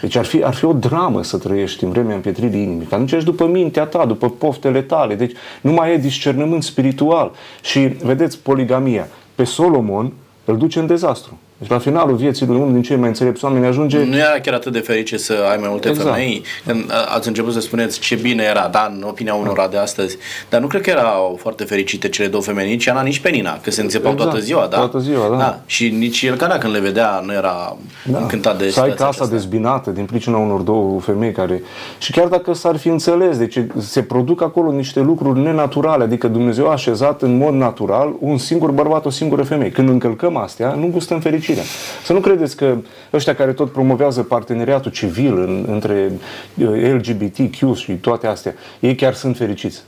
Deci 0.02 0.16
ar 0.16 0.26
fi, 0.26 0.44
ar 0.44 0.54
fi 0.54 0.66
o 0.66 0.74
dramă 0.74 1.24
să 1.24 1.38
trăiești 1.38 1.84
în 1.84 1.90
vremea 1.90 2.16
împietririi 2.16 2.62
inimii, 2.62 2.86
că 2.86 2.94
atunci 2.94 3.12
ești 3.12 3.26
după 3.26 3.48
mintea 3.48 3.86
ta, 3.86 4.06
după 4.06 4.30
poftele 4.30 4.82
tale, 4.82 5.16
deci 5.16 5.36
nu 5.62 5.72
mai 5.72 5.94
e 5.94 5.98
discernământ 5.98 6.64
spiritual. 6.64 7.32
Și 7.62 7.80
vedeți, 7.80 8.40
poligamia, 8.40 9.08
pe 9.36 9.44
Solomon 9.44 10.14
îl 10.46 10.58
duce 10.58 10.80
în 10.80 10.88
dezastru. 10.88 11.38
Deci 11.62 11.70
la 11.70 11.78
finalul 11.80 12.16
vieții 12.16 12.46
lui 12.46 12.56
unul 12.56 12.72
din 12.72 12.82
cei 12.82 12.96
mai 12.96 13.08
înțelepți 13.08 13.46
oameni 13.46 13.66
ajunge... 13.66 14.04
Nu 14.04 14.16
era 14.18 14.40
chiar 14.44 14.54
atât 14.54 14.72
de 14.72 14.80
fericit 14.80 15.20
să 15.20 15.34
ai 15.52 15.58
mai 15.60 15.68
multe 15.70 15.90
Exact. 15.90 16.10
femei. 16.10 16.44
Când 16.66 16.92
a- 16.92 17.16
ați 17.16 17.28
început 17.28 17.54
să 17.54 17.60
spuneți 17.60 18.00
ce 18.00 18.16
bine 18.16 18.44
era, 18.44 18.68
da, 18.72 18.92
în 18.96 19.04
opinia 19.08 19.34
unora 19.34 19.68
de 19.68 19.78
astăzi. 19.78 20.18
Dar 20.50 20.62
nu 20.62 20.68
cred 20.68 20.82
că 20.82 20.90
erau 20.90 21.38
foarte 21.42 21.64
fericite 21.64 22.10
cele 22.10 22.28
două 22.28 22.44
femei, 22.44 22.70
nici 22.70 22.88
Ana, 22.88 23.02
nici 23.02 23.20
Penina, 23.20 23.60
că 23.60 23.72
se 23.72 23.82
înțepau 23.82 24.12
Exact, 24.12 24.30
toată 24.30 24.46
ziua, 24.46 24.68
da? 24.70 24.78
toată 24.78 25.00
ziua, 25.00 25.36
da. 25.38 25.60
Și 25.66 25.90
nici 25.90 26.22
el 26.22 26.36
Cana 26.36 26.58
când 26.58 26.74
le 26.74 26.80
vedea 26.80 27.22
nu 27.26 27.34
era 27.34 27.78
încântat 28.12 28.58
de 28.58 28.66
Da. 28.66 28.72
să 28.72 28.80
ai 28.80 28.90
situația 28.90 29.06
casa 29.06 29.10
aceasta. 29.24 29.36
dezbinată 29.36 29.90
din 29.90 30.06
pricina 30.06 30.38
unor 30.38 30.60
două 30.60 31.00
femei 31.00 31.32
care... 31.32 31.62
Și 31.98 32.12
chiar 32.12 32.28
dacă 32.28 32.54
s-ar 32.54 32.78
fi 32.78 32.88
înțeles, 32.88 33.38
deci 33.38 33.60
se 33.78 34.02
produc 34.02 34.42
acolo 34.42 34.72
niște 34.72 35.00
lucruri 35.00 35.40
nenaturale, 35.40 36.04
adică 36.04 36.28
Dumnezeu 36.28 36.68
a 36.68 36.72
așezat 36.72 37.22
în 37.22 37.38
mod 37.38 37.54
natural 37.54 38.14
un 38.20 38.38
singur 38.38 38.72
bărbat, 38.72 39.06
o 39.06 39.10
singură 39.10 39.44
femeie. 39.44 39.72
Când 39.72 39.90
încălcăm 39.90 40.38
astea, 40.38 40.74
nu 40.74 40.90
gustăm 40.92 41.20
fericirea. 41.54 42.04
Să 42.04 42.14
nu 42.14 42.20
credeți 42.20 42.56
că 42.56 42.78
ăștia 43.14 43.36
care 43.36 43.54
tot 43.54 43.72
promovează 43.72 44.24
parteneriatul 44.24 44.92
civil 44.92 45.38
în, 45.38 45.66
între 45.68 46.12
uh, 46.56 46.68
LGBTQ 46.68 47.76
și 47.76 47.92
toate 47.92 48.28
astea, 48.28 48.54
ei 48.80 48.96
chiar 48.96 49.14
sunt 49.14 49.38
fericiți. 49.38 49.84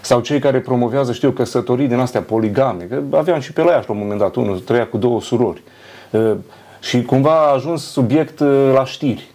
Sau 0.00 0.20
cei 0.20 0.38
care 0.38 0.60
promovează, 0.60 1.12
știu, 1.12 1.30
căsătorii 1.30 1.88
din 1.88 1.98
astea 1.98 2.20
poligame. 2.20 2.84
Că 2.84 3.02
aveam 3.10 3.40
și 3.40 3.52
pe 3.52 3.62
la 3.62 3.72
Iași 3.72 3.88
la 3.88 3.94
un 3.94 4.00
moment 4.00 4.18
dat, 4.18 4.34
unul 4.34 4.58
trăia 4.58 4.86
cu 4.86 4.96
două 4.96 5.20
surori. 5.20 5.62
Uh, 6.10 6.32
Și 6.80 7.02
cumva 7.02 7.30
a 7.30 7.52
ajuns 7.54 7.82
subiect 7.82 8.40
uh, 8.40 8.70
la 8.74 8.84
știri. 8.84 9.30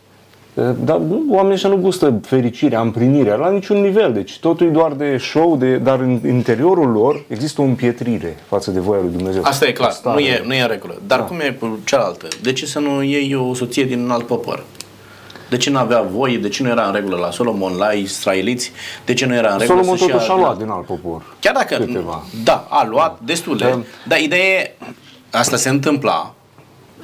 Uh, 0.58 0.70
Dar 0.84 0.98
nu, 0.98 1.24
oamenii 1.30 1.54
ăștia 1.54 1.70
nu 1.70 1.76
gustă 1.78 2.20
fericirea, 2.26 2.82
împlinirea, 2.82 3.36
la 3.36 3.50
niciun 3.52 3.82
nivel. 3.82 4.14
Deci 4.14 4.38
totul 4.40 4.68
e 4.68 4.70
doar 4.70 4.92
de 4.92 5.18
show, 5.18 5.58
de, 5.58 5.78
dar 5.78 6.00
în 6.00 6.20
interiorul 6.28 6.92
lor 6.92 7.24
există 7.28 7.62
o 7.62 7.64
împietrire 7.64 8.38
față 8.48 8.72
de 8.72 8.80
voia 8.80 9.02
lui 9.02 9.12
Dumnezeu. 9.12 9.42
Asta 9.46 9.68
e 9.68 9.72
clar, 9.72 9.90
O 9.90 9.94
stare. 9.94 10.22
nu 10.22 10.26
e, 10.28 10.44
nu 10.46 10.54
e 10.54 10.62
în 10.62 10.68
regulă. 10.68 11.02
Dar 11.08 11.26
cum 11.26 11.40
e 11.40 11.58
cu 11.60 11.80
cealaltă? 11.86 12.28
De 12.42 12.54
ce 12.54 12.66
să 12.66 12.80
nu 12.80 13.04
iei 13.04 13.36
o 13.36 13.54
soție 13.54 13.84
din 13.84 14.00
un 14.04 14.12
alt 14.12 14.26
popor? 14.26 14.64
De 15.50 15.58
ce 15.58 15.70
nu 15.70 15.78
avea 15.78 16.02
voie? 16.02 16.38
De 16.38 16.50
ce 16.50 16.64
nu 16.64 16.70
era 16.70 16.86
în 16.86 16.94
regulă 16.94 17.18
la 17.18 17.32
Solomon, 17.32 17.76
la 17.78 17.92
israeliți? 17.92 18.72
De 19.06 19.14
ce 19.14 19.26
nu 19.26 19.34
era 19.36 19.52
în 19.52 19.58
regulă 19.60 19.78
Solomon 19.80 19.98
să-și 19.98 20.10
totuși 20.12 20.30
ia 20.30 20.34
a 20.34 20.36
din 20.36 20.44
luat 20.44 20.56
alt- 20.56 20.60
din 20.64 20.70
alt 20.70 20.86
popor. 20.86 21.22
Chiar 21.40 21.54
dacă, 21.54 21.76
Câteva. 21.76 22.24
da, 22.44 22.68
a 22.70 22.86
luat 22.90 23.20
destule. 23.26 23.66
Da. 23.70 23.80
Dar 24.08 24.20
ideea 24.20 24.60
e, 24.60 24.76
asta 25.32 25.56
se 25.56 25.70
întâmpla 25.70 26.34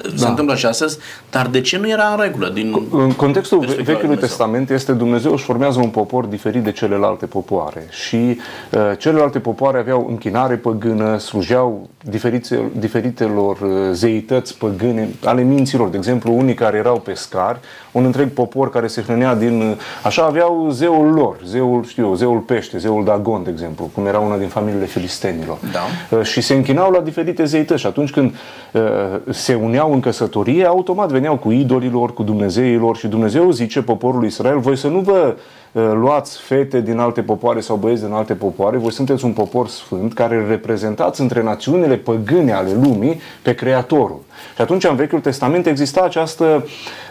da. 0.01 0.09
se 0.15 0.27
întâmplă 0.27 0.55
și 0.55 0.65
astăzi, 0.65 0.97
dar 1.33 1.47
de 1.47 1.61
ce 1.61 1.77
nu 1.77 1.89
era 1.89 2.07
în 2.07 2.21
regulă? 2.21 2.49
Din 2.49 2.87
în 2.91 3.11
contextul 3.11 3.59
Vechiului 3.83 4.17
Testament 4.17 4.69
este 4.69 4.91
Dumnezeu 4.91 5.31
își 5.31 5.43
formează 5.43 5.79
un 5.79 5.89
popor 5.89 6.25
diferit 6.25 6.63
de 6.63 6.71
celelalte 6.71 7.25
popoare 7.25 7.87
și 7.89 8.15
uh, 8.15 8.91
celelalte 8.97 9.39
popoare 9.39 9.77
aveau 9.77 10.05
închinare 10.09 10.55
păgână, 10.55 11.17
slujeau 11.17 11.89
diferite, 12.03 12.61
diferitelor 12.77 13.59
uh, 13.61 13.69
zeități 13.91 14.57
păgâne 14.57 15.09
ale 15.23 15.41
minților. 15.41 15.89
De 15.89 15.97
exemplu, 15.97 16.33
unii 16.37 16.53
care 16.53 16.77
erau 16.77 16.99
pescari, 16.99 17.59
un 17.91 18.05
întreg 18.05 18.29
popor 18.29 18.69
care 18.69 18.87
se 18.87 19.01
hrănea 19.01 19.35
din... 19.35 19.61
Uh, 19.61 19.75
așa 20.03 20.23
aveau 20.23 20.69
zeul 20.71 21.13
lor, 21.13 21.35
zeul, 21.45 21.83
știu, 21.83 22.13
zeul 22.13 22.39
pește, 22.39 22.77
zeul 22.77 23.03
Dagon, 23.03 23.43
de 23.43 23.49
exemplu, 23.49 23.89
cum 23.93 24.05
era 24.05 24.19
una 24.19 24.37
din 24.37 24.47
familiile 24.47 24.85
filistenilor. 24.85 25.57
Da. 25.71 26.17
Uh, 26.17 26.23
și 26.23 26.41
se 26.41 26.53
închinau 26.53 26.91
la 26.91 26.99
diferite 26.99 27.45
zeități 27.45 27.79
și 27.79 27.87
atunci 27.87 28.11
când 28.11 28.35
uh, 28.71 28.81
se 29.29 29.53
uneau 29.53 29.93
în 29.93 29.99
căsătorie, 29.99 30.65
automat 30.65 31.11
veneau 31.23 31.41
cu 31.41 31.51
idolilor, 31.51 32.13
cu 32.13 32.23
Dumnezeilor 32.23 32.97
și 32.97 33.07
Dumnezeu 33.07 33.51
zice 33.51 33.81
poporului 33.81 34.27
Israel, 34.27 34.59
voi 34.59 34.77
să 34.77 34.87
nu 34.87 34.99
vă 34.99 35.35
uh, 35.71 35.91
luați 35.93 36.37
fete 36.37 36.81
din 36.81 36.97
alte 36.97 37.21
popoare 37.21 37.59
sau 37.59 37.75
băieți 37.75 38.03
din 38.03 38.13
alte 38.13 38.33
popoare, 38.33 38.77
voi 38.77 38.91
sunteți 38.91 39.25
un 39.25 39.31
popor 39.31 39.67
sfânt 39.67 40.13
care 40.13 40.45
reprezentați 40.47 41.21
între 41.21 41.43
națiunile 41.43 41.95
păgâne 41.95 42.51
ale 42.51 42.69
lumii 42.83 43.19
pe 43.41 43.53
Creatorul. 43.53 44.21
Și 44.55 44.61
atunci 44.61 44.83
în 44.83 44.95
Vechiul 44.95 45.19
Testament 45.19 45.65
exista 45.65 46.01
această 46.01 46.65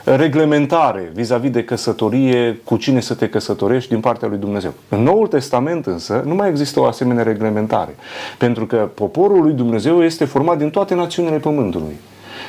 reglementare 0.04 1.12
vis-a-vis 1.14 1.50
de 1.50 1.64
căsătorie, 1.64 2.60
cu 2.64 2.76
cine 2.76 3.00
să 3.00 3.14
te 3.14 3.28
căsătorești 3.28 3.90
din 3.90 4.00
partea 4.00 4.28
lui 4.28 4.38
Dumnezeu. 4.38 4.72
În 4.88 5.02
Noul 5.02 5.26
Testament 5.26 5.86
însă 5.86 6.22
nu 6.26 6.34
mai 6.34 6.48
există 6.48 6.80
o 6.80 6.84
asemenea 6.84 7.22
reglementare, 7.22 7.96
pentru 8.38 8.66
că 8.66 8.90
poporul 8.94 9.42
lui 9.42 9.52
Dumnezeu 9.52 10.04
este 10.04 10.24
format 10.24 10.58
din 10.58 10.70
toate 10.70 10.94
națiunile 10.94 11.36
Pământului. 11.36 11.96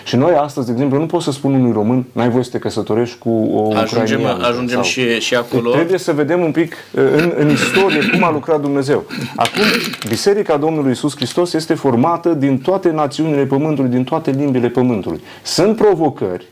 Și 0.03 0.15
noi 0.15 0.33
astăzi, 0.33 0.65
de 0.65 0.71
exemplu, 0.71 0.99
nu 0.99 1.05
pot 1.05 1.21
să 1.21 1.31
spun 1.31 1.53
unui 1.53 1.71
român, 1.71 2.05
n-ai 2.11 2.29
voie 2.29 2.43
să 2.43 2.49
te 2.49 2.57
căsătorești 2.57 3.17
cu 3.17 3.29
o 3.29 3.75
Ajungem, 3.75 4.25
ajungem 4.25 4.75
sau... 4.75 4.83
și, 4.83 5.19
și 5.19 5.35
acolo. 5.35 5.71
Trebuie 5.71 5.97
să 5.97 6.11
vedem 6.11 6.41
un 6.41 6.51
pic 6.51 6.75
în, 6.91 7.33
în 7.37 7.49
istorie 7.49 8.09
cum 8.11 8.23
a 8.23 8.31
lucrat 8.31 8.61
Dumnezeu. 8.61 9.03
Acum, 9.35 9.61
Biserica 10.07 10.57
Domnului 10.57 10.91
Isus 10.91 11.15
Hristos 11.15 11.53
este 11.53 11.73
formată 11.73 12.33
din 12.33 12.57
toate 12.57 12.91
națiunile 12.91 13.45
Pământului, 13.45 13.89
din 13.89 14.03
toate 14.03 14.31
limbile 14.31 14.67
Pământului. 14.67 15.21
Sunt 15.43 15.75
provocări, 15.75 16.45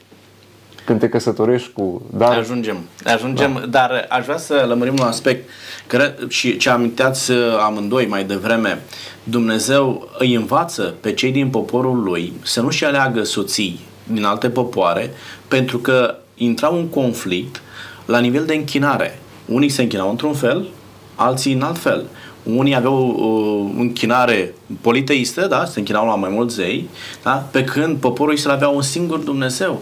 când 0.85 0.99
te 0.99 1.09
căsătorești 1.09 1.71
cu... 1.73 2.01
Dar... 2.17 2.37
Ajungem, 2.37 2.77
ajungem, 3.05 3.53
da. 3.59 3.65
dar 3.65 4.05
aș 4.09 4.23
vrea 4.23 4.37
să 4.37 4.65
lămurim 4.67 4.93
un 4.99 5.05
aspect 5.05 5.49
că, 5.87 6.13
și 6.27 6.57
ce 6.57 6.69
aminteați 6.69 7.31
uh, 7.31 7.37
amândoi 7.65 8.05
mai 8.05 8.23
devreme. 8.23 8.81
Dumnezeu 9.23 10.09
îi 10.17 10.33
învață 10.33 10.93
pe 11.01 11.13
cei 11.13 11.31
din 11.31 11.49
poporul 11.49 12.03
lui 12.03 12.33
să 12.43 12.61
nu-și 12.61 12.85
aleagă 12.85 13.23
soții 13.23 13.79
din 14.03 14.23
alte 14.23 14.49
popoare 14.49 15.09
pentru 15.47 15.77
că 15.77 16.15
intra 16.35 16.67
un 16.67 16.87
conflict 16.87 17.61
la 18.05 18.19
nivel 18.19 18.45
de 18.45 18.53
închinare. 18.53 19.19
Unii 19.45 19.69
se 19.69 19.81
închinau 19.81 20.09
într-un 20.09 20.33
fel, 20.33 20.67
alții 21.15 21.53
în 21.53 21.61
alt 21.61 21.77
fel. 21.77 22.05
Unii 22.43 22.75
aveau 22.75 23.09
o 23.09 23.79
închinare 23.79 24.53
politeistă, 24.81 25.47
da? 25.47 25.65
se 25.65 25.79
închinau 25.79 26.05
la 26.05 26.15
mai 26.15 26.29
mulți 26.29 26.55
zei, 26.55 26.89
da? 27.23 27.31
pe 27.31 27.63
când 27.63 27.97
poporul 27.97 28.33
Israel 28.33 28.55
avea 28.55 28.67
un 28.67 28.81
singur 28.81 29.17
Dumnezeu. 29.17 29.81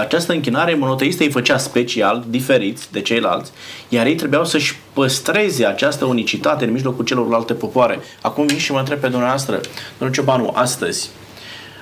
Această 0.00 0.32
închinare 0.32 0.74
monoteistă 0.74 1.22
îi 1.22 1.30
făcea 1.30 1.58
special, 1.58 2.24
diferiți 2.28 2.92
de 2.92 3.00
ceilalți, 3.00 3.50
iar 3.88 4.06
ei 4.06 4.14
trebuiau 4.14 4.44
să-și 4.44 4.76
păstreze 4.92 5.66
această 5.66 6.04
unicitate 6.04 6.64
în 6.64 6.72
mijlocul 6.72 7.04
celorlalte 7.04 7.52
popoare. 7.52 7.98
Acum 8.22 8.46
vin 8.46 8.58
și 8.58 8.72
mă 8.72 8.78
întreb 8.78 8.98
pe 8.98 9.08
dumneavoastră, 9.08 9.60
domnul 9.98 10.16
Ciobanu, 10.16 10.52
astăzi, 10.54 11.10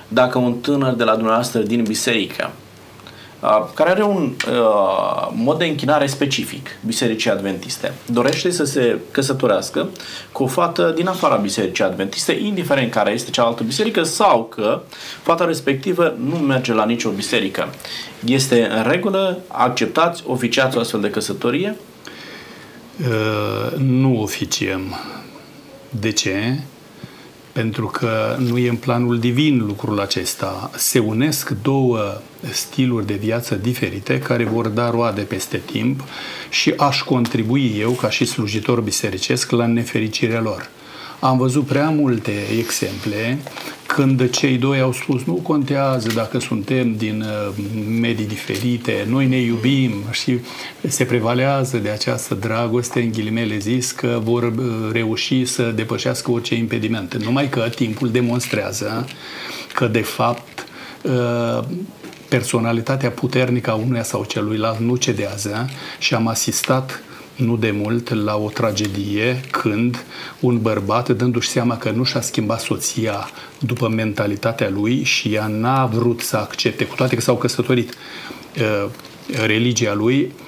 dacă 0.07 0.37
un 0.37 0.53
tânăr 0.53 0.93
de 0.93 1.03
la 1.03 1.13
dumneavoastră 1.13 1.59
din 1.59 1.83
biserică 1.83 2.51
care 3.73 3.89
are 3.89 4.03
un 4.03 4.33
uh, 4.49 5.27
mod 5.33 5.57
de 5.57 5.65
închinare 5.65 6.07
specific, 6.07 6.69
Bisericii 6.85 7.29
Adventiste. 7.29 7.93
Dorește 8.05 8.51
să 8.51 8.63
se 8.63 8.99
căsătorească 9.11 9.89
cu 10.31 10.43
o 10.43 10.47
fată 10.47 10.91
din 10.95 11.07
afara 11.07 11.35
Bisericii 11.35 11.83
Adventiste, 11.83 12.31
indiferent 12.31 12.91
care 12.91 13.11
este 13.11 13.31
cealaltă 13.31 13.63
biserică, 13.63 14.03
sau 14.03 14.43
că 14.43 14.81
fata 15.21 15.45
respectivă 15.45 16.15
nu 16.23 16.35
merge 16.35 16.73
la 16.73 16.85
nicio 16.85 17.09
biserică. 17.09 17.67
Este 18.25 18.67
în 18.67 18.83
regulă, 18.89 19.39
acceptați, 19.47 20.23
oficiați 20.27 20.77
o 20.77 20.79
astfel 20.79 21.01
de 21.01 21.09
căsătorie? 21.09 21.75
Uh, 22.99 23.77
nu 23.77 24.21
oficiem. 24.21 24.81
De 25.89 26.11
ce? 26.11 26.59
Pentru 27.55 27.87
că 27.87 28.35
nu 28.39 28.57
e 28.57 28.69
în 28.69 28.75
planul 28.75 29.19
divin 29.19 29.63
lucrul 29.65 29.99
acesta. 29.99 30.71
Se 30.75 30.99
unesc 30.99 31.49
două 31.49 32.21
stiluri 32.51 33.05
de 33.05 33.13
viață 33.13 33.55
diferite 33.55 34.19
care 34.19 34.43
vor 34.43 34.67
da 34.67 34.89
roade 34.89 35.21
peste 35.21 35.61
timp 35.65 36.03
și 36.49 36.73
aș 36.77 37.01
contribui 37.01 37.75
eu, 37.79 37.91
ca 37.91 38.09
și 38.09 38.25
slujitor 38.25 38.81
bisericesc, 38.81 39.51
la 39.51 39.65
nefericirea 39.65 40.41
lor. 40.41 40.69
Am 41.19 41.37
văzut 41.37 41.65
prea 41.65 41.89
multe 41.89 42.31
exemple 42.57 43.39
când 43.95 44.29
cei 44.29 44.57
doi 44.57 44.79
au 44.79 44.91
spus 44.91 45.23
nu 45.23 45.33
contează 45.33 46.09
dacă 46.13 46.39
suntem 46.39 46.95
din 46.95 47.21
uh, 47.21 47.65
medii 47.99 48.27
diferite, 48.27 49.05
noi 49.09 49.27
ne 49.27 49.37
iubim 49.37 49.93
și 50.11 50.39
se 50.87 51.03
prevalează 51.05 51.77
de 51.77 51.89
această 51.89 52.33
dragoste, 52.33 52.99
în 53.01 53.11
ghilimele 53.11 53.57
zis, 53.57 53.91
că 53.91 54.19
vor 54.23 54.43
uh, 54.43 54.91
reuși 54.91 55.45
să 55.45 55.63
depășească 55.63 56.31
orice 56.31 56.55
impediment. 56.55 57.23
Numai 57.23 57.49
că 57.49 57.69
timpul 57.75 58.09
demonstrează 58.09 59.05
că 59.73 59.87
de 59.87 60.01
fapt 60.01 60.67
uh, 61.01 61.63
personalitatea 62.29 63.09
puternică 63.09 63.71
a 63.71 63.75
unuia 63.75 64.03
sau 64.03 64.23
celuilalt 64.23 64.79
nu 64.79 64.95
cedează 64.95 65.69
și 65.99 66.13
am 66.13 66.27
asistat 66.27 67.03
nu 67.35 67.57
de 67.57 67.71
mult 67.71 68.13
la 68.13 68.35
o 68.37 68.49
tragedie 68.49 69.41
când 69.51 70.05
un 70.39 70.61
bărbat, 70.61 71.09
dându-și 71.09 71.49
seama 71.49 71.77
că 71.77 71.89
nu 71.89 72.03
și-a 72.03 72.21
schimbat 72.21 72.59
soția 72.59 73.29
după 73.59 73.87
mentalitatea 73.87 74.69
lui 74.69 75.03
și 75.03 75.33
ea 75.33 75.47
n-a 75.47 75.85
vrut 75.85 76.21
să 76.21 76.37
accepte, 76.37 76.85
cu 76.85 76.95
toate 76.95 77.15
că 77.15 77.21
s-au 77.21 77.37
căsătorit, 77.37 77.93
uh, 78.59 78.89
religia 79.45 79.93
lui, 79.93 80.21
uh, 80.21 80.44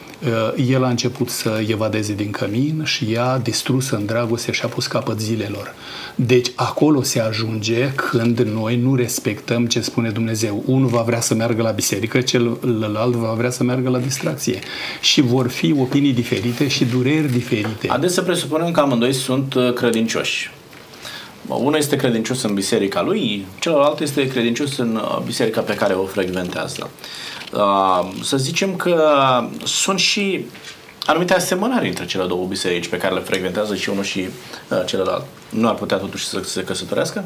el 0.67 0.83
a 0.83 0.89
început 0.89 1.29
să 1.29 1.63
evadeze 1.67 2.13
din 2.13 2.31
cămin 2.31 2.81
și 2.83 3.05
ea, 3.13 3.37
distrusă 3.37 3.95
în 3.95 4.05
dragoste, 4.05 4.51
și-a 4.51 4.67
pus 4.67 4.87
capăt 4.87 5.19
zilelor. 5.19 5.73
Deci 6.15 6.51
acolo 6.55 7.01
se 7.01 7.19
ajunge 7.19 7.91
când 7.95 8.39
noi 8.39 8.77
nu 8.77 8.95
respectăm 8.95 9.65
ce 9.65 9.81
spune 9.81 10.09
Dumnezeu. 10.09 10.63
Unul 10.65 10.87
va 10.87 11.01
vrea 11.01 11.21
să 11.21 11.33
meargă 11.33 11.61
la 11.61 11.69
biserică, 11.69 12.21
celălalt 12.21 13.13
va 13.13 13.33
vrea 13.33 13.49
să 13.49 13.63
meargă 13.63 13.89
la 13.89 13.99
distracție. 13.99 14.59
Și 15.01 15.21
vor 15.21 15.47
fi 15.47 15.75
opinii 15.79 16.13
diferite 16.13 16.67
și 16.67 16.85
dureri 16.85 17.31
diferite. 17.31 17.87
Haideți 17.87 18.13
să 18.13 18.21
presupunem 18.21 18.71
că 18.71 18.79
amândoi 18.79 19.13
sunt 19.13 19.53
uh, 19.53 19.73
credincioși. 19.73 20.51
Unul 21.47 21.75
este 21.77 21.95
credincios 21.95 22.41
în 22.41 22.53
biserica 22.53 23.01
lui, 23.01 23.45
celălalt 23.59 23.99
este 23.99 24.27
credincios 24.27 24.77
în 24.77 24.95
uh, 24.95 25.21
biserica 25.25 25.61
pe 25.61 25.73
care 25.73 25.93
o 25.93 26.05
frecventează. 26.05 26.89
Uh, 27.53 28.09
să 28.23 28.37
zicem 28.37 28.75
că 28.75 29.01
sunt 29.63 29.99
și 29.99 30.45
anumite 31.05 31.33
asemănări 31.33 31.87
între 31.87 32.05
cele 32.05 32.25
două 32.25 32.45
biserici 32.45 32.87
pe 32.87 32.97
care 32.97 33.13
le 33.13 33.19
frecventează 33.19 33.75
și 33.75 33.89
unul 33.89 34.03
și 34.03 34.19
uh, 34.19 34.83
celălalt. 34.85 35.25
Nu 35.49 35.67
ar 35.67 35.75
putea 35.75 35.97
totuși 35.97 36.25
să 36.25 36.41
se 36.43 36.63
căsătorească? 36.63 37.25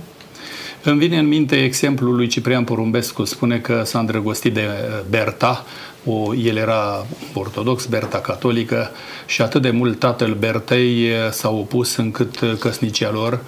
Îmi 0.84 1.00
vine 1.00 1.18
în 1.18 1.28
minte 1.28 1.64
exemplul 1.64 2.16
lui 2.16 2.28
Ciprian 2.28 2.64
Porumbescu. 2.64 3.24
Spune 3.24 3.60
că 3.60 3.82
s-a 3.86 4.00
îndrăgostit 4.00 4.54
de 4.54 4.68
uh, 4.68 5.00
Berta, 5.10 5.66
o, 6.06 6.36
el 6.36 6.56
era 6.56 7.06
ortodox, 7.34 7.86
Berta 7.86 8.20
catolică 8.20 8.92
și 9.26 9.42
atât 9.42 9.62
de 9.62 9.70
mult 9.70 10.00
tatăl 10.00 10.34
Bertei 10.34 11.10
uh, 11.10 11.32
s-a 11.32 11.50
opus 11.50 11.96
încât 11.96 12.40
uh, 12.40 12.54
căsnicia 12.60 13.12
lor 13.12 13.40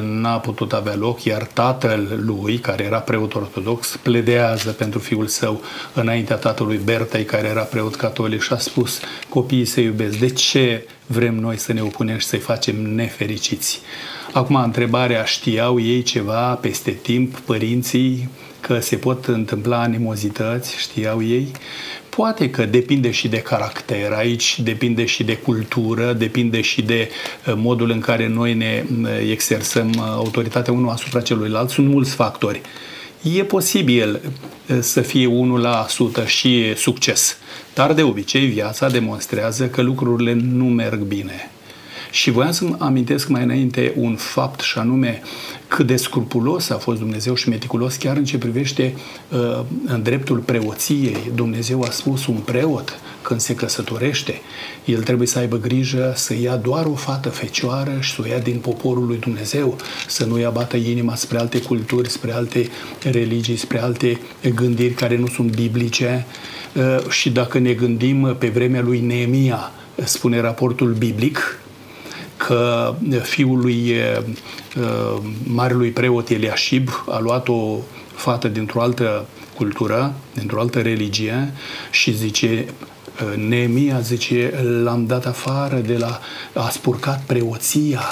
n-a 0.00 0.38
putut 0.38 0.72
avea 0.72 0.94
loc, 0.94 1.24
iar 1.24 1.42
tatăl 1.42 2.22
lui, 2.26 2.58
care 2.58 2.84
era 2.84 2.98
preot 2.98 3.34
ortodox, 3.34 3.98
pledează 4.02 4.70
pentru 4.70 4.98
fiul 4.98 5.26
său 5.26 5.62
înaintea 5.92 6.36
tatălui 6.36 6.80
Bertei, 6.84 7.24
care 7.24 7.48
era 7.48 7.62
preot 7.62 7.94
catolic 7.94 8.42
și 8.42 8.52
a 8.52 8.58
spus 8.58 9.00
copiii 9.28 9.64
se 9.64 9.80
iubesc. 9.80 10.18
De 10.18 10.28
ce 10.28 10.86
vrem 11.06 11.34
noi 11.34 11.58
să 11.58 11.72
ne 11.72 11.82
opunem 11.82 12.18
și 12.18 12.26
să-i 12.26 12.38
facem 12.38 12.76
nefericiți? 12.94 13.80
Acum, 14.32 14.56
întrebarea, 14.56 15.24
știau 15.24 15.80
ei 15.80 16.02
ceva 16.02 16.54
peste 16.54 16.90
timp, 16.90 17.38
părinții, 17.38 18.28
că 18.66 18.80
se 18.80 18.96
pot 18.96 19.24
întâmpla 19.24 19.80
animozități, 19.80 20.76
știau 20.78 21.22
ei? 21.22 21.48
Poate 22.08 22.50
că 22.50 22.64
depinde 22.64 23.10
și 23.10 23.28
de 23.28 23.36
caracter, 23.36 24.12
aici 24.12 24.60
depinde 24.60 25.04
și 25.04 25.24
de 25.24 25.36
cultură, 25.36 26.12
depinde 26.12 26.60
și 26.60 26.82
de 26.82 27.08
uh, 27.46 27.54
modul 27.56 27.90
în 27.90 28.00
care 28.00 28.28
noi 28.28 28.54
ne 28.54 28.84
uh, 29.02 29.08
exersăm 29.30 29.88
uh, 29.88 30.02
autoritatea 30.02 30.72
unul 30.72 30.90
asupra 30.90 31.20
celuilalt. 31.20 31.70
Sunt 31.70 31.88
mulți 31.88 32.14
factori. 32.14 32.60
E 33.36 33.44
posibil 33.44 34.20
să 34.80 35.00
fie 35.00 35.28
1% 36.24 36.26
și 36.26 36.76
succes, 36.76 37.36
dar 37.74 37.92
de 37.92 38.02
obicei 38.02 38.46
viața 38.46 38.88
demonstrează 38.88 39.66
că 39.66 39.82
lucrurile 39.82 40.32
nu 40.32 40.64
merg 40.64 40.98
bine 40.98 41.50
Și 42.14 42.30
voiam 42.30 42.52
să-mi 42.52 42.74
amintesc 42.78 43.28
mai 43.28 43.42
înainte 43.42 43.92
un 43.96 44.16
fapt 44.16 44.60
și 44.60 44.78
anume 44.78 45.22
cât 45.68 45.86
de 45.86 45.96
scrupulos 45.96 46.70
a 46.70 46.76
fost 46.76 46.98
Dumnezeu 46.98 47.34
și 47.34 47.48
meticulos 47.48 47.96
chiar 47.96 48.16
în 48.16 48.24
ce 48.24 48.38
privește 48.38 48.94
uh, 49.28 49.60
în 49.86 50.02
dreptul 50.02 50.38
preoției. 50.38 51.16
Dumnezeu 51.34 51.82
a 51.82 51.90
spus 51.90 52.26
un 52.26 52.36
preot 52.36 52.98
când 53.22 53.40
se 53.40 53.54
căsătorește, 53.54 54.40
el 54.84 55.02
trebuie 55.02 55.26
să 55.26 55.38
aibă 55.38 55.56
grijă 55.56 56.12
să 56.16 56.34
ia 56.34 56.56
doar 56.56 56.86
o 56.86 56.94
fată 56.94 57.28
fecioară 57.28 57.96
și 58.00 58.14
să 58.14 58.20
o 58.24 58.26
ia 58.26 58.38
din 58.38 58.58
poporul 58.58 59.06
lui 59.06 59.18
Dumnezeu, 59.18 59.76
să 60.06 60.24
nu-i 60.24 60.44
abată 60.44 60.76
inima 60.76 61.14
spre 61.14 61.38
alte 61.38 61.60
culturi, 61.60 62.10
spre 62.10 62.32
alte 62.32 62.68
religii, 63.02 63.56
spre 63.56 63.80
alte 63.80 64.20
gândiri 64.54 64.94
care 64.94 65.16
nu 65.16 65.26
sunt 65.26 65.54
biblice. 65.54 66.26
Uh, 66.72 67.08
și 67.08 67.30
dacă 67.30 67.58
ne 67.58 67.72
gândim 67.72 68.36
pe 68.38 68.48
vremea 68.48 68.82
lui 68.82 69.00
Neemia, 69.00 69.72
spune 70.04 70.40
raportul 70.40 70.92
biblic, 70.92 71.58
că 72.36 72.94
fiul 73.22 73.60
lui 73.60 73.92
uh, 74.76 75.16
marelui 75.46 75.90
preot 75.90 76.28
Eliashib 76.28 76.88
a 77.08 77.18
luat 77.18 77.48
o 77.48 77.76
fată 78.14 78.48
dintr-o 78.48 78.80
altă 78.80 79.26
cultură, 79.56 80.14
dintr-o 80.34 80.60
altă 80.60 80.80
religie 80.80 81.52
și 81.90 82.16
zice 82.16 82.66
Neemia 83.36 84.00
zice, 84.00 84.52
l-am 84.82 85.06
dat 85.06 85.26
afară 85.26 85.76
de 85.76 85.96
la, 85.96 86.20
a 86.54 86.68
spurcat 86.68 87.22
preoția, 87.26 88.02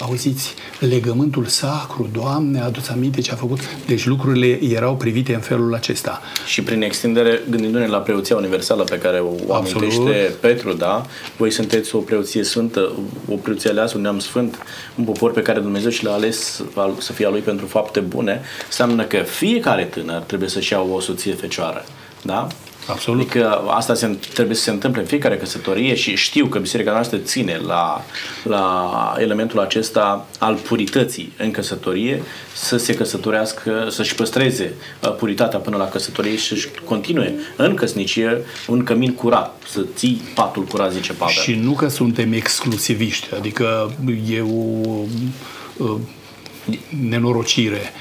auziți, 0.00 0.54
legământul 0.78 1.44
sacru, 1.44 2.08
Doamne, 2.12 2.60
a 2.60 2.64
adus 2.64 2.88
aminte 2.88 3.20
ce 3.20 3.32
a 3.32 3.34
făcut. 3.34 3.58
Deci 3.86 4.06
lucrurile 4.06 4.64
erau 4.64 4.96
privite 4.96 5.34
în 5.34 5.40
felul 5.40 5.74
acesta. 5.74 6.22
Și 6.46 6.62
prin 6.62 6.82
extindere, 6.82 7.42
gândindu-ne 7.50 7.86
la 7.86 7.98
preoția 7.98 8.36
universală 8.36 8.84
pe 8.84 8.98
care 8.98 9.18
o 9.18 9.54
Absolut. 9.54 9.82
amintește 9.82 10.34
Petru, 10.40 10.72
da? 10.72 11.06
Voi 11.36 11.50
sunteți 11.50 11.94
o 11.94 11.98
preoție 11.98 12.42
sfântă, 12.42 12.92
o 13.28 13.34
preoție 13.34 13.70
aleasă, 13.70 13.96
un 13.96 14.02
neam 14.02 14.18
sfânt, 14.18 14.58
un 14.94 15.04
popor 15.04 15.32
pe 15.32 15.42
care 15.42 15.60
Dumnezeu 15.60 15.90
și 15.90 16.04
l-a 16.04 16.12
ales 16.12 16.62
să 16.98 17.12
fie 17.12 17.26
a 17.26 17.30
lui 17.30 17.40
pentru 17.40 17.66
fapte 17.66 18.00
bune, 18.00 18.40
înseamnă 18.66 19.02
că 19.04 19.16
fiecare 19.16 19.84
tânăr 19.84 20.20
trebuie 20.20 20.48
să-și 20.48 20.72
ia 20.72 20.80
o 20.80 21.00
soție 21.00 21.32
fecioară. 21.32 21.84
Da? 22.22 22.46
Absolut. 22.86 23.20
Adică 23.20 23.62
asta 23.66 23.94
se, 23.94 24.16
trebuie 24.34 24.56
să 24.56 24.62
se 24.62 24.70
întâmple 24.70 25.00
în 25.00 25.06
fiecare 25.06 25.36
căsătorie 25.36 25.94
și 25.94 26.16
știu 26.16 26.46
că 26.46 26.58
biserica 26.58 26.92
noastră 26.92 27.18
ține 27.18 27.60
la, 27.66 28.04
la 28.42 29.14
elementul 29.18 29.60
acesta 29.60 30.26
al 30.38 30.54
purității 30.54 31.32
în 31.38 31.50
căsătorie, 31.50 32.22
să 32.54 32.76
se 32.76 32.94
căsătorească, 32.94 33.86
să-și 33.90 34.14
păstreze 34.14 34.72
uh, 35.02 35.14
puritatea 35.14 35.58
până 35.58 35.76
la 35.76 35.88
căsătorie 35.88 36.36
și 36.36 36.46
să-și 36.46 36.68
continue 36.84 37.34
în 37.56 37.74
căsnicie 37.74 38.44
un 38.66 38.84
cămin 38.84 39.14
curat, 39.14 39.62
să 39.68 39.84
ții 39.94 40.22
patul 40.34 40.62
curat, 40.62 40.92
zice 40.92 41.12
Pavel. 41.12 41.34
Și 41.34 41.54
nu 41.54 41.72
că 41.72 41.88
suntem 41.88 42.32
exclusiviști, 42.32 43.28
adică 43.34 43.94
e 44.30 44.40
o, 44.40 45.84
o 45.84 45.98
nenorocire 47.08 47.92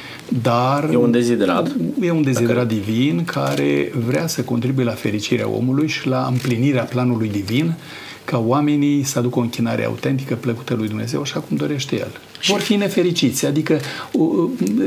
dar 0.41 0.89
e 0.91 0.95
un 0.95 1.11
deziderat. 1.11 1.75
E 2.01 2.11
un 2.11 2.23
deziderat 2.23 2.67
divin 2.67 3.25
care 3.25 3.91
vrea 4.05 4.27
să 4.27 4.41
contribuie 4.41 4.85
la 4.85 4.91
fericirea 4.91 5.47
omului 5.47 5.87
și 5.87 6.07
la 6.07 6.27
împlinirea 6.31 6.83
planului 6.83 7.29
divin 7.29 7.73
ca 8.25 8.37
oamenii 8.37 9.03
să 9.03 9.19
aducă 9.19 9.39
o 9.39 9.41
închinare 9.41 9.85
autentică, 9.85 10.35
plăcută 10.35 10.73
lui 10.73 10.87
Dumnezeu, 10.87 11.21
așa 11.21 11.39
cum 11.39 11.57
dorește 11.57 11.95
El. 11.95 12.11
Vor 12.47 12.60
fi 12.60 12.75
nefericiți, 12.75 13.45
adică 13.45 13.79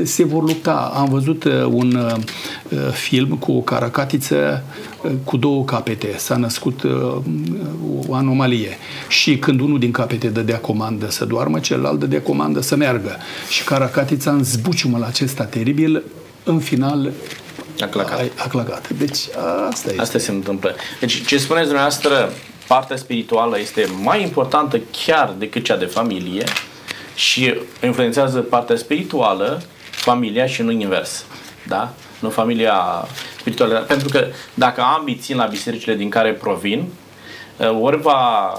se 0.03 0.23
vor 0.23 0.43
lupta. 0.43 0.91
Am 0.95 1.09
văzut 1.09 1.43
uh, 1.43 1.63
un 1.69 1.95
uh, 1.95 2.79
film 2.91 3.29
cu 3.29 3.51
o 3.51 3.61
caracatiță 3.61 4.63
uh, 5.03 5.11
cu 5.23 5.37
două 5.37 5.63
capete. 5.63 6.15
S-a 6.17 6.35
născut 6.35 6.81
o 8.07 8.13
anomalie. 8.13 8.77
Și 9.07 9.37
când 9.37 9.59
unul 9.59 9.79
din 9.79 9.91
capete 9.91 10.27
dădea 10.27 10.57
comandă 10.57 11.09
să 11.09 11.25
doarmă, 11.25 11.59
celălalt 11.59 11.99
dădea 11.99 12.21
comandă 12.21 12.61
să 12.61 12.75
meargă. 12.75 13.17
Și 13.49 13.63
caracatița 13.63 14.31
în 14.31 14.43
zbuciumul 14.43 15.03
acesta 15.03 15.43
teribil, 15.43 16.03
în 16.43 16.59
final 16.59 17.11
a 17.79 17.85
clacat. 17.85 18.19
A, 18.19 18.43
a 18.43 18.47
clacat. 18.47 18.89
Deci 18.89 19.19
asta 19.69 19.89
este. 19.89 20.01
Asta 20.01 20.17
se 20.17 20.31
întâmplă. 20.31 20.75
Deci 20.99 21.25
ce 21.25 21.37
spuneți 21.37 21.65
dumneavoastră, 21.65 22.31
partea 22.67 22.95
spirituală 22.95 23.59
este 23.59 23.85
mai 24.03 24.21
importantă 24.21 24.81
chiar 25.05 25.35
decât 25.37 25.63
cea 25.63 25.77
de 25.77 25.85
familie 25.85 26.43
și 27.17 27.53
influențează 27.83 28.39
partea 28.39 28.75
spirituală, 28.75 29.61
familia 29.91 30.45
și 30.45 30.61
nu 30.61 30.71
invers. 30.71 31.25
Da? 31.67 31.93
Nu 32.19 32.29
familia 32.29 33.07
spirituală. 33.39 33.79
Pentru 33.79 34.09
că 34.09 34.27
dacă 34.53 34.81
ambii 34.81 35.15
țin 35.15 35.37
la 35.37 35.45
bisericile 35.45 35.95
din 35.95 36.09
care 36.09 36.33
provin, 36.33 36.85
uh, 37.57 37.77
ori 37.81 38.01
va 38.01 38.53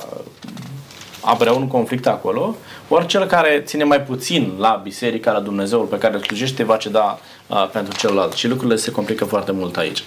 apărea 1.30 1.52
un 1.52 1.66
conflict 1.66 2.06
acolo, 2.06 2.54
ori 2.88 3.06
cel 3.06 3.24
care 3.24 3.62
ține 3.64 3.84
mai 3.84 4.00
puțin 4.00 4.52
la 4.58 4.80
biserica, 4.82 5.32
la 5.32 5.40
Dumnezeul 5.40 5.84
pe 5.84 5.98
care 5.98 6.14
îl 6.14 6.20
slujește, 6.20 6.64
va 6.64 6.76
ceda 6.76 7.18
uh, 7.46 7.68
pentru 7.72 7.96
celălalt. 7.96 8.32
Și 8.32 8.48
lucrurile 8.48 8.76
se 8.76 8.90
complică 8.90 9.24
foarte 9.24 9.52
mult 9.52 9.76
aici. 9.76 10.04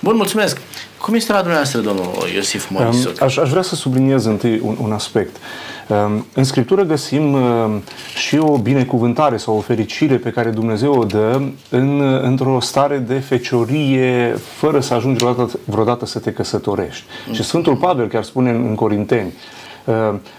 Bun, 0.00 0.16
mulțumesc! 0.16 0.60
Cum 1.00 1.14
este 1.14 1.32
la 1.32 1.38
dumneavoastră, 1.38 1.80
domnul 1.80 2.06
Iosif 2.34 2.68
Morisu? 2.70 3.12
Aș, 3.20 3.36
aș 3.36 3.50
vrea 3.50 3.62
să 3.62 3.74
subliniez 3.74 4.24
întâi 4.24 4.60
un, 4.64 4.76
un 4.80 4.92
aspect. 4.92 5.36
Um, 5.86 6.26
în 6.34 6.44
Scriptură 6.44 6.82
găsim 6.82 7.32
um, 7.32 7.82
și 8.16 8.38
o 8.38 8.58
binecuvântare 8.58 9.36
sau 9.36 9.56
o 9.56 9.60
fericire 9.60 10.16
pe 10.16 10.30
care 10.30 10.50
Dumnezeu 10.50 10.98
o 10.98 11.04
dă 11.04 11.42
în, 11.70 12.00
într-o 12.22 12.60
stare 12.60 12.98
de 12.98 13.18
feciorie, 13.18 14.38
fără 14.56 14.80
să 14.80 14.94
ajungi 14.94 15.24
vreodată, 15.24 15.58
vreodată 15.64 16.06
să 16.06 16.18
te 16.18 16.32
căsătorești. 16.32 17.04
Mm. 17.26 17.34
Și 17.34 17.42
Sfântul 17.42 17.76
Pavel 17.76 18.06
chiar 18.06 18.22
spune 18.22 18.50
în, 18.50 18.64
în 18.68 18.74
Corinteni, 18.74 19.26
uh, 19.26 19.65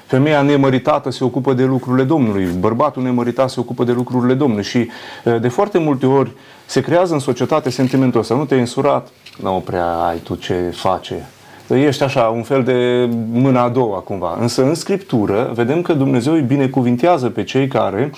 Femeia 0.06 0.42
nemăritată 0.42 1.12
se 1.12 1.24
ocupă 1.24 1.54
de 1.54 1.64
lucrurile 1.64 2.04
Domnului, 2.04 2.48
bărbatul 2.60 3.04
nemăritat 3.04 3.50
se 3.50 3.60
ocupă 3.60 3.84
de 3.84 3.92
lucrurile 3.92 4.34
Domnului 4.34 4.64
și 4.64 4.90
uh, 5.24 5.42
de 5.42 5.48
foarte 5.48 5.78
multe 5.78 6.06
ori 6.06 6.32
se 6.66 6.82
creează 6.82 7.14
în 7.14 7.20
societate 7.20 7.70
sentimentul 7.70 8.20
ăsta. 8.20 8.36
Nu 8.36 8.46
te-ai 8.46 8.60
însurat? 8.60 9.08
Nu 9.42 9.64
prea 9.66 9.86
ai 9.86 10.18
tu 10.18 10.36
ce 10.36 10.74
face. 10.76 11.30
Ești 11.70 12.04
așa, 12.04 12.22
un 12.22 12.44
fel 12.44 12.64
de 12.64 13.10
mâna 13.32 13.62
a 13.62 13.70
doua 13.70 13.98
cumva. 13.98 14.38
Însă 14.40 14.64
în 14.64 14.74
Scriptură 14.74 15.52
vedem 15.54 15.82
că 15.82 15.94
Dumnezeu 15.94 16.34
îi 16.34 16.42
binecuvintează 16.42 17.30
pe 17.30 17.44
cei 17.44 17.68
care 17.68 18.12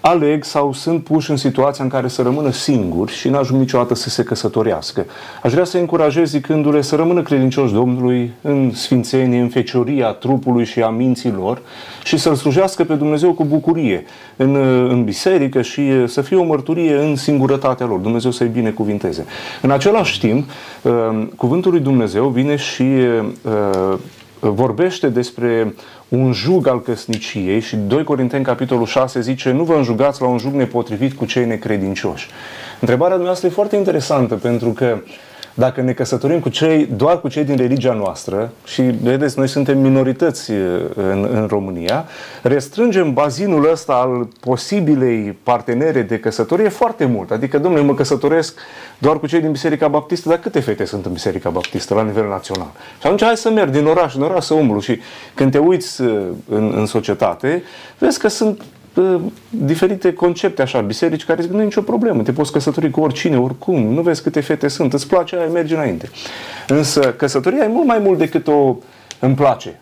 aleg 0.00 0.44
sau 0.44 0.72
sunt 0.72 1.04
puși 1.04 1.30
în 1.30 1.36
situația 1.36 1.84
în 1.84 1.90
care 1.90 2.08
să 2.08 2.22
rămână 2.22 2.50
singuri 2.50 3.12
și 3.12 3.28
n-ajung 3.28 3.60
niciodată 3.60 3.94
să 3.94 4.08
se 4.08 4.22
căsătorească. 4.22 5.06
Aș 5.42 5.52
vrea 5.52 5.64
să 5.64 5.78
încurajez 5.78 6.28
zicându-le 6.28 6.80
să 6.80 6.96
rămână 6.96 7.22
credincioși 7.22 7.72
Domnului 7.72 8.32
în 8.40 8.70
sfințenie, 8.74 9.40
în 9.40 9.48
fecioria 9.48 10.10
trupului 10.10 10.64
și 10.64 10.82
a 10.82 10.88
minții 10.88 11.30
lor 11.30 11.62
și 12.04 12.16
să-L 12.16 12.34
slujească 12.34 12.84
pe 12.84 12.94
Dumnezeu 12.94 13.32
cu 13.32 13.44
bucurie 13.44 14.04
în, 14.36 14.54
în 14.88 15.04
biserică 15.04 15.62
și 15.62 16.06
să 16.06 16.20
fie 16.20 16.36
o 16.36 16.44
mărturie 16.44 16.96
în 16.96 17.16
singurătatea 17.16 17.86
lor. 17.86 17.98
Dumnezeu 17.98 18.30
să-i 18.30 18.48
binecuvinteze. 18.48 19.24
În 19.62 19.70
același 19.70 20.20
timp, 20.20 20.50
uh, 20.82 21.26
cuvântul 21.36 21.70
lui 21.70 21.80
Dumnezeu 21.80 22.28
vine 22.28 22.56
și 22.56 22.82
uh, 22.82 23.98
vorbește 24.40 25.08
despre 25.08 25.74
un 26.10 26.32
jug 26.32 26.66
al 26.66 26.82
căsniciei 26.82 27.60
și 27.60 27.76
2 27.76 28.04
Corinteni 28.04 28.44
capitolul 28.44 28.86
6 28.86 29.20
zice 29.20 29.50
nu 29.50 29.64
vă 29.64 29.74
înjugați 29.74 30.20
la 30.20 30.26
un 30.26 30.38
jug 30.38 30.52
nepotrivit 30.52 31.12
cu 31.12 31.24
cei 31.24 31.44
necredincioși. 31.44 32.28
Întrebarea 32.80 33.16
noastră 33.16 33.48
e 33.48 33.50
foarte 33.50 33.76
interesantă 33.76 34.34
pentru 34.34 34.70
că 34.70 34.98
dacă 35.60 35.80
ne 35.80 35.92
căsătorim 35.92 36.40
cu 36.40 36.48
cei, 36.48 36.88
doar 36.96 37.20
cu 37.20 37.28
cei 37.28 37.44
din 37.44 37.56
religia 37.56 37.92
noastră, 37.92 38.52
și 38.64 38.82
vedeți, 38.82 39.38
noi 39.38 39.48
suntem 39.48 39.78
minorități 39.78 40.50
în, 40.94 41.28
în 41.32 41.46
România, 41.48 42.04
restrângem 42.42 43.12
bazinul 43.12 43.70
ăsta 43.70 43.92
al 43.92 44.28
posibilei 44.40 45.36
partenere 45.42 46.02
de 46.02 46.18
căsătorie 46.18 46.68
foarte 46.68 47.04
mult. 47.04 47.30
Adică, 47.30 47.58
domnule, 47.58 47.84
mă 47.84 47.94
căsătoresc 47.94 48.58
doar 48.98 49.18
cu 49.18 49.26
cei 49.26 49.40
din 49.40 49.50
Biserica 49.50 49.88
Baptistă, 49.88 50.28
dar 50.28 50.38
câte 50.38 50.60
fete 50.60 50.84
sunt 50.84 51.06
în 51.06 51.12
Biserica 51.12 51.50
Baptistă 51.50 51.94
la 51.94 52.02
nivel 52.02 52.28
național? 52.28 52.70
Și 53.00 53.06
atunci 53.06 53.22
hai 53.22 53.36
să 53.36 53.50
merg 53.50 53.70
din 53.70 53.86
oraș 53.86 54.14
în 54.14 54.22
oraș 54.22 54.44
să 54.44 54.54
umblu 54.54 54.80
și 54.80 55.00
când 55.34 55.50
te 55.50 55.58
uiți 55.58 56.00
în, 56.00 56.72
în 56.76 56.86
societate, 56.86 57.62
vezi 57.98 58.18
că 58.18 58.28
sunt 58.28 58.62
diferite 59.48 60.12
concepte 60.12 60.62
așa, 60.62 60.80
biserici 60.80 61.24
care 61.24 61.42
zic, 61.42 61.50
nu 61.50 61.60
e 61.60 61.64
nicio 61.64 61.80
problemă, 61.80 62.22
te 62.22 62.32
poți 62.32 62.52
căsători 62.52 62.90
cu 62.90 63.00
oricine, 63.00 63.38
oricum, 63.38 63.92
nu 63.92 64.00
vezi 64.00 64.22
câte 64.22 64.40
fete 64.40 64.68
sunt, 64.68 64.92
îți 64.92 65.08
place 65.08 65.36
aia, 65.36 65.46
mergi 65.46 65.74
înainte. 65.74 66.10
Însă 66.68 67.00
căsătoria 67.00 67.64
e 67.64 67.68
mult 67.68 67.86
mai 67.86 67.98
mult 67.98 68.18
decât 68.18 68.46
o 68.46 68.76
îmi 69.18 69.34
place. 69.34 69.80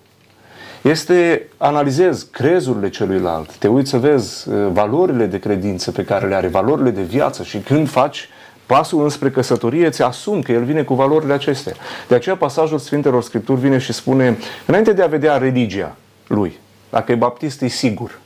Este, 0.83 1.49
analizezi 1.57 2.27
crezurile 2.31 2.89
celuilalt, 2.89 3.57
te 3.57 3.69
uiți 3.69 3.91
să 3.91 3.99
vezi 3.99 4.49
uh, 4.49 4.69
valorile 4.73 5.27
de 5.27 5.39
credință 5.39 5.91
pe 5.91 6.05
care 6.05 6.29
le 6.29 6.35
are, 6.35 6.47
valorile 6.47 6.91
de 6.91 7.03
viață 7.03 7.43
și 7.43 7.59
când 7.59 7.89
faci 7.89 8.29
pasul 8.67 9.03
înspre 9.03 9.31
căsătorie, 9.31 9.87
îți 9.87 10.03
asumi 10.03 10.43
că 10.43 10.53
el 10.53 10.65
vine 10.65 10.83
cu 10.83 10.95
valorile 10.95 11.33
acestea. 11.33 11.73
De 12.09 12.15
aceea 12.15 12.37
pasajul 12.37 12.79
Sfintelor 12.79 13.23
Scripturi 13.23 13.61
vine 13.61 13.79
și 13.79 13.93
spune, 13.93 14.39
înainte 14.67 14.93
de 14.93 15.03
a 15.03 15.07
vedea 15.07 15.37
religia 15.37 15.97
lui, 16.27 16.59
dacă 16.91 17.13
e 17.13 17.15
baptist, 17.15 17.63
e 17.63 17.69
sigur. 17.69 18.19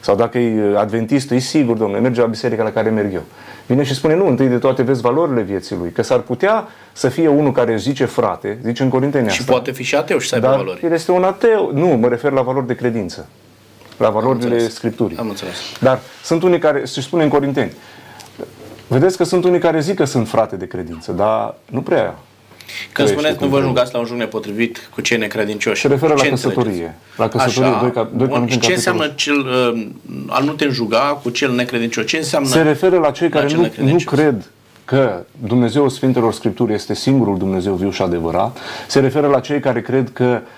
Sau 0.00 0.16
dacă 0.16 0.38
e 0.38 0.76
adventist, 0.76 1.30
e 1.30 1.38
sigur, 1.38 1.76
domnule, 1.76 2.00
merge 2.00 2.20
la 2.20 2.26
biserica 2.26 2.62
la 2.62 2.70
care 2.70 2.90
merg 2.90 3.12
eu. 3.14 3.22
Vine 3.66 3.82
și 3.82 3.94
spune, 3.94 4.14
nu, 4.14 4.26
întâi 4.26 4.46
de 4.46 4.58
toate 4.58 4.82
vezi 4.82 5.00
valorile 5.00 5.42
vieții 5.42 5.76
lui. 5.76 5.90
Că 5.90 6.02
s-ar 6.02 6.18
putea 6.18 6.68
să 6.92 7.08
fie 7.08 7.28
unul 7.28 7.52
care 7.52 7.76
zice 7.76 8.04
frate, 8.04 8.58
zice 8.62 8.82
în 8.82 8.88
Corinteni 8.88 9.28
Și 9.28 9.40
asta, 9.40 9.52
poate 9.52 9.72
fi 9.72 9.82
și 9.82 9.94
ateu 9.94 10.18
și 10.18 10.28
să 10.28 10.34
aibă 10.34 10.46
dar 10.46 10.56
valori. 10.56 10.80
el 10.84 10.92
este 10.92 11.12
un 11.12 11.22
ateu. 11.22 11.70
Nu, 11.74 11.86
mă 11.86 12.08
refer 12.08 12.32
la 12.32 12.42
valori 12.42 12.66
de 12.66 12.74
credință. 12.74 13.28
la 13.96 14.10
valorile 14.10 14.44
înțeles. 14.44 14.74
Scripturii. 14.74 15.16
Am 15.16 15.28
înțeles. 15.28 15.56
Dar 15.80 15.98
sunt 16.24 16.42
unii 16.42 16.58
care, 16.58 16.86
și 16.86 17.02
spune 17.02 17.22
în 17.22 17.28
Corinteni, 17.28 17.72
vedeți 18.86 19.16
că 19.16 19.24
sunt 19.24 19.44
unii 19.44 19.58
care 19.58 19.80
zic 19.80 19.96
că 19.96 20.04
sunt 20.04 20.28
frate 20.28 20.56
de 20.56 20.66
credință, 20.66 21.12
dar 21.12 21.54
nu 21.70 21.80
prea 21.82 22.14
Când 22.92 23.08
trăiește 23.08 23.16
spuneți 23.18 23.36
cum 23.38 23.46
nu 23.46 23.52
vă 23.52 23.56
trebuie. 23.58 23.76
jugați 23.76 23.92
la 23.94 23.98
un 23.98 24.04
joc 24.06 24.16
nepotrivit 24.16 24.88
cu 24.94 25.00
cei 25.00 25.18
necredincioși. 25.18 25.80
Se 25.80 25.88
referă 25.88 26.12
la 26.14 26.22
ce 26.22 26.28
căsătorie. 26.28 26.70
înțelegeți? 26.70 26.94
La 27.16 27.28
căsătorie, 27.28 27.68
Așa. 27.70 27.80
doi 27.80 27.90
cap- 27.90 28.12
doi 28.12 28.26
Bun, 28.26 28.38
capitole 28.38 28.50
și 28.52 28.58
ce 28.58 28.66
în 28.66 28.72
înseamnă 28.76 29.02
capitolul. 29.06 29.42
cel, 29.44 29.72
uh, 29.74 30.26
a 30.28 30.38
nu 30.38 30.52
te 30.52 30.64
înjuga 30.64 31.18
cu 31.22 31.30
cel 31.30 31.52
necredincios? 31.52 32.06
Ce 32.06 32.16
înseamnă? 32.16 32.48
Se 32.48 32.60
referă 32.62 32.98
la 32.98 33.10
cei 33.10 33.28
care 33.28 33.46
cel 33.46 33.56
nu, 33.56 33.62
nu 33.62 33.68
necredincios. 33.68 34.14
cred 34.14 34.50
că 34.84 35.24
Dumnezeul 35.46 35.88
Sfintelor 35.88 36.32
Scripturi 36.32 36.72
este 36.74 36.94
singurul 36.94 37.38
Dumnezeu 37.38 37.74
viu 37.74 37.90
și 37.90 38.02
adevărat. 38.02 38.58
Se 38.86 39.00
referă 39.00 39.26
la 39.26 39.40
cei 39.40 39.60
care 39.60 39.80
cred 39.80 40.10
că 40.12 40.40
uh, 40.42 40.48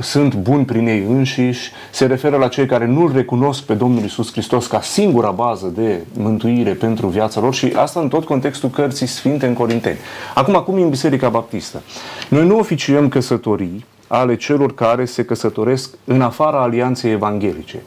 sunt 0.00 0.34
buni 0.34 0.64
prin 0.64 0.86
ei 0.86 1.04
înșiși. 1.08 1.70
Se 1.90 2.06
referă 2.06 2.36
la 2.36 2.48
cei 2.48 2.66
care 2.66 2.86
nu-L 2.86 3.12
recunosc 3.12 3.62
pe 3.62 3.74
Domnul 3.74 4.04
Isus 4.04 4.32
Hristos 4.32 4.66
ca 4.66 4.80
singura 4.80 5.30
bază 5.30 5.72
de 5.74 6.00
mântuire 6.18 6.72
pentru 6.72 7.06
viața 7.06 7.40
lor 7.40 7.54
și 7.54 7.72
asta 7.76 8.00
în 8.00 8.08
tot 8.08 8.24
contextul 8.24 8.68
cărții 8.68 9.06
Sfinte 9.06 9.46
în 9.46 9.54
Corinteni. 9.54 9.98
Acum, 10.34 10.56
acum 10.56 10.74
în 10.74 10.88
Biserica 10.88 11.28
Baptistă. 11.28 11.82
Noi 12.28 12.46
nu 12.46 12.58
oficiem 12.58 13.08
căsătorii 13.08 13.84
ale 14.14 14.36
celor 14.36 14.74
care 14.74 15.04
se 15.04 15.24
căsătoresc 15.24 15.90
în 16.04 16.20
afara 16.20 16.62
alianței 16.62 17.10
evanghelice. 17.12 17.82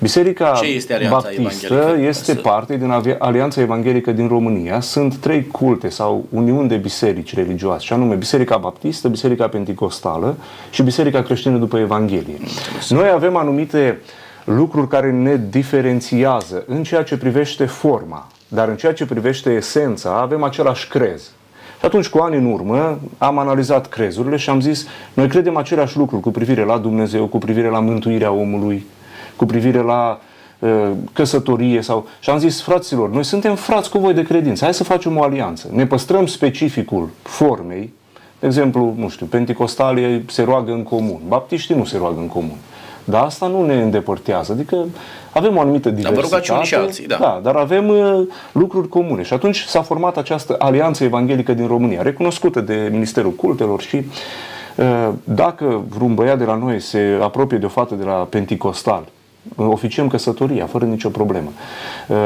Biserica 0.00 0.52
Ce 0.60 0.66
este 0.66 0.94
Alianța 0.94 1.16
Baptistă 1.16 1.74
Evanghelică? 1.74 2.08
este 2.08 2.34
parte 2.34 2.76
din 2.76 2.90
Avia- 2.90 3.18
Alianța 3.18 3.60
Evanghelică 3.60 4.12
din 4.12 4.28
România. 4.28 4.80
Sunt 4.80 5.16
trei 5.16 5.46
culte 5.46 5.88
sau 5.88 6.24
uniuni 6.30 6.68
de 6.68 6.76
biserici 6.76 7.34
religioase, 7.34 7.84
și 7.84 7.92
anume 7.92 8.14
Biserica 8.14 8.56
Baptistă, 8.56 9.08
Biserica 9.08 9.48
Pentecostală 9.48 10.36
și 10.70 10.82
Biserica 10.82 11.22
Creștină 11.22 11.56
după 11.58 11.78
Evanghelie. 11.78 12.36
Noi 12.88 13.08
avem 13.14 13.36
anumite 13.36 13.98
lucruri 14.44 14.88
care 14.88 15.10
ne 15.12 15.40
diferențiază 15.50 16.64
în 16.66 16.82
ceea 16.82 17.02
ce 17.02 17.16
privește 17.16 17.64
forma, 17.66 18.26
dar 18.48 18.68
în 18.68 18.76
ceea 18.76 18.92
ce 18.92 19.06
privește 19.06 19.50
esența 19.50 20.20
avem 20.20 20.42
același 20.42 20.88
crez. 20.88 21.30
Și 21.82 21.88
atunci, 21.88 22.08
cu 22.08 22.18
ani 22.18 22.36
în 22.36 22.52
urmă, 22.52 22.98
am 23.18 23.38
analizat 23.38 23.88
crezurile 23.88 24.36
și 24.36 24.50
am 24.50 24.60
zis, 24.60 24.86
noi 25.14 25.28
credem 25.28 25.56
aceleași 25.56 25.96
lucruri 25.96 26.22
cu 26.22 26.30
privire 26.30 26.64
la 26.64 26.78
Dumnezeu, 26.78 27.26
cu 27.26 27.38
privire 27.38 27.68
la 27.68 27.80
mântuirea 27.80 28.32
omului, 28.32 28.86
cu 29.36 29.46
privire 29.46 29.78
la 29.78 30.20
uh, 30.58 30.90
căsătorie 31.12 31.80
sau... 31.80 32.06
Și 32.20 32.30
am 32.30 32.38
zis, 32.38 32.60
fraților, 32.60 33.10
noi 33.10 33.24
suntem 33.24 33.54
frați 33.54 33.90
cu 33.90 33.98
voi 33.98 34.14
de 34.14 34.22
credință, 34.22 34.64
hai 34.64 34.74
să 34.74 34.84
facem 34.84 35.16
o 35.16 35.22
alianță. 35.22 35.68
Ne 35.72 35.86
păstrăm 35.86 36.26
specificul 36.26 37.08
formei, 37.22 37.92
de 38.40 38.46
exemplu, 38.46 38.94
nu 38.96 39.08
știu, 39.08 39.26
penticostalii 39.26 40.24
se 40.28 40.42
roagă 40.42 40.72
în 40.72 40.82
comun, 40.82 41.20
baptiștii 41.28 41.74
nu 41.74 41.84
se 41.84 41.96
roagă 41.96 42.20
în 42.20 42.28
comun. 42.28 42.56
Dar 43.04 43.24
asta 43.24 43.46
nu 43.46 43.66
ne 43.66 43.82
îndepărtează, 43.82 44.52
adică 44.52 44.86
avem 45.32 45.56
o 45.56 45.60
anumită 45.60 45.88
diversitate. 45.88 46.20
vă 46.20 46.26
rugați 46.26 46.50
unii 46.50 46.64
și 46.64 46.74
alții, 46.74 47.06
da. 47.06 47.16
da, 47.20 47.40
dar 47.42 47.54
avem 47.54 47.88
uh, 47.88 48.26
lucruri 48.52 48.88
comune. 48.88 49.22
Și 49.22 49.32
atunci 49.32 49.64
s-a 49.64 49.82
format 49.82 50.16
această 50.16 50.56
alianță 50.58 51.04
evanghelică 51.04 51.54
din 51.54 51.66
România, 51.66 52.02
recunoscută 52.02 52.60
de 52.60 52.88
Ministerul 52.90 53.32
Cultelor 53.32 53.80
și 53.80 53.96
uh, 53.96 55.08
dacă 55.24 55.84
vreun 55.88 56.14
băiat 56.14 56.38
de 56.38 56.44
la 56.44 56.56
noi 56.56 56.80
se 56.80 57.18
apropie 57.20 57.58
de 57.58 57.66
o 57.66 57.68
fată 57.68 57.94
de 57.94 58.04
la 58.04 58.26
Penticostal, 58.30 59.02
uh, 59.02 59.21
oficiem 59.56 60.08
căsătoria, 60.08 60.66
fără 60.66 60.84
nicio 60.84 61.08
problemă. 61.08 61.52
Uh, 62.08 62.16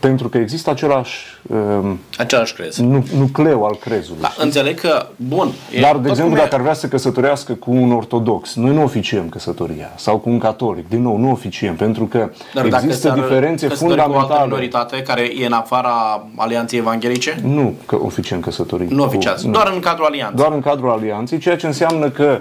pentru 0.00 0.28
că 0.28 0.38
există 0.38 0.70
același 0.70 1.18
uh, 1.48 1.90
Același 2.18 2.54
crez. 2.54 2.76
nu- 2.78 3.04
nucleu 3.18 3.64
al 3.64 3.76
crezului. 3.76 4.20
Da, 4.20 4.32
înțeleg 4.38 4.80
că, 4.80 5.06
bun. 5.16 5.48
e 5.72 5.80
Dar, 5.80 5.92
tot 5.92 6.02
de 6.02 6.08
exemplu, 6.08 6.32
cum 6.32 6.40
e- 6.40 6.44
dacă 6.44 6.54
ar 6.54 6.60
vrea 6.60 6.72
să 6.74 6.86
căsătorească 6.88 7.52
cu 7.52 7.70
un 7.70 7.92
ortodox, 7.92 8.54
noi 8.54 8.74
nu 8.74 8.82
oficiem 8.82 9.28
căsătoria. 9.28 9.90
Sau 9.96 10.18
cu 10.18 10.30
un 10.30 10.38
catolic, 10.38 10.88
din 10.88 11.02
nou, 11.02 11.16
nu 11.18 11.30
oficiem, 11.30 11.76
pentru 11.76 12.04
că 12.04 12.30
Dar 12.54 12.66
dacă 12.68 12.84
există 12.84 13.08
s-ar 13.08 13.18
diferențe 13.18 13.66
căsători 13.66 13.94
cu 13.94 14.00
o 14.00 14.02
altă 14.02 14.12
fundamentale. 14.18 14.44
minoritate 14.46 15.02
care 15.02 15.22
e 15.42 15.46
în 15.46 15.52
afara 15.52 16.26
alianței 16.36 16.78
evanghelice? 16.78 17.40
Nu 17.44 17.74
că 17.86 17.96
oficiem 18.02 18.40
căsătorii. 18.40 18.86
Nu 18.90 19.02
oficiați, 19.04 19.44
Cu- 19.44 19.50
doar 19.50 19.70
în 19.74 19.80
cadrul 19.80 20.04
alianței. 20.06 20.36
doar 20.36 20.52
în 20.52 20.60
cadrul 20.60 20.90
alianței, 20.90 21.38
ceea 21.38 21.56
ce 21.56 21.66
înseamnă 21.66 22.08
că 22.10 22.38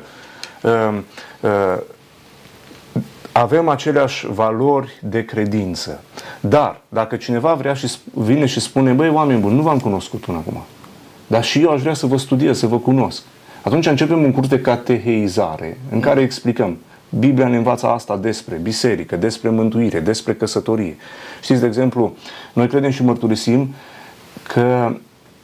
uh, 0.62 0.72
uh, 1.42 1.50
avem 3.42 3.68
aceleași 3.68 4.28
valori 4.28 5.00
de 5.04 5.26
credință. 5.26 6.04
Dar, 6.40 6.82
dacă 6.90 7.16
cineva 7.16 7.54
vrea 7.54 7.74
și 7.74 7.88
sp- 7.88 8.14
vine 8.14 8.46
și 8.46 8.60
spune, 8.60 8.92
băi, 8.92 9.10
oameni 9.10 9.42
buni, 9.42 9.56
nu 9.56 9.62
v-am 9.62 9.80
cunoscut 9.80 10.20
până 10.20 10.38
acum, 10.38 10.62
dar 11.28 11.44
și 11.44 11.62
eu 11.62 11.70
aș 11.70 11.82
vrea 11.82 11.94
să 11.94 12.06
vă 12.06 12.18
studiez, 12.18 12.58
să 12.58 12.68
vă 12.68 12.78
cunosc. 12.78 13.24
Atunci 13.62 13.86
începem 13.86 14.24
un 14.24 14.32
curs 14.32 14.48
de 14.48 14.60
cateheizare 14.60 15.78
în 15.92 16.00
care 16.00 16.22
explicăm 16.22 16.78
Biblia 17.20 17.48
ne 17.48 17.58
învață 17.58 17.88
asta 17.88 18.18
despre 18.18 18.56
biserică, 18.56 19.16
despre 19.16 19.50
mântuire, 19.50 20.00
despre 20.00 20.34
căsătorie. 20.34 20.96
Știți, 21.42 21.60
de 21.60 21.66
exemplu, 21.66 22.16
noi 22.54 22.68
credem 22.68 22.90
și 22.90 23.04
mărturisim 23.04 23.74
că 24.48 24.96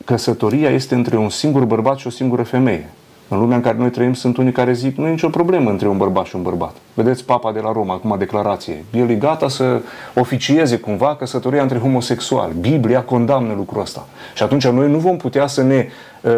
căsătoria 0.06 0.70
este 0.70 0.96
între 0.96 1.18
un 1.18 1.30
singur 1.30 1.66
bărbat 1.66 1.98
și 1.98 2.08
o 2.08 2.10
singură 2.10 2.44
femeie. 2.44 2.90
În 3.30 3.40
lumea 3.40 3.56
în 3.56 3.62
care 3.62 3.78
noi 3.78 3.90
trăim 3.90 4.14
sunt 4.14 4.38
unii 4.38 4.52
care 4.52 4.74
zic 4.74 4.98
nu 4.98 5.08
e 5.08 5.10
nicio 5.10 5.30
problemă 5.30 5.70
între 5.70 5.88
un 5.88 5.98
bărbat 5.98 6.26
și 6.26 6.36
un 6.36 6.42
bărbat. 6.42 6.76
Vedeți 6.94 7.26
Papa 7.26 7.52
de 7.52 7.60
la 7.60 7.72
Roma, 7.72 7.94
acum 7.94 8.16
declarație. 8.18 8.86
El 8.94 9.10
e 9.10 9.14
gata 9.14 9.50
să 9.50 9.82
oficieze 10.16 10.78
cumva 10.78 11.16
căsătoria 11.16 11.62
între 11.62 11.78
homosexuali. 11.78 12.54
Biblia 12.60 13.02
condamnă 13.02 13.54
lucrul 13.54 13.82
ăsta. 13.82 14.08
Și 14.36 14.44
atunci 14.44 14.68
noi 14.68 14.90
nu 14.90 14.98
vom 14.98 15.18
putea 15.18 15.48
să 15.48 15.64
ne 15.64 15.88
uh, 16.22 16.32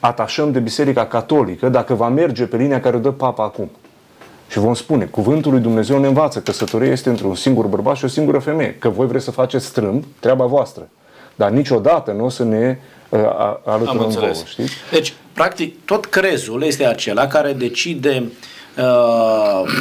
atașăm 0.00 0.52
de 0.52 0.58
Biserica 0.58 1.06
Catolică 1.06 1.68
dacă 1.68 1.94
va 1.94 2.08
merge 2.08 2.46
pe 2.46 2.56
linia 2.56 2.80
care 2.80 2.96
o 2.96 2.98
dă 3.00 3.10
Papa 3.10 3.44
acum. 3.44 3.70
Și 4.48 4.58
vom 4.58 4.74
spune, 4.74 5.04
cuvântul 5.04 5.52
lui 5.52 5.60
Dumnezeu 5.60 5.98
ne 5.98 6.06
învață, 6.06 6.40
căsătoria 6.40 6.90
este 6.90 7.08
între 7.08 7.26
un 7.26 7.34
singur 7.34 7.66
bărbat 7.66 7.96
și 7.96 8.04
o 8.04 8.08
singură 8.08 8.38
femeie. 8.38 8.76
Că 8.78 8.88
voi 8.88 9.06
vreți 9.06 9.24
să 9.24 9.30
faceți 9.30 9.66
strâmb, 9.66 10.04
treaba 10.20 10.44
voastră. 10.44 10.88
Dar 11.34 11.50
niciodată 11.50 12.12
nu 12.12 12.24
o 12.24 12.28
să 12.28 12.44
ne 12.44 12.78
uh, 12.78 12.95
a- 13.10 13.60
Am 13.64 13.72
alăturăm 13.72 13.96
vouă, 13.96 14.08
înțeles. 14.08 14.44
știți? 14.46 14.72
Deci, 14.90 15.14
practic, 15.32 15.84
tot 15.84 16.06
crezul 16.06 16.62
este 16.62 16.86
acela 16.86 17.26
care 17.26 17.52
decide 17.52 18.22
uh, 18.76 18.84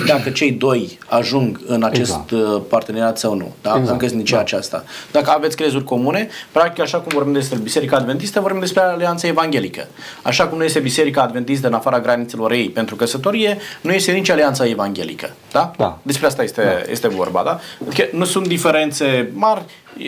dacă 0.08 0.30
cei 0.30 0.52
doi 0.52 1.00
ajung 1.08 1.60
în 1.68 1.84
acest 1.84 2.00
Exact. 2.24 2.32
uh, 2.32 2.62
parteneriat 2.70 3.18
sau 3.18 3.34
nu, 3.34 3.54
da? 3.62 3.70
Exact, 3.70 3.90
în 3.90 3.98
căsnicia 3.98 4.36
da. 4.36 4.42
aceasta. 4.42 4.84
Dacă 5.12 5.30
aveți 5.32 5.56
crezuri 5.56 5.84
comune, 5.84 6.28
practic, 6.52 6.84
așa 6.84 6.98
cum 6.98 7.12
vorbim 7.14 7.34
despre 7.34 7.58
Biserica 7.58 7.96
Adventistă, 7.98 8.40
vorbim 8.40 8.60
despre 8.60 8.82
Alianța 8.82 9.28
Evanghelică. 9.28 9.88
Așa 10.22 10.48
cum 10.48 10.58
nu 10.58 10.64
este 10.64 10.80
Biserica 10.80 11.22
Adventistă 11.22 11.68
în 11.68 11.74
afara 11.74 12.00
granițelor 12.00 12.52
ei 12.52 12.70
pentru 12.70 12.96
căsătorie, 12.96 13.58
nu 13.82 13.92
este 13.92 14.12
nici 14.12 14.30
Alianța 14.30 14.66
Evanghelică. 14.68 15.30
Da? 15.52 15.72
Da. 15.78 15.98
Despre 16.02 16.28
asta 16.28 16.44
este, 16.44 16.62
da. 16.86 16.92
este 16.92 17.08
vorba, 17.08 17.42
da? 17.46 17.60
Adică 17.88 18.08
nu 18.12 18.26
sunt 18.26 18.48
diferențe 18.48 19.30
mari, 19.34 19.62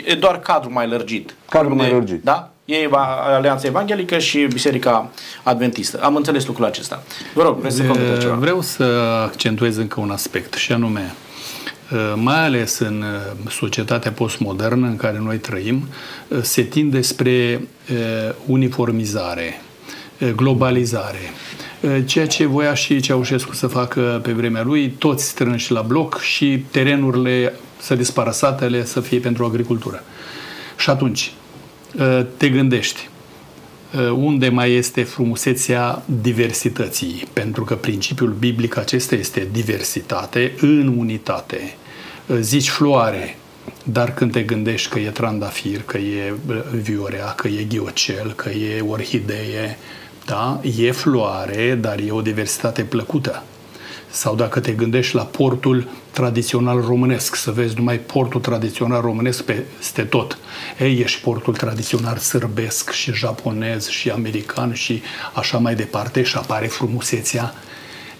e 0.05 0.13
doar 0.13 0.39
cadrul 0.39 0.71
mai 0.71 0.87
lărgit. 0.87 1.35
Cadrul 1.49 1.67
Vorbim 1.69 1.77
mai 1.77 1.87
de- 1.87 1.93
lărgit. 1.93 2.23
Da? 2.23 2.49
E 2.69 2.75
Eva- 2.75 3.35
Alianța 3.35 3.67
Evanghelică 3.67 4.17
și 4.17 4.47
Biserica 4.53 5.09
Adventistă. 5.43 5.99
Am 6.01 6.15
înțeles 6.15 6.45
lucrul 6.45 6.65
acesta. 6.65 7.03
Vă 7.33 7.41
rog, 7.41 7.59
vreți 7.59 7.75
să 7.75 7.83
comentați 7.83 8.19
ceva? 8.19 8.33
Vreau 8.35 8.61
să 8.61 8.83
accentuez 9.23 9.77
încă 9.77 9.99
un 9.99 10.11
aspect 10.11 10.53
și 10.53 10.71
anume, 10.71 11.13
mai 12.15 12.45
ales 12.45 12.79
în 12.79 13.03
societatea 13.49 14.11
postmodernă 14.11 14.87
în 14.87 14.95
care 14.95 15.19
noi 15.19 15.37
trăim, 15.37 15.87
se 16.41 16.61
tinde 16.61 17.01
spre 17.01 17.67
uniformizare, 18.45 19.61
globalizare. 20.35 21.31
Ceea 22.05 22.27
ce 22.27 22.45
voia 22.45 22.73
și 22.73 22.99
Ceaușescu 22.99 23.53
să 23.53 23.67
facă 23.67 24.19
pe 24.23 24.31
vremea 24.31 24.63
lui, 24.63 24.89
toți 24.89 25.27
strânși 25.27 25.71
la 25.71 25.81
bloc 25.81 26.19
și 26.21 26.65
terenurile 26.71 27.53
să 27.77 27.95
dispară 27.95 28.31
satele, 28.31 28.85
să 28.85 28.99
fie 28.99 29.19
pentru 29.19 29.45
agricultură. 29.45 30.03
Și 30.77 30.89
atunci, 30.89 31.31
te 32.37 32.49
gândești, 32.49 33.09
unde 34.15 34.49
mai 34.49 34.73
este 34.73 35.03
frumusețea 35.03 36.03
diversității, 36.21 37.27
pentru 37.33 37.63
că 37.63 37.75
principiul 37.75 38.35
biblic 38.39 38.77
acesta 38.77 39.15
este 39.15 39.47
diversitate 39.51 40.53
în 40.61 40.97
unitate. 40.97 41.75
Zici 42.39 42.69
floare, 42.69 43.37
dar 43.83 44.13
când 44.13 44.31
te 44.31 44.41
gândești 44.41 44.89
că 44.89 44.99
e 44.99 45.09
trandafir, 45.09 45.81
că 45.81 45.97
e 45.97 46.33
viorea, 46.81 47.25
că 47.25 47.47
e 47.47 47.63
ghiocel, 47.63 48.33
că 48.33 48.49
e 48.49 48.81
orhidee, 48.81 49.77
da? 50.25 50.61
e 50.77 50.91
floare, 50.91 51.77
dar 51.81 51.99
e 51.99 52.11
o 52.11 52.21
diversitate 52.21 52.81
plăcută. 52.81 53.43
Sau 54.09 54.35
dacă 54.35 54.59
te 54.59 54.71
gândești 54.71 55.15
la 55.15 55.23
portul 55.23 55.87
tradițional 56.11 56.81
românesc, 56.81 57.35
să 57.35 57.51
vezi 57.51 57.75
numai 57.75 57.97
portul 57.97 58.41
tradițional 58.41 59.01
românesc 59.01 59.43
peste 59.43 60.01
tot. 60.01 60.37
Ei, 60.79 60.99
ești 60.99 61.21
portul 61.21 61.55
tradițional 61.55 62.17
sârbesc 62.17 62.91
și 62.91 63.13
japonez 63.13 63.87
și 63.87 64.09
american 64.09 64.73
și 64.73 65.01
așa 65.33 65.57
mai 65.57 65.75
departe 65.75 66.23
și 66.23 66.37
apare 66.37 66.67
frumusețea 66.67 67.53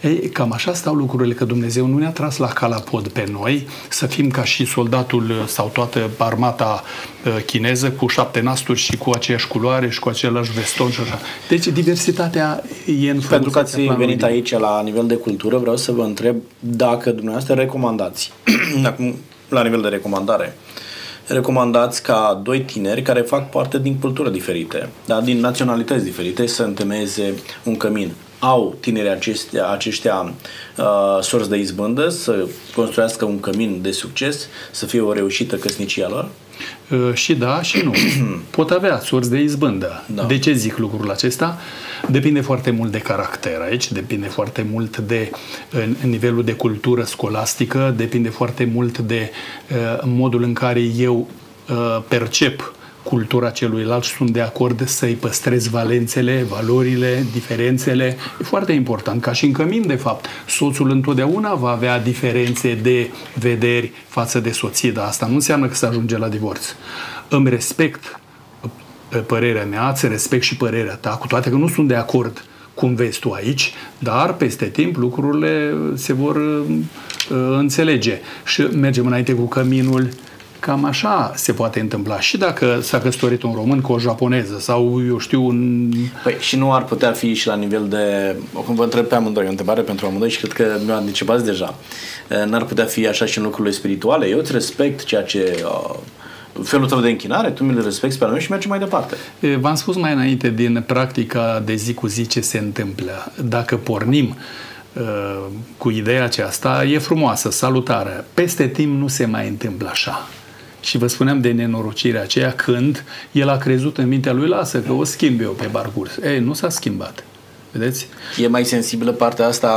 Ei, 0.01 0.29
cam 0.29 0.51
așa 0.51 0.73
stau 0.73 0.93
lucrurile, 0.93 1.33
că 1.33 1.45
Dumnezeu 1.45 1.85
nu 1.85 1.97
ne-a 1.97 2.11
tras 2.11 2.37
la 2.37 2.47
calapod 2.47 3.07
pe 3.07 3.25
noi 3.31 3.67
să 3.89 4.05
fim 4.05 4.29
ca 4.29 4.43
și 4.43 4.65
soldatul 4.65 5.29
uh, 5.29 5.45
sau 5.45 5.69
toată 5.73 6.09
armata 6.17 6.83
uh, 7.25 7.43
chineză 7.45 7.91
cu 7.91 8.07
șapte 8.07 8.41
nasturi 8.41 8.79
și 8.79 8.97
cu 8.97 9.09
aceeași 9.09 9.47
culoare 9.47 9.89
și 9.89 9.99
cu 9.99 10.09
același 10.09 10.51
veston 10.51 10.89
și 10.89 11.01
așa. 11.01 11.19
Deci 11.49 11.67
diversitatea 11.67 12.63
e 12.99 13.09
în 13.09 13.19
Pentru 13.29 13.49
că 13.49 13.59
ați 13.59 13.81
venit 13.81 14.23
aici 14.23 14.51
la 14.51 14.81
nivel 14.81 15.07
de 15.07 15.15
cultură, 15.15 15.57
vreau 15.57 15.75
să 15.75 15.91
vă 15.91 16.03
întreb 16.03 16.35
dacă 16.59 17.11
dumneavoastră 17.11 17.53
recomandați, 17.53 18.31
acum 18.83 19.15
la 19.49 19.63
nivel 19.63 19.81
de 19.81 19.87
recomandare, 19.87 20.57
recomandați 21.27 22.03
ca 22.03 22.41
doi 22.43 22.61
tineri 22.61 23.01
care 23.01 23.21
fac 23.21 23.49
parte 23.49 23.79
din 23.79 23.99
culturi 23.99 24.31
diferite, 24.31 24.89
da, 25.05 25.21
din 25.21 25.39
naționalități 25.39 26.03
diferite, 26.03 26.47
să 26.47 26.63
întemeieze 26.63 27.33
un 27.63 27.77
cămin. 27.77 28.11
Au 28.39 28.75
tinerii 28.79 29.09
aceștia, 29.09 29.69
aceștia 29.69 30.33
uh, 30.77 30.85
sorți 31.21 31.49
de 31.49 31.57
izbândă 31.57 32.09
să 32.09 32.47
construiască 32.75 33.25
un 33.25 33.39
cămin 33.39 33.79
de 33.81 33.91
succes, 33.91 34.47
să 34.71 34.85
fie 34.85 35.01
o 35.01 35.13
reușită 35.13 35.55
căsnicia 35.55 36.09
lor? 36.09 36.29
Uh, 36.91 37.13
și 37.13 37.35
da 37.35 37.61
și 37.61 37.81
nu. 37.83 37.93
Pot 38.49 38.71
avea 38.71 38.99
sorți 38.99 39.29
de 39.29 39.39
izbândă. 39.39 40.03
Da. 40.05 40.23
De 40.23 40.39
ce 40.39 40.53
zic 40.53 40.77
lucrul 40.77 41.11
acesta? 41.11 41.57
Depinde 42.09 42.41
foarte 42.41 42.71
mult 42.71 42.91
de 42.91 42.97
caracter 42.97 43.61
aici, 43.61 43.91
depinde 43.91 44.27
foarte 44.27 44.67
mult 44.71 44.97
de 44.97 45.31
în 45.71 45.95
nivelul 46.09 46.43
de 46.43 46.53
cultură 46.53 47.03
scolastică, 47.03 47.93
depinde 47.97 48.29
foarte 48.29 48.69
mult 48.73 48.97
de 48.97 49.31
uh, 49.69 49.99
modul 50.03 50.43
în 50.43 50.53
care 50.53 50.79
eu 50.79 51.27
uh, 51.69 52.01
percep 52.07 52.73
cultura 53.09 53.49
celuilalt 53.49 54.03
și 54.03 54.15
sunt 54.15 54.29
de 54.29 54.41
acord 54.41 54.87
să-i 54.87 55.13
păstrez 55.13 55.67
valențele, 55.67 56.45
valorile, 56.49 57.25
diferențele. 57.33 58.17
E 58.41 58.43
foarte 58.43 58.71
important, 58.71 59.21
ca 59.21 59.33
și 59.33 59.45
în 59.45 59.51
cămin, 59.51 59.87
de 59.87 59.95
fapt. 59.95 60.25
Soțul 60.47 60.89
întotdeauna 60.89 61.53
va 61.53 61.69
avea 61.69 61.99
diferențe 61.99 62.73
de 62.73 63.09
vederi 63.33 63.91
față 64.07 64.39
de 64.39 64.51
soție, 64.51 64.91
dar 64.91 65.05
asta 65.05 65.25
nu 65.25 65.33
înseamnă 65.33 65.67
că 65.67 65.73
se 65.73 65.85
ajunge 65.85 66.17
la 66.17 66.27
divorț. 66.27 66.65
Îmi 67.29 67.49
respect 67.49 68.19
părerea 69.25 69.65
mea, 69.65 69.89
îți 69.89 70.07
respect 70.07 70.43
și 70.43 70.57
părerea 70.57 70.95
ta, 70.95 71.09
cu 71.09 71.27
toate 71.27 71.49
că 71.49 71.55
nu 71.55 71.67
sunt 71.67 71.87
de 71.87 71.95
acord 71.95 72.45
cum 72.73 72.95
vezi 72.95 73.19
tu 73.19 73.31
aici, 73.31 73.73
dar 73.99 74.33
peste 74.33 74.65
timp 74.65 74.95
lucrurile 74.95 75.75
se 75.95 76.13
vor 76.13 76.35
uh, 76.35 76.65
înțelege 77.57 78.19
și 78.45 78.61
mergem 78.61 79.05
înainte 79.05 79.33
cu 79.33 79.47
căminul 79.47 80.09
Cam 80.67 80.85
așa 80.85 81.31
se 81.35 81.53
poate 81.53 81.79
întâmpla. 81.79 82.19
Și 82.19 82.37
dacă 82.37 82.79
s-a 82.81 82.99
căsătorit 82.99 83.43
un 83.43 83.53
român 83.53 83.81
cu 83.81 83.91
o 83.91 83.99
japoneză 83.99 84.59
sau, 84.59 85.01
eu 85.07 85.17
știu, 85.17 85.45
un... 85.45 85.89
Păi 86.23 86.35
și 86.39 86.55
nu 86.55 86.73
ar 86.73 86.83
putea 86.83 87.11
fi 87.11 87.33
și 87.33 87.47
la 87.47 87.55
nivel 87.55 87.87
de... 87.87 88.35
Acum 88.53 88.75
vă 88.75 88.83
întreb 88.83 89.05
pe 89.05 89.15
amândoi, 89.15 89.45
o 89.45 89.49
întrebare 89.49 89.81
pentru 89.81 90.05
amândoi 90.05 90.29
și 90.29 90.37
cred 90.37 90.53
că 90.53 90.79
mi-o 90.85 90.93
anticipați 90.93 91.45
deja. 91.45 91.75
N-ar 92.45 92.63
putea 92.63 92.85
fi 92.85 93.07
așa 93.07 93.25
și 93.25 93.37
în 93.37 93.43
lucrurile 93.43 93.73
spirituale? 93.73 94.27
Eu 94.27 94.39
îți 94.39 94.51
respect 94.51 95.03
ceea 95.03 95.23
ce 95.23 95.63
uh, 95.63 95.95
felul 96.63 96.87
tău 96.87 96.99
de 96.99 97.09
închinare, 97.09 97.49
tu 97.49 97.63
mi-l 97.63 97.83
respecti 97.83 98.17
pe 98.17 98.23
al 98.23 98.29
meu 98.29 98.39
și 98.39 98.51
mergi 98.51 98.67
mai 98.67 98.79
departe. 98.79 99.15
V-am 99.59 99.75
spus 99.75 99.95
mai 99.95 100.13
înainte 100.13 100.49
din 100.49 100.83
practica 100.87 101.61
de 101.65 101.75
zi 101.75 101.93
cu 101.93 102.07
zi 102.07 102.27
ce 102.27 102.41
se 102.41 102.57
întâmplă. 102.57 103.31
Dacă 103.43 103.77
pornim 103.77 104.37
uh, 104.93 105.45
cu 105.77 105.89
ideea 105.89 106.23
aceasta, 106.23 106.83
e 106.83 106.97
frumoasă, 106.97 107.51
salutară. 107.51 108.25
Peste 108.33 108.67
timp 108.67 108.99
nu 108.99 109.07
se 109.07 109.25
mai 109.25 109.47
întâmplă 109.47 109.89
așa. 109.91 110.27
Și 110.87 110.97
vă 110.97 111.07
spuneam 111.07 111.41
de 111.41 111.51
nenorocirea 111.51 112.21
aceea 112.21 112.51
când 112.51 113.03
el 113.31 113.49
a 113.49 113.57
crezut 113.57 113.97
în 113.97 114.07
mintea 114.07 114.33
lui, 114.33 114.47
lasă 114.47 114.79
că 114.79 114.91
o 114.91 115.03
schimb 115.03 115.41
eu 115.41 115.51
pe 115.51 115.65
parcurs. 115.65 116.17
Ei, 116.17 116.39
nu 116.39 116.53
s-a 116.53 116.69
schimbat. 116.69 117.23
Vedeți? 117.71 118.07
E 118.41 118.47
mai 118.47 118.65
sensibilă 118.65 119.11
partea 119.11 119.47
asta 119.47 119.71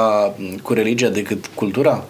cu 0.62 0.72
religia 0.72 1.08
decât 1.08 1.50
cultura? 1.54 2.04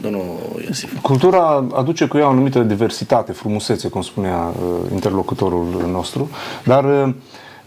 Domnul 0.00 0.38
Iosif. 0.66 1.00
Cultura 1.00 1.66
aduce 1.74 2.06
cu 2.06 2.16
ea 2.16 2.26
o 2.26 2.30
anumită 2.30 2.58
diversitate, 2.58 3.32
frumusețe, 3.32 3.88
cum 3.88 4.02
spunea 4.02 4.36
uh, 4.36 4.90
interlocutorul 4.92 5.88
nostru, 5.90 6.30
dar 6.64 6.84
uh, 6.84 7.14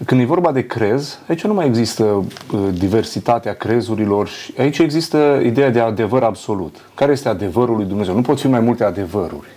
când 0.06 0.22
e 0.22 0.26
vorba 0.26 0.52
de 0.52 0.66
crez, 0.66 1.20
aici 1.28 1.44
nu 1.44 1.54
mai 1.54 1.66
există 1.66 2.04
uh, 2.04 2.26
diversitatea 2.74 3.54
crezurilor, 3.54 4.30
aici 4.58 4.78
există 4.78 5.42
ideea 5.44 5.70
de 5.70 5.80
adevăr 5.80 6.24
absolut. 6.24 6.76
Care 6.96 7.12
este 7.12 7.30
adevărul 7.30 7.76
lui 7.76 7.86
Dumnezeu? 7.86 8.16
Nu 8.16 8.22
pot 8.22 8.40
fi 8.40 8.48
mai 8.48 8.60
multe 8.60 8.84
adevăruri. 8.84 9.48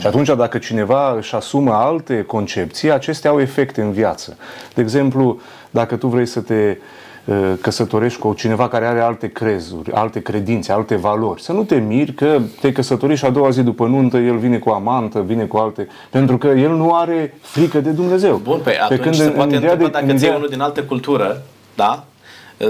Și 0.00 0.06
atunci, 0.06 0.28
dacă 0.36 0.58
cineva 0.58 1.14
își 1.16 1.34
asumă 1.34 1.72
alte 1.72 2.22
concepții, 2.22 2.92
acestea 2.92 3.30
au 3.30 3.40
efecte 3.40 3.80
în 3.80 3.92
viață. 3.92 4.36
De 4.74 4.80
exemplu, 4.80 5.40
dacă 5.70 5.96
tu 5.96 6.06
vrei 6.06 6.26
să 6.26 6.40
te 6.40 6.76
uh, 7.24 7.52
căsătorești 7.60 8.18
cu 8.18 8.34
cineva 8.34 8.68
care 8.68 8.86
are 8.86 9.00
alte 9.00 9.28
crezuri, 9.28 9.92
alte 9.92 10.20
credințe, 10.20 10.72
alte 10.72 10.96
valori. 10.96 11.42
Să 11.42 11.52
nu 11.52 11.64
te 11.64 11.74
miri 11.74 12.12
că 12.12 12.40
te 12.60 12.72
căsătorești 12.72 13.24
și 13.24 13.30
a 13.30 13.32
doua 13.32 13.50
zi 13.50 13.62
după 13.62 13.86
nuntă 13.86 14.16
el 14.16 14.36
vine 14.36 14.58
cu 14.58 14.70
amantă, 14.70 15.20
vine 15.20 15.44
cu 15.44 15.56
alte... 15.56 15.88
Pentru 16.10 16.38
că 16.38 16.46
el 16.46 16.70
nu 16.70 16.94
are 16.94 17.34
frică 17.40 17.80
de 17.80 17.90
Dumnezeu. 17.90 18.36
Bun, 18.36 18.60
pe, 18.64 18.78
atunci 18.80 18.98
Pe 18.98 19.04
când 19.04 19.14
se 19.14 19.28
poate 19.28 19.54
întreba 19.54 19.74
de, 19.74 19.88
dacă 19.88 20.12
ți 20.12 20.26
unul 20.28 20.48
din 20.50 20.60
altă 20.60 20.82
cultură, 20.82 21.42
da? 21.74 22.04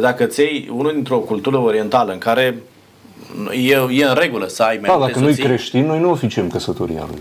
Dacă 0.00 0.24
ți 0.24 0.68
unul 0.70 0.92
dintr-o 0.92 1.18
cultură 1.18 1.58
orientală 1.58 2.12
în 2.12 2.18
care 2.18 2.56
e, 3.52 3.86
e 3.90 4.04
în 4.04 4.14
regulă 4.14 4.48
să 4.48 4.62
ai 4.62 4.78
mai 4.80 4.90
da, 4.98 5.06
dacă 5.06 5.18
nu-i 5.18 5.36
creștin, 5.36 5.86
noi 5.86 6.00
nu 6.00 6.10
oficiem 6.10 6.48
căsătoria 6.48 7.06
lui. 7.10 7.20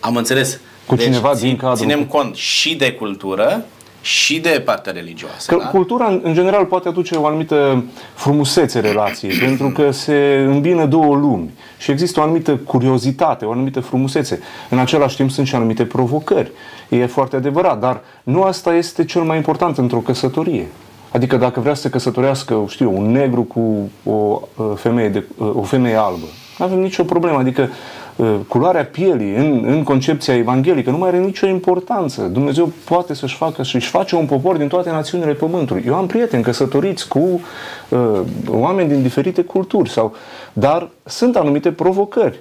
Am 0.00 0.16
înțeles. 0.16 0.60
Cu 0.86 0.94
deci, 0.94 1.04
cineva 1.04 1.34
din 1.34 1.56
cadrul... 1.56 1.76
Ținem 1.76 2.04
cont 2.04 2.34
și 2.34 2.74
de 2.74 2.92
cultură 2.92 3.64
și 4.00 4.38
de 4.38 4.62
partea 4.64 4.92
religioasă. 4.92 5.54
Că 5.54 5.58
da? 5.62 5.68
Cultura, 5.68 6.20
în 6.22 6.34
general, 6.34 6.64
poate 6.64 6.88
aduce 6.88 7.14
o 7.14 7.26
anumită 7.26 7.84
frumusețe 8.14 8.80
relației, 8.80 9.36
pentru 9.46 9.68
că 9.70 9.90
se 9.90 10.44
îmbină 10.46 10.86
două 10.86 11.16
lumi 11.16 11.50
și 11.78 11.90
există 11.90 12.20
o 12.20 12.22
anumită 12.22 12.56
curiozitate, 12.56 13.44
o 13.44 13.50
anumită 13.50 13.80
frumusețe. 13.80 14.40
În 14.70 14.78
același 14.78 15.16
timp 15.16 15.30
sunt 15.30 15.46
și 15.46 15.54
anumite 15.54 15.84
provocări. 15.84 16.50
E 16.88 17.06
foarte 17.06 17.36
adevărat, 17.36 17.80
dar 17.80 18.00
nu 18.22 18.42
asta 18.42 18.74
este 18.74 19.04
cel 19.04 19.22
mai 19.22 19.36
important 19.36 19.78
într-o 19.78 19.98
căsătorie. 19.98 20.66
Adică 21.12 21.36
dacă 21.36 21.60
vrea 21.60 21.74
să 21.74 21.80
se 21.80 21.90
căsătorească, 21.90 22.64
știu, 22.68 22.96
un 22.96 23.10
negru 23.10 23.42
cu 23.42 23.90
o 24.04 24.40
uh, 24.56 24.72
femeie, 24.74 25.08
de, 25.08 25.24
uh, 25.38 25.50
o 25.54 25.62
femeie 25.62 25.94
albă, 25.94 26.26
nu 26.58 26.64
avem 26.64 26.78
nicio 26.78 27.04
problemă. 27.04 27.38
Adică 27.38 27.68
uh, 28.16 28.34
culoarea 28.48 28.84
pielii 28.84 29.34
în, 29.34 29.64
în 29.66 29.82
concepția 29.82 30.36
evanghelică 30.36 30.90
nu 30.90 30.98
mai 30.98 31.08
are 31.08 31.18
nicio 31.18 31.46
importanță. 31.46 32.22
Dumnezeu 32.22 32.72
poate 32.84 33.14
să-și 33.14 33.36
facă 33.36 33.62
și 33.62 33.74
își 33.76 33.88
face 33.88 34.16
un 34.16 34.26
popor 34.26 34.56
din 34.56 34.68
toate 34.68 34.90
națiunile 34.90 35.32
pământului. 35.32 35.84
Eu 35.86 35.94
am 35.94 36.06
prieteni 36.06 36.42
căsătoriți 36.42 37.08
cu 37.08 37.40
uh, 37.88 38.20
oameni 38.48 38.88
din 38.88 39.02
diferite 39.02 39.42
culturi, 39.42 39.90
sau, 39.90 40.14
dar 40.52 40.88
sunt 41.04 41.36
anumite 41.36 41.72
provocări. 41.72 42.40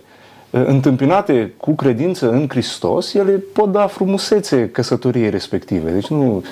Uh, 0.52 0.62
întâmpinate 0.66 1.54
cu 1.58 1.72
credință 1.72 2.30
în 2.30 2.46
Hristos, 2.50 3.14
ele 3.14 3.44
pot 3.54 3.72
da 3.72 3.88
frumusețe 3.88 4.70
căsătoriei 4.70 5.30
respective. 5.30 5.92
Deci 5.92 6.08
nu, 6.08 6.44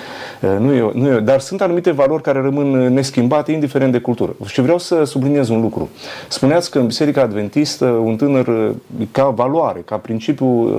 uh, 0.42 0.56
nu, 0.58 0.72
e, 0.72 0.90
nu 0.94 1.08
e, 1.08 1.20
dar 1.20 1.40
sunt 1.40 1.60
anumite 1.60 1.90
valori 1.90 2.22
care 2.22 2.40
rămân 2.40 2.92
neschimbate, 2.92 3.52
indiferent 3.52 3.92
de 3.92 3.98
cultură. 3.98 4.36
Și 4.46 4.60
vreau 4.60 4.78
să 4.78 5.04
subliniez 5.04 5.48
un 5.48 5.60
lucru. 5.60 5.88
Spuneați 6.28 6.70
că 6.70 6.78
în 6.78 6.86
Biserica 6.86 7.20
Adventistă 7.20 7.84
un 7.84 8.16
tânăr, 8.16 8.46
uh, 8.46 8.74
ca 9.10 9.28
valoare, 9.28 9.82
ca 9.84 9.96
principiu, 9.96 10.76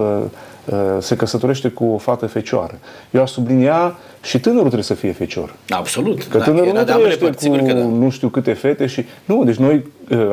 se 0.99 1.15
căsătorește 1.15 1.69
cu 1.69 1.85
o 1.85 1.97
fată 1.97 2.25
fecioară. 2.25 2.79
Eu 3.11 3.21
aș 3.21 3.29
sublinia 3.29 3.95
și 4.21 4.39
tânărul 4.39 4.63
trebuie 4.63 4.83
să 4.83 4.93
fie 4.93 5.11
fecior. 5.11 5.55
Absolut. 5.69 6.23
Că 6.23 6.37
da, 6.37 6.43
tânărul 6.43 6.73
nu 6.73 6.83
trăiește 6.83 7.49
cu 7.49 7.55
că 7.55 7.73
da. 7.73 7.83
nu 7.83 8.09
știu 8.09 8.27
câte 8.27 8.53
fete 8.53 8.85
și... 8.85 9.05
Nu, 9.25 9.43
deci 9.43 9.55
noi 9.55 9.85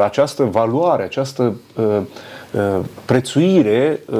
această 0.05 0.43
valoare, 0.43 1.03
această 1.03 1.55
Uh, 1.77 2.03
prețuire 3.05 4.01
uh, 4.07 4.19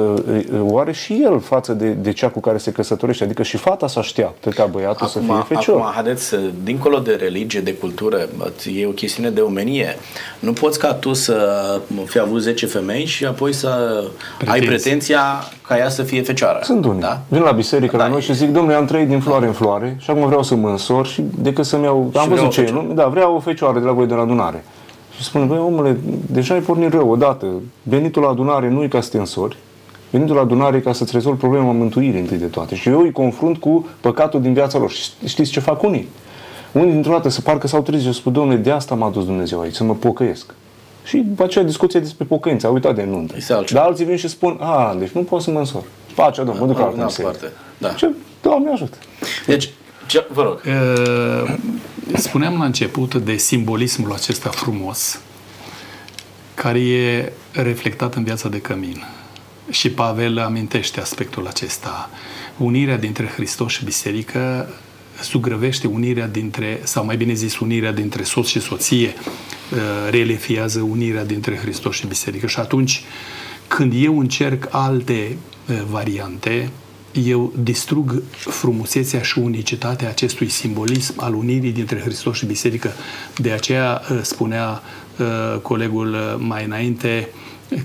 uh, 0.51 0.71
o 0.71 0.79
are 0.79 0.91
și 0.91 1.21
el 1.23 1.39
față 1.39 1.73
de, 1.73 1.89
de 1.89 2.11
cea 2.11 2.29
cu 2.29 2.39
care 2.39 2.57
se 2.57 2.71
căsătorește. 2.71 3.23
Adică 3.23 3.43
și 3.43 3.57
fata 3.57 3.87
să 3.87 3.99
așteaptă 3.99 4.49
ca 4.49 4.65
băiatul 4.65 5.07
acum, 5.07 5.07
să 5.07 5.19
fie 5.19 5.55
fecior. 5.55 5.79
Acum, 5.79 5.91
haideți, 5.93 6.35
dincolo 6.63 6.99
de 6.99 7.17
religie, 7.19 7.59
de 7.59 7.73
cultură, 7.73 8.27
e 8.75 8.85
o 8.85 8.91
chestiune 8.91 9.29
de 9.29 9.41
omenie. 9.41 9.97
Nu 10.39 10.53
poți 10.53 10.79
ca 10.79 10.93
tu 10.93 11.13
să 11.13 11.79
fi 12.05 12.19
avut 12.19 12.41
10 12.41 12.65
femei 12.65 13.05
și 13.05 13.25
apoi 13.25 13.53
să 13.53 14.03
Pretenți. 14.37 14.61
ai 14.61 14.67
pretenția 14.67 15.21
ca 15.67 15.77
ea 15.77 15.89
să 15.89 16.03
fie 16.03 16.21
fecioară. 16.21 16.59
Sunt 16.63 16.85
unii. 16.85 17.01
Da? 17.01 17.19
Vin 17.27 17.41
la 17.41 17.51
biserică 17.51 17.97
da, 17.97 18.03
la 18.03 18.09
noi 18.09 18.21
și 18.21 18.33
zic, 18.33 18.49
domnule, 18.49 18.75
am 18.75 18.85
trăit 18.85 19.07
din 19.07 19.19
floare 19.19 19.41
da. 19.41 19.47
în 19.47 19.53
floare 19.53 19.95
și 19.99 20.09
acum 20.09 20.25
vreau 20.25 20.43
să 20.43 20.55
mă 20.55 20.69
însor 20.69 21.07
și 21.07 21.23
decât 21.37 21.65
să-mi 21.65 21.83
iau... 21.83 22.09
Și 22.13 22.19
am 22.19 22.29
văzut 22.29 22.49
ce 22.49 22.69
nu? 22.71 22.93
Da, 22.93 23.07
vreau 23.07 23.35
o 23.35 23.39
fecioară 23.39 23.79
de 23.79 23.85
la 23.85 23.91
voi 23.91 24.05
de 24.05 24.13
la 24.13 24.21
adunare. 24.21 24.63
Și 25.17 25.23
spune, 25.23 25.45
băi, 25.45 25.57
omule, 25.57 25.97
deja 26.31 26.53
ai 26.53 26.59
pornit 26.59 26.91
rău 26.91 27.09
odată. 27.09 27.45
Venitul 27.83 28.21
la 28.21 28.29
adunare 28.29 28.69
nu 28.69 28.83
e 28.83 28.87
ca 28.87 29.01
să 29.01 29.09
te 29.09 29.17
însori, 29.17 29.57
venitul 30.09 30.35
la 30.35 30.41
adunare 30.41 30.77
e 30.77 30.79
ca 30.79 30.93
să-ți 30.93 31.11
rezolvi 31.13 31.39
problema 31.39 31.71
mântuirii 31.71 32.19
întâi 32.19 32.37
de 32.37 32.45
toate. 32.45 32.75
Și 32.75 32.89
eu 32.89 32.99
îi 32.99 33.11
confrunt 33.11 33.57
cu 33.57 33.87
păcatul 34.01 34.41
din 34.41 34.53
viața 34.53 34.77
lor. 34.77 34.91
Și 34.91 35.09
știți 35.25 35.51
ce 35.51 35.59
fac 35.59 35.83
unii? 35.83 36.07
Unii 36.71 36.91
dintr-o 36.91 37.11
dată 37.11 37.29
se 37.29 37.41
parcă 37.41 37.67
s-au 37.67 37.81
trezit 37.81 38.13
și 38.13 38.19
spun, 38.19 38.33
domnule, 38.33 38.57
de 38.57 38.71
asta 38.71 38.95
m-a 38.95 39.09
dus 39.09 39.25
Dumnezeu 39.25 39.59
aici, 39.59 39.75
să 39.75 39.83
mă 39.83 39.93
pocăiesc. 39.93 40.53
Și 41.03 41.17
după 41.17 41.43
aceea 41.43 41.63
discuție 41.63 41.99
despre 41.99 42.25
pocăință, 42.25 42.67
a 42.67 42.69
uitat 42.69 42.95
de 42.95 43.03
nuntă. 43.03 43.33
Dar 43.73 43.85
alții 43.85 44.05
vin 44.05 44.15
și 44.15 44.27
spun, 44.27 44.57
a, 44.59 44.95
deci 44.99 45.09
nu 45.09 45.21
pot 45.21 45.41
să 45.41 45.51
mă 45.51 45.59
însor. 45.59 45.83
Face, 46.13 46.43
domnule, 46.43 46.59
mă 46.59 46.67
duc 46.67 46.77
la 46.77 46.85
altă 46.85 47.21
parte. 47.21 47.51
Da. 47.77 47.89
Ce, 47.89 48.09
Doamne 48.41 48.71
ajută. 48.71 48.97
Deci, 49.45 49.69
Ce, 50.07 50.25
vă 50.33 50.43
rog. 50.43 50.61
Uh, 50.65 51.53
spuneam 52.15 52.57
la 52.57 52.65
început 52.65 53.15
de 53.15 53.37
simbolismul 53.37 54.13
acesta 54.13 54.49
frumos 54.49 55.19
care 56.53 56.79
e 56.79 57.31
reflectat 57.51 58.15
în 58.15 58.23
viața 58.23 58.49
de 58.49 58.61
cămin. 58.61 59.03
Și 59.69 59.89
Pavel 59.89 60.39
amintește 60.39 60.99
aspectul 60.99 61.47
acesta. 61.47 62.09
Unirea 62.57 62.97
dintre 62.97 63.25
Hristos 63.25 63.71
și 63.71 63.85
biserică 63.85 64.69
sugrăvește 65.21 65.87
unirea 65.87 66.27
dintre, 66.27 66.79
sau 66.83 67.05
mai 67.05 67.17
bine 67.17 67.33
zis, 67.33 67.59
unirea 67.59 67.91
dintre 67.91 68.23
soț 68.23 68.47
și 68.47 68.59
soție, 68.59 69.13
uh, 69.17 69.79
relifiază 70.09 70.81
unirea 70.81 71.25
dintre 71.25 71.55
Hristos 71.55 71.95
și 71.95 72.07
biserică. 72.07 72.47
Și 72.47 72.59
atunci, 72.59 73.03
când 73.67 73.93
eu 73.95 74.19
încerc 74.19 74.67
alte 74.71 75.37
uh, 75.69 75.81
variante, 75.89 76.69
eu 77.25 77.53
distrug 77.63 78.23
frumusețea 78.31 79.21
și 79.21 79.39
unicitatea 79.39 80.09
acestui 80.09 80.49
simbolism 80.49 81.13
al 81.17 81.33
unirii 81.33 81.71
dintre 81.71 81.99
Hristos 81.99 82.37
și 82.37 82.45
Biserică. 82.45 82.91
De 83.37 83.51
aceea 83.51 84.01
uh, 84.11 84.19
spunea 84.21 84.81
colegul 85.61 86.15
mai 86.39 86.65
înainte, 86.65 87.29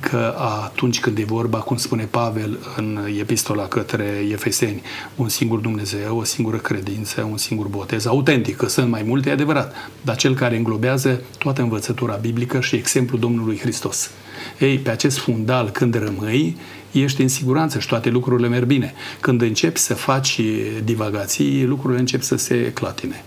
că 0.01 0.35
atunci 0.65 1.01
când 1.01 1.19
e 1.19 1.25
vorba, 1.25 1.59
cum 1.59 1.77
spune 1.77 2.05
Pavel 2.05 2.59
în 2.77 2.99
epistola 3.19 3.67
către 3.67 4.05
Efeseni, 4.31 4.83
un 5.17 5.29
singur 5.29 5.59
Dumnezeu, 5.59 6.19
o 6.19 6.25
singură 6.25 6.57
credință, 6.57 7.29
un 7.31 7.37
singur 7.37 7.67
botez, 7.67 8.07
autentic, 8.07 8.57
că 8.57 8.69
sunt 8.69 8.91
mai 8.91 9.03
multe, 9.07 9.29
e 9.29 9.33
adevărat, 9.33 9.75
dar 10.03 10.17
cel 10.17 10.35
care 10.35 10.57
înglobează 10.57 11.23
toată 11.39 11.63
învățătura 11.63 12.15
biblică 12.15 12.61
și 12.61 12.77
exemplul 12.77 13.21
Domnului 13.21 13.59
Hristos. 13.59 14.11
Ei, 14.59 14.79
pe 14.79 14.91
acest 14.91 15.19
fundal, 15.19 15.71
când 15.71 15.95
rămâi, 15.95 16.57
ești 16.93 17.23
în 17.23 17.29
siguranță 17.29 17.79
și 17.79 17.87
toate 17.87 18.09
lucrurile 18.09 18.49
merg 18.49 18.65
bine. 18.67 18.95
Când 19.21 19.43
începi 19.43 19.79
să 19.79 19.95
faci 19.95 20.41
divagații, 20.85 21.65
lucrurile 21.65 22.01
încep 22.01 22.23
să 22.23 22.37
se 22.37 22.73
clatine. 22.73 23.25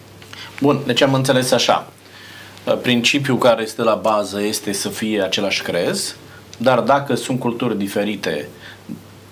Bun, 0.61 0.79
deci 0.85 1.01
am 1.01 1.13
înțeles 1.13 1.51
așa. 1.51 1.87
Principiul 2.81 3.37
care 3.37 3.61
este 3.61 3.81
la 3.81 3.95
bază 3.95 4.41
este 4.41 4.71
să 4.71 4.89
fie 4.89 5.21
același 5.21 5.61
crez, 5.61 6.15
dar 6.57 6.79
dacă 6.79 7.15
sunt 7.15 7.39
culturi 7.39 7.77
diferite 7.77 8.47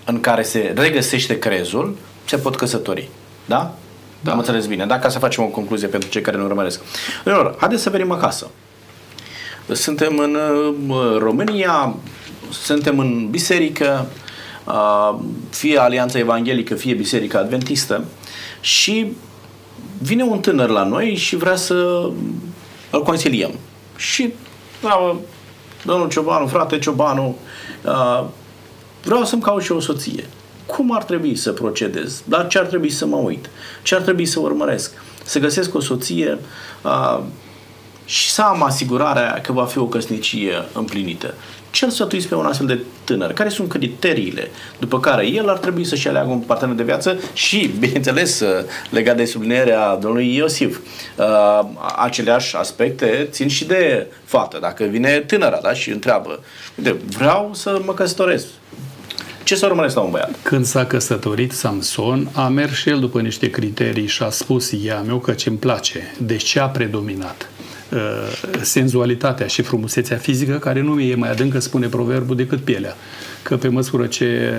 în 0.04 0.20
care 0.20 0.42
se 0.42 0.72
regăsește 0.76 1.38
crezul, 1.38 1.96
se 2.24 2.36
pot 2.36 2.56
căsători. 2.56 3.08
Da? 3.46 3.74
Da. 4.20 4.32
Am 4.32 4.38
înțeles 4.38 4.66
bine. 4.66 4.86
Dacă 4.86 5.08
să 5.08 5.18
facem 5.18 5.44
o 5.44 5.46
concluzie 5.46 5.88
pentru 5.88 6.08
cei 6.08 6.20
care 6.20 6.36
nu 6.36 6.44
urmăresc. 6.44 6.80
Doamnelor, 7.24 7.56
haideți 7.58 7.82
să 7.82 7.90
venim 7.90 8.10
acasă. 8.10 8.50
Suntem 9.72 10.18
în 10.18 10.36
uh, 10.88 11.16
România, 11.18 11.94
suntem 12.50 12.98
în 12.98 13.30
biserică, 13.30 14.06
uh, 14.10 14.23
fie 15.50 15.78
Alianța 15.78 16.18
Evanghelică, 16.18 16.74
fie 16.74 16.94
Biserica 16.94 17.38
Adventistă 17.38 18.04
și 18.60 19.12
vine 20.02 20.22
un 20.22 20.40
tânăr 20.40 20.68
la 20.68 20.84
noi 20.84 21.14
și 21.14 21.36
vrea 21.36 21.56
să 21.56 22.08
îl 22.90 23.02
consiliem. 23.02 23.50
Și 23.96 24.32
la 24.82 25.16
domnul 25.84 26.08
Ciobanu, 26.08 26.46
frate 26.46 26.78
Ciobanu, 26.78 27.36
uh, 27.84 28.24
vreau 29.04 29.24
să-mi 29.24 29.42
caut 29.42 29.62
și 29.62 29.72
o 29.72 29.80
soție. 29.80 30.28
Cum 30.66 30.94
ar 30.94 31.04
trebui 31.04 31.36
să 31.36 31.52
procedez? 31.52 32.22
La 32.28 32.44
ce 32.44 32.58
ar 32.58 32.66
trebui 32.66 32.90
să 32.90 33.06
mă 33.06 33.16
uit? 33.16 33.50
Ce 33.82 33.94
ar 33.94 34.00
trebui 34.00 34.26
să 34.26 34.40
urmăresc? 34.40 34.92
Să 35.24 35.38
găsesc 35.38 35.74
o 35.74 35.80
soție 35.80 36.38
uh, 36.82 37.20
și 38.04 38.30
să 38.30 38.42
am 38.42 38.62
asigurarea 38.62 39.40
că 39.40 39.52
va 39.52 39.64
fi 39.64 39.78
o 39.78 39.86
căsnicie 39.86 40.64
împlinită. 40.72 41.34
Ce 41.74 41.84
îl 41.84 41.90
sfătuiți 41.90 42.28
pe 42.28 42.34
un 42.34 42.46
astfel 42.46 42.66
de 42.66 42.78
tânăr? 43.04 43.32
Care 43.32 43.48
sunt 43.48 43.68
criteriile 43.68 44.50
după 44.78 45.00
care 45.00 45.26
el 45.26 45.48
ar 45.48 45.58
trebui 45.58 45.84
să-și 45.84 46.08
aleagă 46.08 46.30
un 46.30 46.38
partener 46.38 46.74
de 46.74 46.82
viață 46.82 47.18
și, 47.32 47.70
bineînțeles, 47.78 48.42
legat 48.90 49.16
de 49.16 49.24
sublinierea 49.24 49.96
domnului 49.96 50.34
Iosif, 50.34 50.78
uh, 51.16 51.60
aceleași 51.96 52.56
aspecte 52.56 53.28
țin 53.30 53.48
și 53.48 53.64
de 53.64 54.06
fată. 54.24 54.58
Dacă 54.60 54.84
vine 54.84 55.20
tânăra 55.20 55.58
da, 55.62 55.72
și 55.72 55.90
întreabă, 55.90 56.40
uite, 56.74 56.96
vreau 57.16 57.50
să 57.54 57.80
mă 57.84 57.94
căsătoresc, 57.94 58.46
ce 59.44 59.54
să 59.54 59.66
urmăresc 59.66 59.94
la 59.94 60.00
un 60.00 60.10
băiat? 60.10 60.34
Când 60.42 60.64
s-a 60.64 60.86
căsătorit 60.86 61.52
Samson, 61.52 62.28
a 62.32 62.48
mers 62.48 62.72
și 62.72 62.88
el 62.88 63.00
după 63.00 63.20
niște 63.20 63.50
criterii 63.50 64.06
și 64.06 64.22
a 64.22 64.30
spus, 64.30 64.72
ea 64.84 65.00
meu 65.00 65.18
că 65.18 65.32
ce-mi 65.32 65.56
place. 65.56 66.14
Deci 66.18 66.42
ce 66.42 66.60
a 66.60 66.66
predominat? 66.66 67.48
Uh, 67.92 67.98
senzualitatea 68.60 69.46
și 69.46 69.62
frumusețea 69.62 70.16
fizică, 70.16 70.58
care 70.58 70.80
nu 70.80 71.00
e 71.00 71.14
mai 71.14 71.30
adâncă, 71.30 71.58
spune 71.58 71.86
proverbul, 71.86 72.36
decât 72.36 72.60
pielea. 72.60 72.96
Că 73.42 73.56
pe 73.56 73.68
măsură 73.68 74.06
ce 74.06 74.52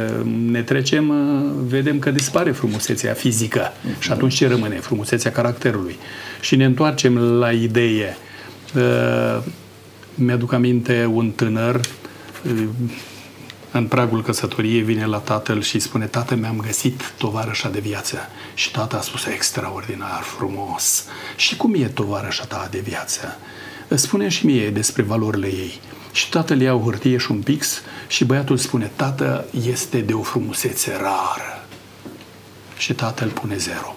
ne 0.51 0.61
trecem, 0.61 1.09
uh, 1.09 1.51
vedem 1.67 1.99
că 1.99 2.11
dispare 2.11 2.51
frumusețea 2.51 3.13
fizică. 3.13 3.71
Și 3.99 4.11
atunci 4.11 4.35
ce 4.35 4.47
rămâne? 4.47 4.75
Frumusețea 4.75 5.31
caracterului. 5.31 5.95
Și 6.41 6.55
ne 6.55 6.65
întoarcem 6.65 7.17
la 7.17 7.51
idee. 7.51 8.17
Uh, 8.75 9.43
mi-aduc 10.15 10.53
aminte 10.53 11.09
un 11.13 11.31
tânăr 11.31 11.79
în 13.77 13.87
pragul 13.87 14.21
căsătoriei 14.21 14.81
vine 14.81 15.05
la 15.05 15.17
tatăl 15.17 15.61
și 15.61 15.79
spune, 15.79 16.05
tată, 16.05 16.35
mi-am 16.35 16.59
găsit 16.65 17.13
tovarășa 17.17 17.69
de 17.69 17.79
viață. 17.79 18.17
Și 18.53 18.71
tata 18.71 18.97
a 18.97 19.01
spus, 19.01 19.25
extraordinar, 19.25 20.21
frumos. 20.21 21.05
Și 21.35 21.55
cum 21.55 21.73
e 21.73 21.87
tovarășa 21.87 22.45
ta 22.45 22.67
de 22.71 22.79
viață? 22.79 23.37
Spune 23.89 24.27
și 24.27 24.45
mie 24.45 24.69
despre 24.69 25.01
valorile 25.01 25.47
ei. 25.47 25.79
Și 26.11 26.29
tatăl 26.29 26.61
ia 26.61 26.73
o 26.73 26.79
hârtie 26.79 27.17
și 27.17 27.31
un 27.31 27.41
pix 27.41 27.81
și 28.07 28.25
băiatul 28.25 28.57
spune, 28.57 28.91
tată, 28.95 29.45
este 29.67 29.99
de 29.99 30.13
o 30.13 30.21
frumusețe 30.21 30.91
rară. 30.91 31.65
Și 32.77 32.93
tatăl 32.93 33.29
pune 33.29 33.57
zero. 33.57 33.95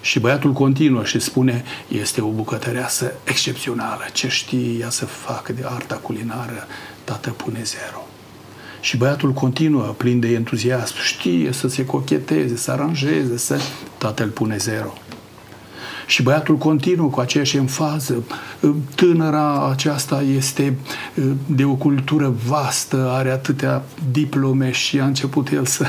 Și 0.00 0.20
băiatul 0.20 0.52
continuă 0.52 1.04
și 1.04 1.18
spune, 1.18 1.64
este 1.88 2.20
o 2.20 2.28
bucătăreasă 2.28 3.12
excepțională. 3.24 4.02
Ce 4.12 4.28
știe 4.28 4.78
ea 4.78 4.90
să 4.90 5.06
facă 5.06 5.52
de 5.52 5.64
arta 5.64 5.94
culinară? 5.94 6.66
Tată 7.04 7.30
pune 7.30 7.62
zero. 7.62 8.07
Și 8.80 8.96
băiatul 8.96 9.32
continuă, 9.32 9.94
plin 9.96 10.20
de 10.20 10.28
entuziasm, 10.28 10.94
știe 11.02 11.52
să 11.52 11.68
se 11.68 11.84
cocheteze, 11.84 12.56
să 12.56 12.70
aranjeze, 12.70 13.36
să... 13.36 13.60
Tatăl 13.98 14.28
pune 14.28 14.56
zero. 14.56 14.92
Și 16.06 16.22
băiatul 16.22 16.56
continuă 16.56 17.08
cu 17.08 17.20
aceeași 17.20 17.56
enfază. 17.56 18.22
Tânăra 18.94 19.68
aceasta 19.70 20.22
este 20.36 20.76
de 21.46 21.64
o 21.64 21.74
cultură 21.74 22.34
vastă, 22.46 23.10
are 23.12 23.30
atâtea 23.30 23.82
diplome 24.12 24.70
și 24.70 25.00
a 25.00 25.04
început 25.04 25.50
el 25.50 25.66
să... 25.66 25.86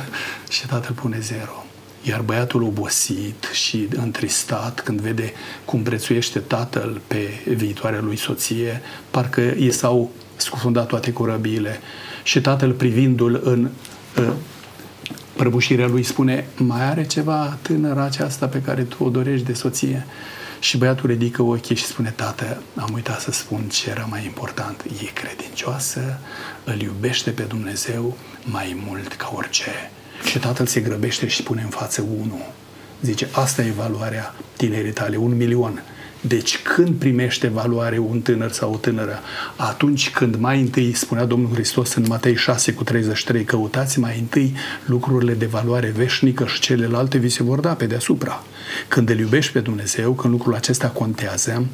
Și 0.49 0.67
tatăl 0.67 0.93
pune 0.93 1.19
zero. 1.19 1.65
Iar 2.03 2.21
băiatul 2.21 2.63
obosit 2.63 3.49
și 3.53 3.87
întristat 3.95 4.81
când 4.81 4.99
vede 4.99 5.33
cum 5.65 5.81
prețuiește 5.81 6.39
tatăl 6.39 7.01
pe 7.07 7.29
viitoarea 7.55 8.01
lui 8.01 8.15
soție, 8.17 8.81
parcă 9.11 9.41
i 9.41 9.71
s-au 9.71 10.11
scufundat 10.41 10.87
toate 10.87 11.13
corăbiile 11.13 11.79
și 12.23 12.41
tatăl 12.41 12.71
privindu-l 12.71 13.41
în 13.43 13.69
uh, 14.17 14.29
prăbușirea 15.35 15.87
lui 15.87 16.03
spune, 16.03 16.47
mai 16.55 16.89
are 16.89 17.05
ceva 17.05 17.57
tânăra 17.61 18.03
aceasta 18.03 18.47
pe 18.47 18.61
care 18.61 18.81
tu 18.81 19.03
o 19.03 19.09
dorești 19.09 19.45
de 19.45 19.53
soție? 19.53 20.05
Și 20.59 20.77
băiatul 20.77 21.09
ridică 21.09 21.41
ochii 21.41 21.75
și 21.75 21.85
spune, 21.85 22.13
tată, 22.15 22.61
am 22.75 22.89
uitat 22.93 23.19
să 23.19 23.31
spun 23.31 23.61
ce 23.71 23.89
era 23.89 24.07
mai 24.09 24.25
important. 24.25 24.85
E 25.03 25.05
credincioasă, 25.13 26.19
îl 26.63 26.81
iubește 26.81 27.29
pe 27.29 27.41
Dumnezeu 27.41 28.17
mai 28.43 28.81
mult 28.87 29.13
ca 29.13 29.31
orice. 29.35 29.91
Și 30.29 30.39
tatăl 30.39 30.65
se 30.65 30.79
grăbește 30.79 31.27
și 31.27 31.43
pune 31.43 31.61
în 31.61 31.69
față 31.69 32.05
unul. 32.19 32.51
Zice, 33.01 33.27
asta 33.31 33.61
e 33.61 33.71
valoarea 33.71 34.35
tinerii 34.57 34.91
tale, 34.91 35.17
un 35.17 35.35
milion. 35.35 35.83
Deci 36.21 36.57
când 36.57 36.95
primește 36.95 37.47
valoare 37.47 37.97
un 37.97 38.21
tânăr 38.21 38.51
sau 38.51 38.73
o 38.73 38.77
tânără? 38.77 39.19
Atunci 39.55 40.09
când 40.09 40.35
mai 40.35 40.59
întâi, 40.61 40.93
spunea 40.93 41.25
Domnul 41.25 41.53
Hristos 41.53 41.93
în 41.93 42.05
Matei 42.07 42.35
6 42.35 42.73
cu 42.73 42.83
33, 42.83 43.43
căutați 43.43 43.99
mai 43.99 44.19
întâi 44.19 44.53
lucrurile 44.85 45.33
de 45.33 45.45
valoare 45.45 45.93
veșnică 45.95 46.45
și 46.45 46.59
celelalte 46.59 47.17
vi 47.17 47.29
se 47.29 47.43
vor 47.43 47.59
da 47.59 47.73
pe 47.73 47.85
deasupra. 47.85 48.43
Când 48.87 49.09
îl 49.09 49.19
iubești 49.19 49.51
pe 49.51 49.59
Dumnezeu, 49.59 50.11
când 50.11 50.33
lucrul 50.33 50.55
acesta 50.55 50.87
contează, 50.87 51.65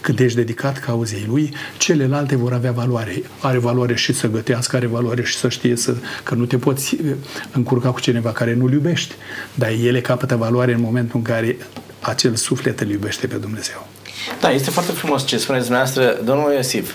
când 0.00 0.18
ești 0.20 0.36
dedicat 0.36 0.78
cauzei 0.78 1.24
Lui, 1.28 1.54
celelalte 1.78 2.36
vor 2.36 2.52
avea 2.52 2.72
valoare. 2.72 3.22
Are 3.40 3.58
valoare 3.58 3.94
și 3.94 4.12
să 4.12 4.28
gătească, 4.28 4.76
are 4.76 4.86
valoare 4.86 5.22
și 5.22 5.36
să 5.36 5.48
știe 5.48 5.76
să, 5.76 5.96
că 6.22 6.34
nu 6.34 6.44
te 6.44 6.56
poți 6.56 6.94
eh, 6.94 7.12
încurca 7.52 7.90
cu 7.90 8.00
cineva 8.00 8.32
care 8.32 8.54
nu-L 8.54 8.72
iubești, 8.72 9.14
dar 9.54 9.70
ele 9.70 10.00
capătă 10.00 10.36
valoare 10.36 10.72
în 10.72 10.80
momentul 10.80 11.16
în 11.16 11.22
care 11.22 11.56
acel 12.00 12.34
suflet 12.34 12.80
îl 12.80 12.90
iubește 12.90 13.26
pe 13.26 13.36
Dumnezeu. 13.36 13.93
Da, 14.40 14.50
este 14.50 14.70
foarte 14.70 14.92
frumos 14.92 15.26
ce 15.26 15.36
spuneți 15.36 15.64
dumneavoastră, 15.64 16.24
domnul 16.24 16.52
Iosif. 16.52 16.94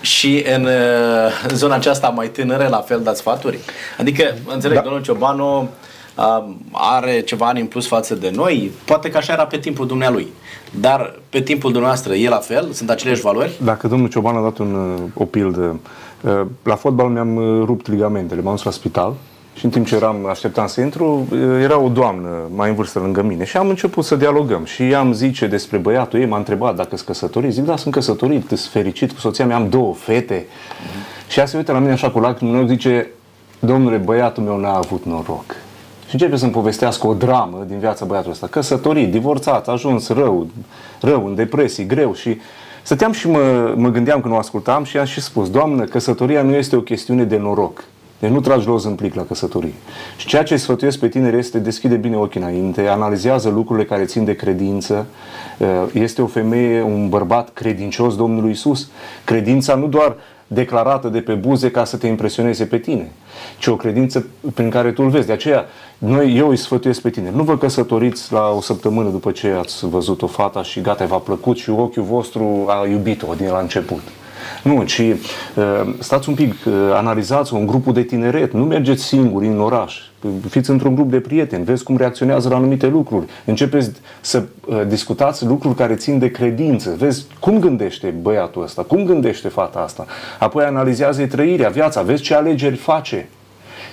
Și 0.00 0.44
în, 0.54 0.64
uh, 0.64 0.70
în 1.48 1.56
zona 1.56 1.74
aceasta 1.74 2.08
mai 2.08 2.28
tânără, 2.28 2.66
la 2.70 2.80
fel, 2.80 3.02
dați 3.02 3.18
sfaturi? 3.18 3.58
Adică, 3.98 4.34
înțeleg, 4.46 4.76
da. 4.76 4.82
domnul 4.82 5.02
Ciobanu 5.02 5.70
are 6.72 7.20
ceva 7.20 7.46
ani 7.46 7.60
în 7.60 7.66
plus 7.66 7.86
față 7.86 8.14
de 8.14 8.30
noi, 8.34 8.70
poate 8.84 9.10
că 9.10 9.16
așa 9.16 9.32
era 9.32 9.46
pe 9.46 9.58
timpul 9.58 9.86
dumnealui. 9.86 10.28
Dar 10.80 11.18
pe 11.28 11.40
timpul 11.40 11.70
dumneavoastră 11.70 12.14
e 12.14 12.28
la 12.28 12.36
fel? 12.36 12.72
Sunt 12.72 12.90
aceleași 12.90 13.20
valori? 13.20 13.60
Dacă 13.62 13.88
domnul 13.88 14.08
Cioban 14.08 14.36
a 14.36 14.42
dat 14.42 14.58
un, 14.58 14.74
uh, 14.74 15.02
o 15.14 15.24
pildă, 15.24 15.80
uh, 16.20 16.40
la 16.62 16.74
fotbal 16.74 17.08
mi-am 17.08 17.64
rupt 17.64 17.88
ligamentele, 17.88 18.40
m-am 18.40 18.54
dus 18.54 18.64
la 18.64 18.70
spital 18.70 19.14
și 19.56 19.64
în 19.64 19.70
timp 19.70 19.86
ce 19.86 19.94
eram 19.94 20.26
așteptam 20.26 20.66
să 20.66 20.80
intru, 20.80 21.28
era 21.62 21.78
o 21.78 21.88
doamnă 21.88 22.28
mai 22.54 22.68
în 22.68 22.74
vârstă 22.74 22.98
lângă 22.98 23.22
mine 23.22 23.44
și 23.44 23.56
am 23.56 23.68
început 23.68 24.04
să 24.04 24.16
dialogăm 24.16 24.64
și 24.64 24.82
am 24.82 25.12
zice 25.12 25.46
despre 25.46 25.76
băiatul 25.76 26.20
ei, 26.20 26.26
m-a 26.26 26.36
întrebat 26.36 26.74
dacă 26.76 26.96
sunt 26.96 27.08
căsătorit. 27.08 27.52
Zic, 27.52 27.64
da, 27.64 27.76
sunt 27.76 27.94
căsătorit, 27.94 28.46
sunt 28.46 28.60
fericit 28.60 29.12
cu 29.12 29.18
soția 29.20 29.46
mea, 29.46 29.56
am 29.56 29.68
două 29.68 29.94
fete. 29.94 30.44
Mm-hmm. 30.44 31.28
Și 31.28 31.38
ea 31.38 31.46
se 31.46 31.56
uită 31.56 31.72
la 31.72 31.78
mine 31.78 31.92
așa 31.92 32.10
cu 32.10 32.18
lacrimi 32.18 32.60
în 32.60 32.66
zice, 32.66 33.10
domnule, 33.58 33.96
băiatul 33.96 34.42
meu 34.42 34.58
n-a 34.58 34.76
avut 34.76 35.04
noroc. 35.04 35.44
Și 36.08 36.12
începe 36.12 36.36
să-mi 36.36 36.52
povestească 36.52 37.06
o 37.06 37.14
dramă 37.14 37.64
din 37.68 37.78
viața 37.78 38.04
băiatului 38.04 38.32
ăsta. 38.32 38.46
Căsătorit, 38.46 39.10
divorțat, 39.10 39.68
a 39.68 39.72
ajuns 39.72 40.08
rău, 40.08 40.46
rău, 41.00 41.26
în 41.26 41.34
depresii, 41.34 41.86
greu 41.86 42.14
și 42.14 42.36
stăteam 42.82 43.12
și 43.12 43.28
mă, 43.28 43.74
mă 43.76 43.88
gândeam 43.88 44.20
când 44.20 44.34
o 44.34 44.36
ascultam 44.36 44.84
și 44.84 44.98
am 44.98 45.04
și 45.04 45.20
spus, 45.20 45.50
Doamnă, 45.50 45.84
căsătoria 45.84 46.42
nu 46.42 46.54
este 46.54 46.76
o 46.76 46.80
chestiune 46.80 47.24
de 47.24 47.36
noroc. 47.36 47.84
Deci 48.18 48.30
nu 48.30 48.40
tragi 48.40 48.66
los 48.66 48.84
în 48.84 48.94
plic 48.94 49.14
la 49.14 49.22
căsătorie. 49.22 49.74
Și 50.16 50.26
ceea 50.26 50.42
ce 50.42 50.56
sfătuiesc 50.56 50.98
pe 50.98 51.08
tineri 51.08 51.38
este 51.38 51.58
deschide 51.58 51.94
bine 51.94 52.16
ochii 52.16 52.40
înainte, 52.40 52.86
analizează 52.86 53.48
lucrurile 53.48 53.86
care 53.86 54.04
țin 54.04 54.24
de 54.24 54.34
credință. 54.34 55.06
Uh, 55.58 55.66
este 55.92 56.22
o 56.22 56.26
femeie, 56.26 56.82
un 56.82 57.08
bărbat 57.08 57.52
credincios 57.52 58.16
Domnului 58.16 58.50
Isus. 58.50 58.88
Credința 59.24 59.74
nu 59.74 59.86
doar 59.86 60.16
declarată 60.46 61.08
de 61.08 61.20
pe 61.20 61.32
buze 61.32 61.70
ca 61.70 61.84
să 61.84 61.96
te 61.96 62.06
impresioneze 62.06 62.64
pe 62.64 62.78
tine, 62.78 63.10
ci 63.58 63.66
o 63.66 63.76
credință 63.76 64.26
prin 64.54 64.70
care 64.70 64.92
tu 64.92 65.02
îl 65.02 65.08
vezi. 65.08 65.26
De 65.26 65.32
aceea, 65.32 65.64
noi, 65.98 66.36
eu 66.36 66.48
îi 66.48 66.56
sfătuiesc 66.56 67.00
pe 67.00 67.10
tine. 67.10 67.30
Nu 67.34 67.42
vă 67.42 67.58
căsătoriți 67.58 68.32
la 68.32 68.48
o 68.48 68.60
săptămână 68.60 69.08
după 69.08 69.30
ce 69.30 69.48
ați 69.48 69.88
văzut 69.88 70.22
o 70.22 70.26
fată 70.26 70.62
și 70.62 70.80
gata, 70.80 71.04
v-a 71.04 71.16
plăcut 71.16 71.56
și 71.56 71.70
ochiul 71.70 72.02
vostru 72.02 72.64
a 72.68 72.86
iubit-o 72.86 73.34
din 73.36 73.48
la 73.50 73.58
început. 73.58 74.02
Nu, 74.62 74.82
ci 74.82 74.98
uh, 74.98 75.14
stați 75.98 76.28
un 76.28 76.34
pic, 76.34 76.54
uh, 76.66 76.72
analizați 76.94 77.54
un 77.54 77.66
grupul 77.66 77.92
de 77.92 78.02
tineret, 78.02 78.52
nu 78.52 78.64
mergeți 78.64 79.02
singuri 79.02 79.46
în 79.46 79.60
oraș, 79.60 80.00
fiți 80.48 80.70
într-un 80.70 80.94
grup 80.94 81.10
de 81.10 81.20
prieteni, 81.20 81.64
vezi 81.64 81.82
cum 81.82 81.96
reacționează 81.96 82.48
la 82.48 82.56
anumite 82.56 82.86
lucruri, 82.86 83.26
începeți 83.44 83.90
să 84.20 84.42
uh, 84.66 84.82
discutați 84.88 85.44
lucruri 85.44 85.74
care 85.74 85.94
țin 85.94 86.18
de 86.18 86.30
credință, 86.30 86.94
vezi 86.98 87.24
cum 87.40 87.58
gândește 87.58 88.14
băiatul 88.22 88.62
ăsta, 88.62 88.82
cum 88.82 89.04
gândește 89.04 89.48
fata 89.48 89.78
asta, 89.78 90.06
apoi 90.38 90.64
analizează 90.64 91.26
trăirea, 91.26 91.68
viața, 91.68 92.02
vezi 92.02 92.22
ce 92.22 92.34
alegeri 92.34 92.76
face. 92.76 93.28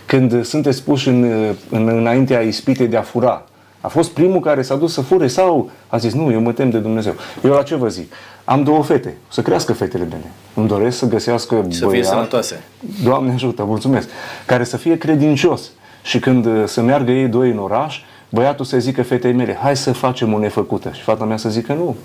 Când 0.06 0.46
sunteți 0.46 0.84
puși 0.84 1.08
în, 1.08 1.24
în, 1.70 1.88
înaintea 1.88 2.40
ispitei 2.40 2.88
de 2.88 2.98
a 2.98 3.02
fura. 3.02 3.46
A 3.84 3.88
fost 3.88 4.12
primul 4.12 4.40
care 4.40 4.62
s-a 4.62 4.76
dus 4.76 4.94
să 4.94 5.02
fure 5.02 5.28
sau 5.28 5.70
a 5.88 5.98
zis, 5.98 6.14
nu, 6.14 6.32
eu 6.32 6.42
mă 6.42 6.52
tem 6.52 6.70
de 6.70 6.78
Dumnezeu. 6.78 7.14
Eu 7.44 7.52
la 7.52 7.64
ce 7.64 7.76
vă 7.76 7.88
zic? 7.88 8.14
Am 8.44 8.64
două 8.64 8.84
fete, 8.84 9.18
să 9.28 9.42
crească 9.42 9.74
fetele 9.74 10.04
mele. 10.04 10.32
Îmi 10.54 10.68
doresc 10.68 10.98
să 10.98 11.08
găsească 11.08 11.56
băiat, 11.56 11.74
Să 11.74 11.88
fie 11.88 12.04
sănătoase. 12.04 12.64
Doamne 13.04 13.34
ajută, 13.34 13.64
mulțumesc. 13.64 14.10
Care 14.46 14.64
să 14.64 14.78
fie 14.78 14.98
credincios. 14.98 15.72
Și 16.04 16.20
când 16.20 16.46
uh, 16.46 16.64
să 16.66 16.82
meargă 16.82 17.12
ei 17.12 17.28
doi 17.28 17.50
în 17.50 17.58
oraș, 17.58 18.02
băiatul 18.30 18.66
să 18.66 18.80
zică 18.80 19.04
fetei 19.04 19.34
mele, 19.34 19.58
hai 19.62 19.78
să 19.78 19.94
facem 19.94 20.34
o 20.34 20.40
nefăcută. 20.40 20.92
Și 20.94 21.02
fata 21.02 21.26
mea 21.26 21.38
să 21.38 21.50
zică, 21.50 21.74
nu, 21.74 21.96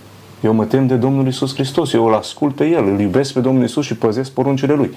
eu 0.40 0.52
mă 0.52 0.64
tem 0.64 0.86
de 0.86 0.94
Domnul 0.94 1.26
Isus 1.26 1.54
Hristos, 1.54 1.92
eu 1.92 2.06
îl 2.06 2.14
ascult 2.14 2.54
pe 2.54 2.66
El, 2.66 2.84
îl 2.84 3.00
iubesc 3.00 3.32
pe 3.32 3.40
Domnul 3.40 3.64
Isus 3.64 3.84
și 3.84 3.96
păzesc 3.96 4.30
poruncile 4.30 4.74
Lui. 4.74 4.94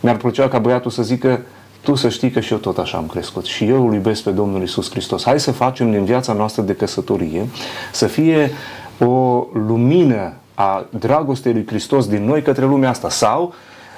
Mi-ar 0.00 0.16
plăcea 0.16 0.48
ca 0.48 0.58
băiatul 0.58 0.90
să 0.90 1.02
zică, 1.02 1.42
tu 1.86 1.94
să 1.94 2.08
știi 2.08 2.30
că 2.30 2.40
și 2.40 2.52
eu 2.52 2.58
tot 2.58 2.78
așa 2.78 2.98
am 2.98 3.06
crescut 3.06 3.44
și 3.44 3.64
eu 3.64 3.86
îl 3.86 3.94
iubesc 3.94 4.22
pe 4.22 4.30
Domnul 4.30 4.62
Isus 4.62 4.90
Hristos. 4.90 5.24
Hai 5.24 5.40
să 5.40 5.52
facem 5.52 5.90
din 5.90 6.04
viața 6.04 6.32
noastră 6.32 6.62
de 6.62 6.74
căsătorie 6.74 7.48
să 7.92 8.06
fie 8.06 8.50
o 8.98 9.46
lumină 9.66 10.32
a 10.54 10.86
dragostei 10.98 11.52
lui 11.52 11.66
Hristos 11.66 12.06
din 12.06 12.24
noi 12.24 12.42
către 12.42 12.64
lumea 12.64 12.88
asta 12.88 13.10
sau 13.10 13.54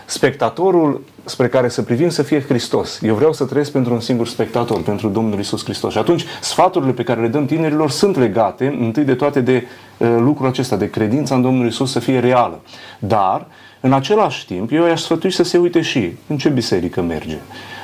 spectatorul 0.06 1.04
spre 1.24 1.48
care 1.48 1.68
să 1.68 1.82
privim 1.82 2.08
să 2.08 2.22
fie 2.22 2.42
Hristos. 2.42 3.00
Eu 3.02 3.14
vreau 3.14 3.32
să 3.32 3.44
trăiesc 3.44 3.72
pentru 3.72 3.92
un 3.92 4.00
singur 4.00 4.26
spectator, 4.26 4.82
pentru 4.82 5.08
Domnul 5.08 5.38
Isus 5.38 5.64
Hristos. 5.64 5.92
Și 5.92 5.98
atunci 5.98 6.24
sfaturile 6.40 6.92
pe 6.92 7.02
care 7.02 7.20
le 7.20 7.28
dăm 7.28 7.46
tinerilor 7.46 7.90
sunt 7.90 8.16
legate 8.16 8.76
întâi 8.80 9.04
de 9.04 9.14
toate 9.14 9.40
de 9.40 9.64
uh, 9.98 10.16
lucrul 10.18 10.48
acesta, 10.48 10.76
de 10.76 10.90
credința 10.90 11.34
în 11.34 11.42
Domnul 11.42 11.66
Isus 11.66 11.90
să 11.92 11.98
fie 11.98 12.18
reală. 12.18 12.60
Dar, 12.98 13.46
în 13.80 13.92
același 13.92 14.46
timp, 14.46 14.72
eu 14.72 14.86
i-aș 14.86 15.00
sfătui 15.00 15.30
să 15.30 15.42
se 15.42 15.58
uite 15.58 15.80
și 15.80 16.12
în 16.26 16.36
ce 16.36 16.48
biserică 16.48 17.02
merge 17.02 17.38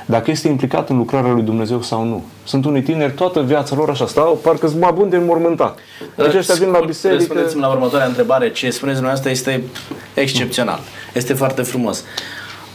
dacă 0.07 0.30
este 0.30 0.48
implicat 0.48 0.88
în 0.88 0.96
lucrarea 0.96 1.32
lui 1.32 1.42
Dumnezeu 1.42 1.82
sau 1.82 2.05
nu. 2.05 2.24
Sunt 2.44 2.64
unii 2.64 2.82
tineri, 2.82 3.12
toată 3.12 3.42
viața 3.42 3.76
lor 3.76 3.90
așa 3.90 4.07
stau, 4.07 4.40
parcă 4.42 4.68
sunt 4.68 4.80
mai 4.80 4.92
bun 4.94 5.09
de 5.09 5.16
înmormântat. 5.16 5.78
Deci 6.16 6.34
ăștia 6.34 6.55
vin 6.55 6.70
la 6.70 6.80
biserică... 6.86 7.22
Spuneți-mi 7.22 7.61
la 7.61 7.68
următoarea 7.68 8.07
întrebare, 8.07 8.50
ce 8.50 8.70
spuneți 8.70 8.96
dumneavoastră 8.96 9.30
este 9.30 9.62
excepțional. 10.14 10.78
Este 11.12 11.32
foarte 11.32 11.62
frumos. 11.62 12.05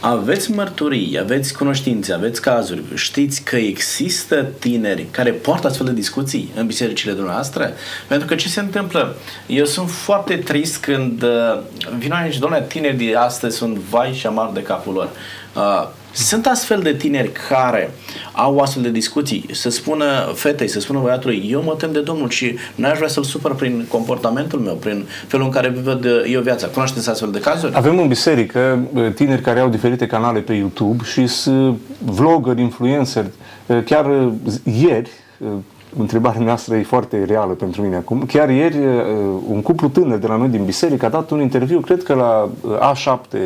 Aveți 0.00 0.50
mărturii, 0.50 1.18
aveți 1.20 1.56
cunoștințe, 1.56 2.12
aveți 2.12 2.40
cazuri, 2.40 2.82
știți 2.94 3.42
că 3.42 3.56
există 3.56 4.46
tineri 4.58 5.06
care 5.10 5.30
poartă 5.30 5.66
astfel 5.66 5.86
de 5.86 5.92
discuții 5.92 6.52
în 6.56 6.66
bisericile 6.66 7.12
dumneavoastră? 7.12 7.72
Pentru 8.08 8.26
că 8.26 8.34
ce 8.34 8.48
se 8.48 8.60
întâmplă? 8.60 9.16
Eu 9.46 9.64
sunt 9.64 9.90
foarte 9.90 10.36
trist 10.36 10.76
când 10.76 11.22
uh, 11.22 11.58
vin 11.98 12.12
aici, 12.12 12.38
doamne, 12.38 12.64
tineri 12.68 12.96
de 12.96 13.14
astăzi 13.16 13.56
sunt 13.56 13.76
vai 13.76 14.12
și 14.12 14.26
amar 14.26 14.50
de 14.52 14.62
capul 14.62 14.92
lor. 14.92 15.08
Uh, 15.56 15.88
sunt 16.12 16.46
astfel 16.46 16.80
de 16.80 16.94
tineri 16.94 17.32
care 17.48 17.90
au 18.32 18.58
astfel 18.58 18.82
de 18.82 18.90
discuții, 18.90 19.46
să 19.52 19.70
spună 19.70 20.32
fetei, 20.34 20.68
să 20.68 20.80
spună 20.80 20.98
băiatului, 20.98 21.48
eu 21.50 21.62
mă 21.62 21.74
tem 21.78 21.92
de 21.92 22.00
Domnul 22.00 22.28
și 22.28 22.58
nu 22.74 22.86
aș 22.86 22.96
vrea 22.96 23.08
să-l 23.08 23.22
supăr 23.22 23.54
prin 23.54 23.84
comportamentul 23.88 24.58
meu, 24.58 24.74
prin 24.74 25.06
felul 25.26 25.44
în 25.44 25.52
care 25.52 25.68
văd 25.68 26.06
eu 26.26 26.40
viața. 26.40 26.66
Cunoașteți 26.66 27.10
astfel 27.10 27.30
de 27.30 27.40
cazuri? 27.40 27.72
Avem 27.74 27.98
în 27.98 28.08
biserică 28.08 28.78
tineri 29.14 29.42
care 29.42 29.60
au 29.60 29.68
diferite 29.68 30.06
canale 30.06 30.40
pe 30.40 30.52
YouTube 30.52 31.04
și 31.04 31.26
sunt 31.26 31.78
vloggeri, 32.04 32.60
influencer. 32.60 33.24
Chiar 33.84 34.32
ieri, 34.80 35.10
întrebarea 35.98 36.40
noastră 36.40 36.76
e 36.76 36.82
foarte 36.82 37.24
reală 37.24 37.52
pentru 37.52 37.82
mine 37.82 37.96
acum. 37.96 38.22
Chiar 38.26 38.50
ieri, 38.50 38.76
un 39.48 39.62
cuplu 39.62 39.88
tânăr 39.88 40.18
de 40.18 40.26
la 40.26 40.36
noi 40.36 40.48
din 40.48 40.64
biserică 40.64 41.06
a 41.06 41.08
dat 41.08 41.30
un 41.30 41.40
interviu, 41.40 41.80
cred 41.80 42.02
că 42.02 42.14
la 42.14 42.48
A7, 42.92 43.38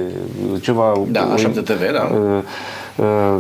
ceva... 0.61 0.93
Da, 1.11 1.35
A7 1.35 1.53
TV, 1.53 1.93
da. 1.93 2.11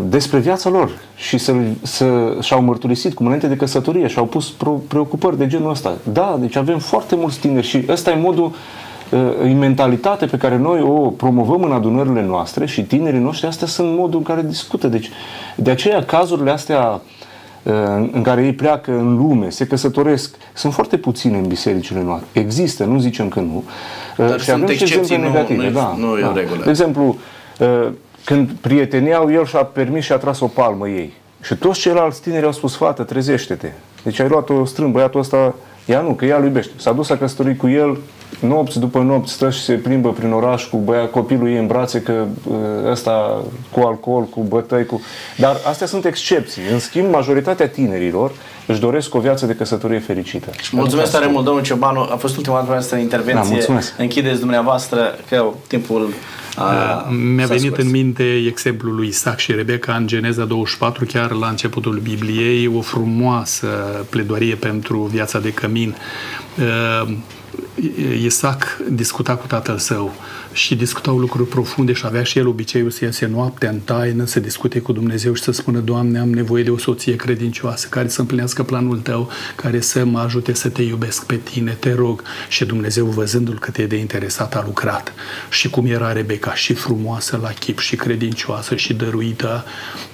Despre 0.08 0.38
viața 0.38 0.70
lor 0.70 0.90
și 1.16 1.38
să, 1.38 1.54
să, 1.82 2.36
și-au 2.40 2.62
mărturisit 2.62 3.14
cum 3.14 3.26
înainte 3.26 3.46
de 3.46 3.56
căsătorie 3.56 4.06
și-au 4.06 4.24
pus 4.24 4.54
preocupări 4.88 5.38
de 5.38 5.46
genul 5.46 5.70
ăsta. 5.70 5.94
Da, 6.12 6.36
deci 6.40 6.56
avem 6.56 6.78
foarte 6.78 7.16
mulți 7.16 7.38
tineri 7.38 7.66
și 7.66 7.84
ăsta 7.88 8.10
e 8.10 8.14
modul 8.14 8.52
e 9.44 9.52
mentalitate 9.52 10.26
pe 10.26 10.36
care 10.36 10.56
noi 10.56 10.80
o 10.80 11.10
promovăm 11.10 11.62
în 11.62 11.72
adunările 11.72 12.22
noastre 12.22 12.66
și 12.66 12.82
tinerii 12.82 13.20
noștri, 13.20 13.46
astea 13.46 13.66
sunt 13.66 13.96
modul 13.96 14.18
în 14.18 14.24
care 14.24 14.42
discută. 14.42 14.88
Deci, 14.88 15.10
de 15.56 15.70
aceea, 15.70 16.04
cazurile 16.04 16.50
astea 16.50 17.00
în 18.12 18.22
care 18.22 18.44
ei 18.44 18.52
pleacă 18.52 18.90
în 18.90 19.16
lume, 19.16 19.50
se 19.50 19.66
căsătoresc, 19.66 20.36
sunt 20.54 20.72
foarte 20.72 20.96
puține 20.96 21.38
în 21.38 21.46
bisericile 21.46 22.02
noastre. 22.02 22.28
Există, 22.32 22.84
nu 22.84 22.98
zicem 22.98 23.28
că 23.28 23.40
nu. 23.40 23.64
Dar 24.16 24.40
și 24.40 24.50
avem 24.50 24.66
și 24.66 24.82
exemple 24.82 25.16
nu, 25.16 25.22
negative. 25.22 25.64
Nu, 25.64 25.70
da, 25.70 25.94
nu 25.98 26.18
e 26.18 26.20
da. 26.20 26.28
o 26.28 26.32
regulă. 26.32 26.64
De 26.64 26.70
exemplu, 26.70 27.16
când 28.24 28.50
prieteniau, 28.60 29.32
el 29.32 29.46
și-a 29.46 29.64
permis 29.64 30.04
și 30.04 30.12
a 30.12 30.16
tras 30.16 30.40
o 30.40 30.46
palmă 30.46 30.88
ei. 30.88 31.12
Și 31.42 31.54
toți 31.54 31.80
ceilalți 31.80 32.22
tineri 32.22 32.44
au 32.44 32.52
spus, 32.52 32.76
fată, 32.76 33.02
trezește-te. 33.02 33.72
Deci 34.02 34.20
ai 34.20 34.28
luat-o 34.28 34.64
strâmb, 34.64 34.92
băiatul 34.92 35.20
ăsta, 35.20 35.54
ea 35.86 36.00
nu, 36.00 36.12
că 36.12 36.24
ea 36.24 36.36
îl 36.36 36.44
iubește. 36.44 36.72
S-a 36.76 36.92
dus, 36.92 37.10
a 37.10 37.16
căsătorit 37.16 37.58
cu 37.58 37.68
el, 37.68 37.98
nopți 38.40 38.78
după 38.78 38.98
nopți 38.98 39.32
stă 39.32 39.50
și 39.50 39.60
se 39.60 39.72
plimbă 39.72 40.12
prin 40.12 40.32
oraș 40.32 40.64
cu 40.64 40.76
băia, 40.76 41.06
copilul 41.06 41.48
ei 41.48 41.58
în 41.58 41.66
brațe, 41.66 42.00
că 42.00 42.24
ă, 42.84 42.90
ăsta 42.90 43.42
cu 43.70 43.80
alcool, 43.80 44.22
cu 44.24 44.40
bătăi, 44.40 44.86
cu... 44.86 45.00
Dar 45.36 45.56
astea 45.68 45.86
sunt 45.86 46.04
excepții. 46.04 46.62
În 46.72 46.78
schimb, 46.78 47.10
majoritatea 47.12 47.68
tinerilor 47.68 48.32
își 48.66 48.80
doresc 48.80 49.14
o 49.14 49.18
viață 49.18 49.46
de 49.46 49.54
căsătorie 49.54 49.98
fericită. 49.98 50.50
Mulțumesc 50.72 51.12
tare 51.12 51.26
mult, 51.26 51.44
domnul 51.44 51.62
Ciobanu. 51.62 52.00
A 52.00 52.16
fost 52.16 52.36
ultima 52.36 52.64
noastră 52.68 52.96
intervenție. 52.96 53.64
Da, 53.68 53.78
Închideți 53.98 54.40
dumneavoastră 54.40 55.18
că 55.28 55.44
timpul 55.66 56.08
a, 56.56 57.08
Mi-a 57.34 57.46
venit 57.46 57.64
scurs. 57.64 57.84
în 57.84 57.90
minte 57.90 58.22
exemplul 58.46 58.94
lui 58.94 59.06
Isaac 59.06 59.38
și 59.38 59.52
Rebecca 59.52 59.94
în 59.94 60.06
Geneza 60.06 60.44
24, 60.44 61.04
chiar 61.04 61.30
la 61.30 61.48
începutul 61.48 62.00
Bibliei, 62.02 62.66
o 62.66 62.80
frumoasă 62.80 63.66
pledoarie 64.10 64.54
pentru 64.54 64.98
viața 64.98 65.38
de 65.38 65.52
cămin. 65.52 65.96
Isaac 68.24 68.78
discuta 68.90 69.36
cu 69.36 69.46
tatăl 69.46 69.78
său 69.78 70.14
și 70.54 70.74
discutau 70.74 71.18
lucruri 71.18 71.48
profunde 71.48 71.92
și 71.92 72.02
avea 72.06 72.22
și 72.22 72.38
el 72.38 72.46
obiceiul 72.46 72.90
să 72.90 73.04
iese 73.04 73.26
noaptea 73.26 73.70
în 73.70 73.78
taină, 73.78 74.24
să 74.24 74.40
discute 74.40 74.78
cu 74.80 74.92
Dumnezeu 74.92 75.34
și 75.34 75.42
să 75.42 75.52
spună, 75.52 75.78
Doamne, 75.78 76.18
am 76.18 76.32
nevoie 76.32 76.62
de 76.62 76.70
o 76.70 76.78
soție 76.78 77.16
credincioasă 77.16 77.86
care 77.90 78.08
să 78.08 78.20
împlinească 78.20 78.62
planul 78.62 78.98
Tău, 78.98 79.30
care 79.56 79.80
să 79.80 80.04
mă 80.04 80.18
ajute 80.18 80.52
să 80.52 80.68
Te 80.68 80.82
iubesc 80.82 81.26
pe 81.26 81.36
Tine, 81.36 81.76
te 81.80 81.94
rog. 81.94 82.22
Și 82.48 82.64
Dumnezeu, 82.64 83.06
văzându-l 83.06 83.58
cât 83.58 83.76
e 83.76 83.86
de 83.86 83.96
interesat, 83.96 84.54
a 84.54 84.62
lucrat. 84.66 85.12
Și 85.50 85.70
cum 85.70 85.86
era 85.86 86.12
Rebecca, 86.12 86.54
și 86.54 86.74
frumoasă 86.74 87.38
la 87.42 87.48
chip, 87.48 87.78
și 87.78 87.96
credincioasă, 87.96 88.76
și 88.76 88.92
dăruită, 88.92 89.64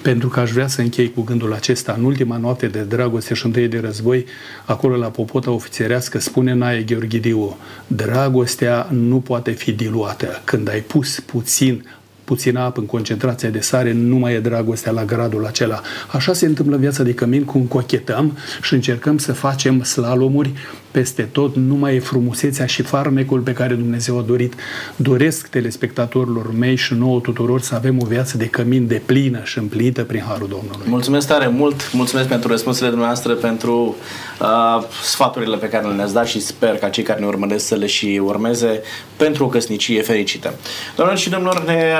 pentru 0.03 0.29
că 0.29 0.41
aș 0.41 0.51
vrea 0.51 0.67
să 0.67 0.81
închei 0.81 1.13
cu 1.13 1.23
gândul 1.23 1.53
acesta. 1.53 1.95
În 1.99 2.05
ultima 2.05 2.37
noapte 2.37 2.67
de 2.67 2.81
dragoste 2.81 3.35
și 3.35 3.47
întâi 3.47 3.69
de 3.69 3.81
război, 3.81 4.25
acolo 4.65 4.97
la 4.97 5.09
popota 5.09 5.51
ofițerească, 5.51 6.19
spune 6.19 6.53
Nae 6.53 6.83
Gheorghidiu, 6.83 7.57
dragostea 7.87 8.89
nu 8.91 9.17
poate 9.17 9.51
fi 9.51 9.73
diluată 9.73 10.30
când 10.45 10.69
ai 10.69 10.81
pus 10.81 11.21
puțin 11.21 11.85
puțină 12.31 12.61
apă 12.61 12.81
în 12.81 12.87
concentrația 12.87 13.49
de 13.49 13.61
sare, 13.61 13.93
nu 13.93 14.17
mai 14.17 14.35
e 14.35 14.41
dragostea 14.41 14.93
la 14.93 15.05
gradul 15.05 15.47
acela. 15.47 15.81
Așa 16.13 16.33
se 16.33 16.47
întâmplă 16.47 16.75
în 16.75 16.81
viața 16.81 17.03
de 17.03 17.15
cămin, 17.15 17.45
cum 17.45 17.63
cochetăm 17.63 18.37
și 18.63 18.75
încercăm 18.75 19.19
să 19.19 19.33
facem 19.33 19.83
slalomuri 19.83 20.53
peste 20.91 21.23
tot, 21.23 21.57
nu 21.57 21.75
mai 21.75 21.95
e 21.95 22.01
frumusețea 22.01 22.67
și 22.67 22.83
farmecul 22.83 23.41
pe 23.41 23.53
care 23.53 23.75
Dumnezeu 23.75 24.19
a 24.19 24.23
dorit. 24.23 24.55
Doresc 24.97 25.47
telespectatorilor 25.47 26.55
mei 26.55 26.77
și 26.77 26.95
nouă 26.95 27.21
tuturor 27.21 27.61
să 27.61 27.75
avem 27.75 28.03
o 28.03 28.05
viață 28.05 28.37
de 28.37 28.47
cămin 28.47 28.87
de 28.87 29.03
plină 29.07 29.41
și 29.45 29.59
împlinită 29.59 30.03
prin 30.03 30.23
Harul 30.29 30.49
Domnului. 30.49 30.87
Mulțumesc 30.87 31.27
tare 31.27 31.49
mult, 31.49 31.93
mulțumesc 31.93 32.29
pentru 32.29 32.49
răspunsurile 32.49 32.91
dumneavoastră, 32.91 33.35
pentru 33.35 33.97
uh, 34.41 34.85
sfaturile 35.03 35.57
pe 35.57 35.69
care 35.69 35.87
le-ați 35.87 36.13
dat 36.13 36.27
și 36.27 36.41
sper 36.41 36.77
ca 36.77 36.89
cei 36.89 37.05
care 37.05 37.21
ne 37.21 37.27
urmăresc 37.27 37.67
să 37.67 37.75
le 37.75 37.87
și 37.87 38.21
urmeze 38.25 38.81
pentru 39.17 39.45
o 39.45 39.49
căsnicie 39.49 40.03
fericită. 40.03 40.55
Doamnelor 40.97 41.23
și 41.23 41.31
domnilor, 41.31 41.65
ne 41.65 41.95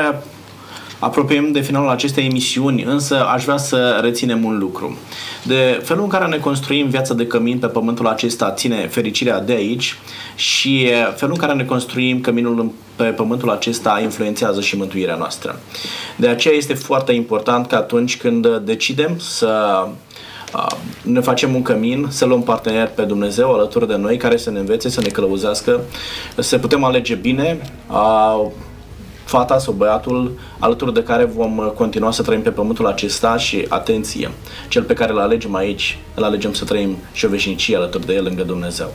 apropiem 1.01 1.53
de 1.53 1.61
finalul 1.61 1.89
acestei 1.89 2.25
emisiuni, 2.25 2.83
însă 2.83 3.25
aș 3.25 3.45
vrea 3.45 3.57
să 3.57 3.99
reținem 4.03 4.45
un 4.45 4.59
lucru. 4.59 4.99
De 5.43 5.81
felul 5.85 6.03
în 6.03 6.09
care 6.09 6.27
ne 6.27 6.39
construim 6.39 6.89
viața 6.89 7.15
de 7.15 7.27
cămin 7.27 7.59
pe 7.59 7.67
pământul 7.67 8.07
acesta 8.07 8.53
ține 8.53 8.87
fericirea 8.87 9.41
de 9.41 9.53
aici 9.53 9.99
și 10.35 10.87
felul 11.17 11.35
în 11.35 11.41
care 11.41 11.53
ne 11.53 11.65
construim 11.65 12.21
căminul 12.21 12.73
pe 12.97 13.05
pământul 13.05 13.51
acesta 13.51 14.01
influențează 14.03 14.61
și 14.61 14.77
mântuirea 14.77 15.17
noastră. 15.17 15.61
De 16.17 16.29
aceea 16.29 16.55
este 16.55 16.75
foarte 16.75 17.13
important 17.13 17.67
că 17.67 17.75
atunci 17.75 18.17
când 18.17 18.57
decidem 18.57 19.19
să 19.19 19.87
ne 21.03 21.21
facem 21.21 21.55
un 21.55 21.63
cămin, 21.63 22.07
să 22.09 22.25
luăm 22.25 22.43
partener 22.43 22.89
pe 22.89 23.03
Dumnezeu 23.03 23.53
alături 23.53 23.89
de 23.89 23.97
noi 23.97 24.17
care 24.17 24.37
să 24.37 24.51
ne 24.51 24.59
învețe, 24.59 24.89
să 24.89 25.01
ne 25.01 25.09
călăuzească, 25.09 25.81
să 26.39 26.59
putem 26.59 26.85
alege 26.85 27.15
bine, 27.15 27.59
fata 29.31 29.59
sau 29.59 29.73
băiatul 29.73 30.39
alături 30.59 30.95
de 30.95 31.03
care 31.03 31.25
vom 31.25 31.57
uh, 31.57 31.67
continua 31.75 32.11
să 32.11 32.23
trăim 32.23 32.43
pe 32.43 32.51
pământul 32.51 32.87
acesta 32.87 33.37
și, 33.37 33.67
atenție, 33.69 34.31
cel 34.69 34.83
pe 34.83 34.95
care 34.95 35.13
îl 35.13 35.19
alegem 35.19 35.55
aici, 35.55 35.99
îl 36.15 36.25
alegem 36.25 36.53
să 36.53 36.65
trăim 36.65 36.97
și 37.13 37.25
o 37.25 37.29
veșnicie 37.29 37.77
alături 37.77 38.07
de 38.07 38.15
el 38.15 38.25
lângă 38.25 38.43
Dumnezeu. 38.43 38.95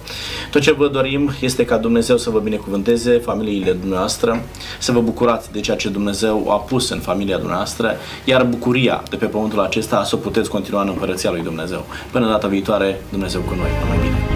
Tot 0.52 0.62
ce 0.62 0.74
vă 0.74 0.88
dorim 0.88 1.32
este 1.42 1.66
ca 1.66 1.78
Dumnezeu 1.78 2.18
să 2.18 2.30
vă 2.30 2.40
binecuvânteze 2.40 3.12
familiile 3.12 3.72
dumneavoastră, 3.72 4.42
să 4.80 4.92
vă 4.92 5.02
bucurați 5.02 5.52
de 5.52 5.60
ceea 5.60 5.78
ce 5.78 5.90
Dumnezeu 5.90 6.52
a 6.52 6.56
pus 6.56 6.90
în 6.90 7.00
familia 7.00 7.38
dumneavoastră, 7.38 7.96
iar 8.26 8.44
bucuria 8.44 9.04
de 9.10 9.16
pe 9.16 9.26
pământul 9.26 9.60
acesta 9.60 10.04
să 10.04 10.16
o 10.16 10.18
puteți 10.18 10.50
continua 10.50 10.82
în 10.82 10.88
împărăția 10.88 11.32
lui 11.32 11.42
Dumnezeu. 11.42 11.86
Până 12.12 12.28
data 12.28 12.48
viitoare, 12.48 13.02
Dumnezeu 13.10 13.42
cu 13.42 13.54
noi. 13.56 13.70
Numai 13.84 13.98
bine! 13.98 14.35